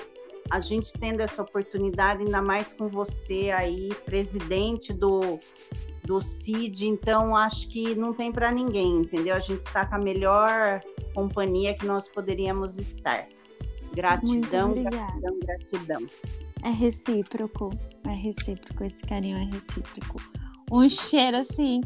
a 0.50 0.60
gente 0.60 0.94
tendo 0.94 1.22
essa 1.22 1.42
oportunidade, 1.42 2.22
ainda 2.24 2.42
mais 2.42 2.74
com 2.74 2.88
você 2.88 3.50
aí, 3.50 3.90
presidente 4.06 4.94
do, 4.94 5.40
do 6.04 6.22
CID, 6.22 6.88
então 6.88 7.36
acho 7.36 7.68
que 7.70 7.96
não 7.96 8.14
tem 8.14 8.32
para 8.32 8.52
ninguém, 8.52 9.00
entendeu? 9.00 9.36
A 9.36 9.40
gente 9.40 9.66
está 9.66 9.86
com 9.86 9.96
a 9.96 9.98
melhor 9.98 10.82
companhia 11.16 11.74
que 11.76 11.86
nós 11.86 12.08
poderíamos 12.08 12.78
estar. 12.78 13.28
Gratidão, 13.96 14.74
gratidão, 14.74 15.40
gratidão. 15.40 16.08
É 16.64 16.70
recíproco, 16.70 17.70
é 18.08 18.14
recíproco, 18.14 18.84
esse 18.84 19.04
carinho 19.06 19.38
é 19.38 19.46
recíproco. 19.46 20.22
Um 20.72 20.88
cheiro 20.88 21.38
assim, 21.38 21.82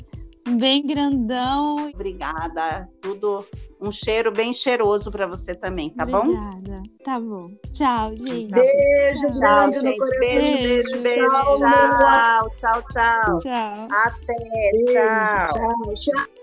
bem 0.47 0.85
grandão. 0.85 1.89
Obrigada, 1.93 2.89
tudo 3.01 3.45
um 3.79 3.91
cheiro 3.91 4.31
bem 4.31 4.53
cheiroso 4.53 5.11
para 5.11 5.27
você 5.27 5.53
também, 5.53 5.89
tá 5.89 6.03
Obrigada. 6.03 6.25
bom? 6.25 6.31
Obrigada. 6.31 6.83
Tá 7.03 7.19
bom. 7.19 7.49
Tchau, 7.71 8.15
gente. 8.15 8.51
Beijo 8.51 9.21
tchau, 9.21 9.39
grande 9.39 9.79
gente. 9.79 9.85
no 9.85 9.97
coração. 9.97 10.19
Beijo, 10.19 10.57
beijo, 10.57 11.01
beijo. 11.01 11.27
Tchau, 11.27 12.49
tchau, 12.59 12.83
tchau. 12.91 13.37
Tchau. 13.37 13.87
Até, 13.91 14.71
Beijo, 14.71 14.93
tchau. 14.93 15.53
tchau. 15.53 15.93
tchau. 15.95 16.36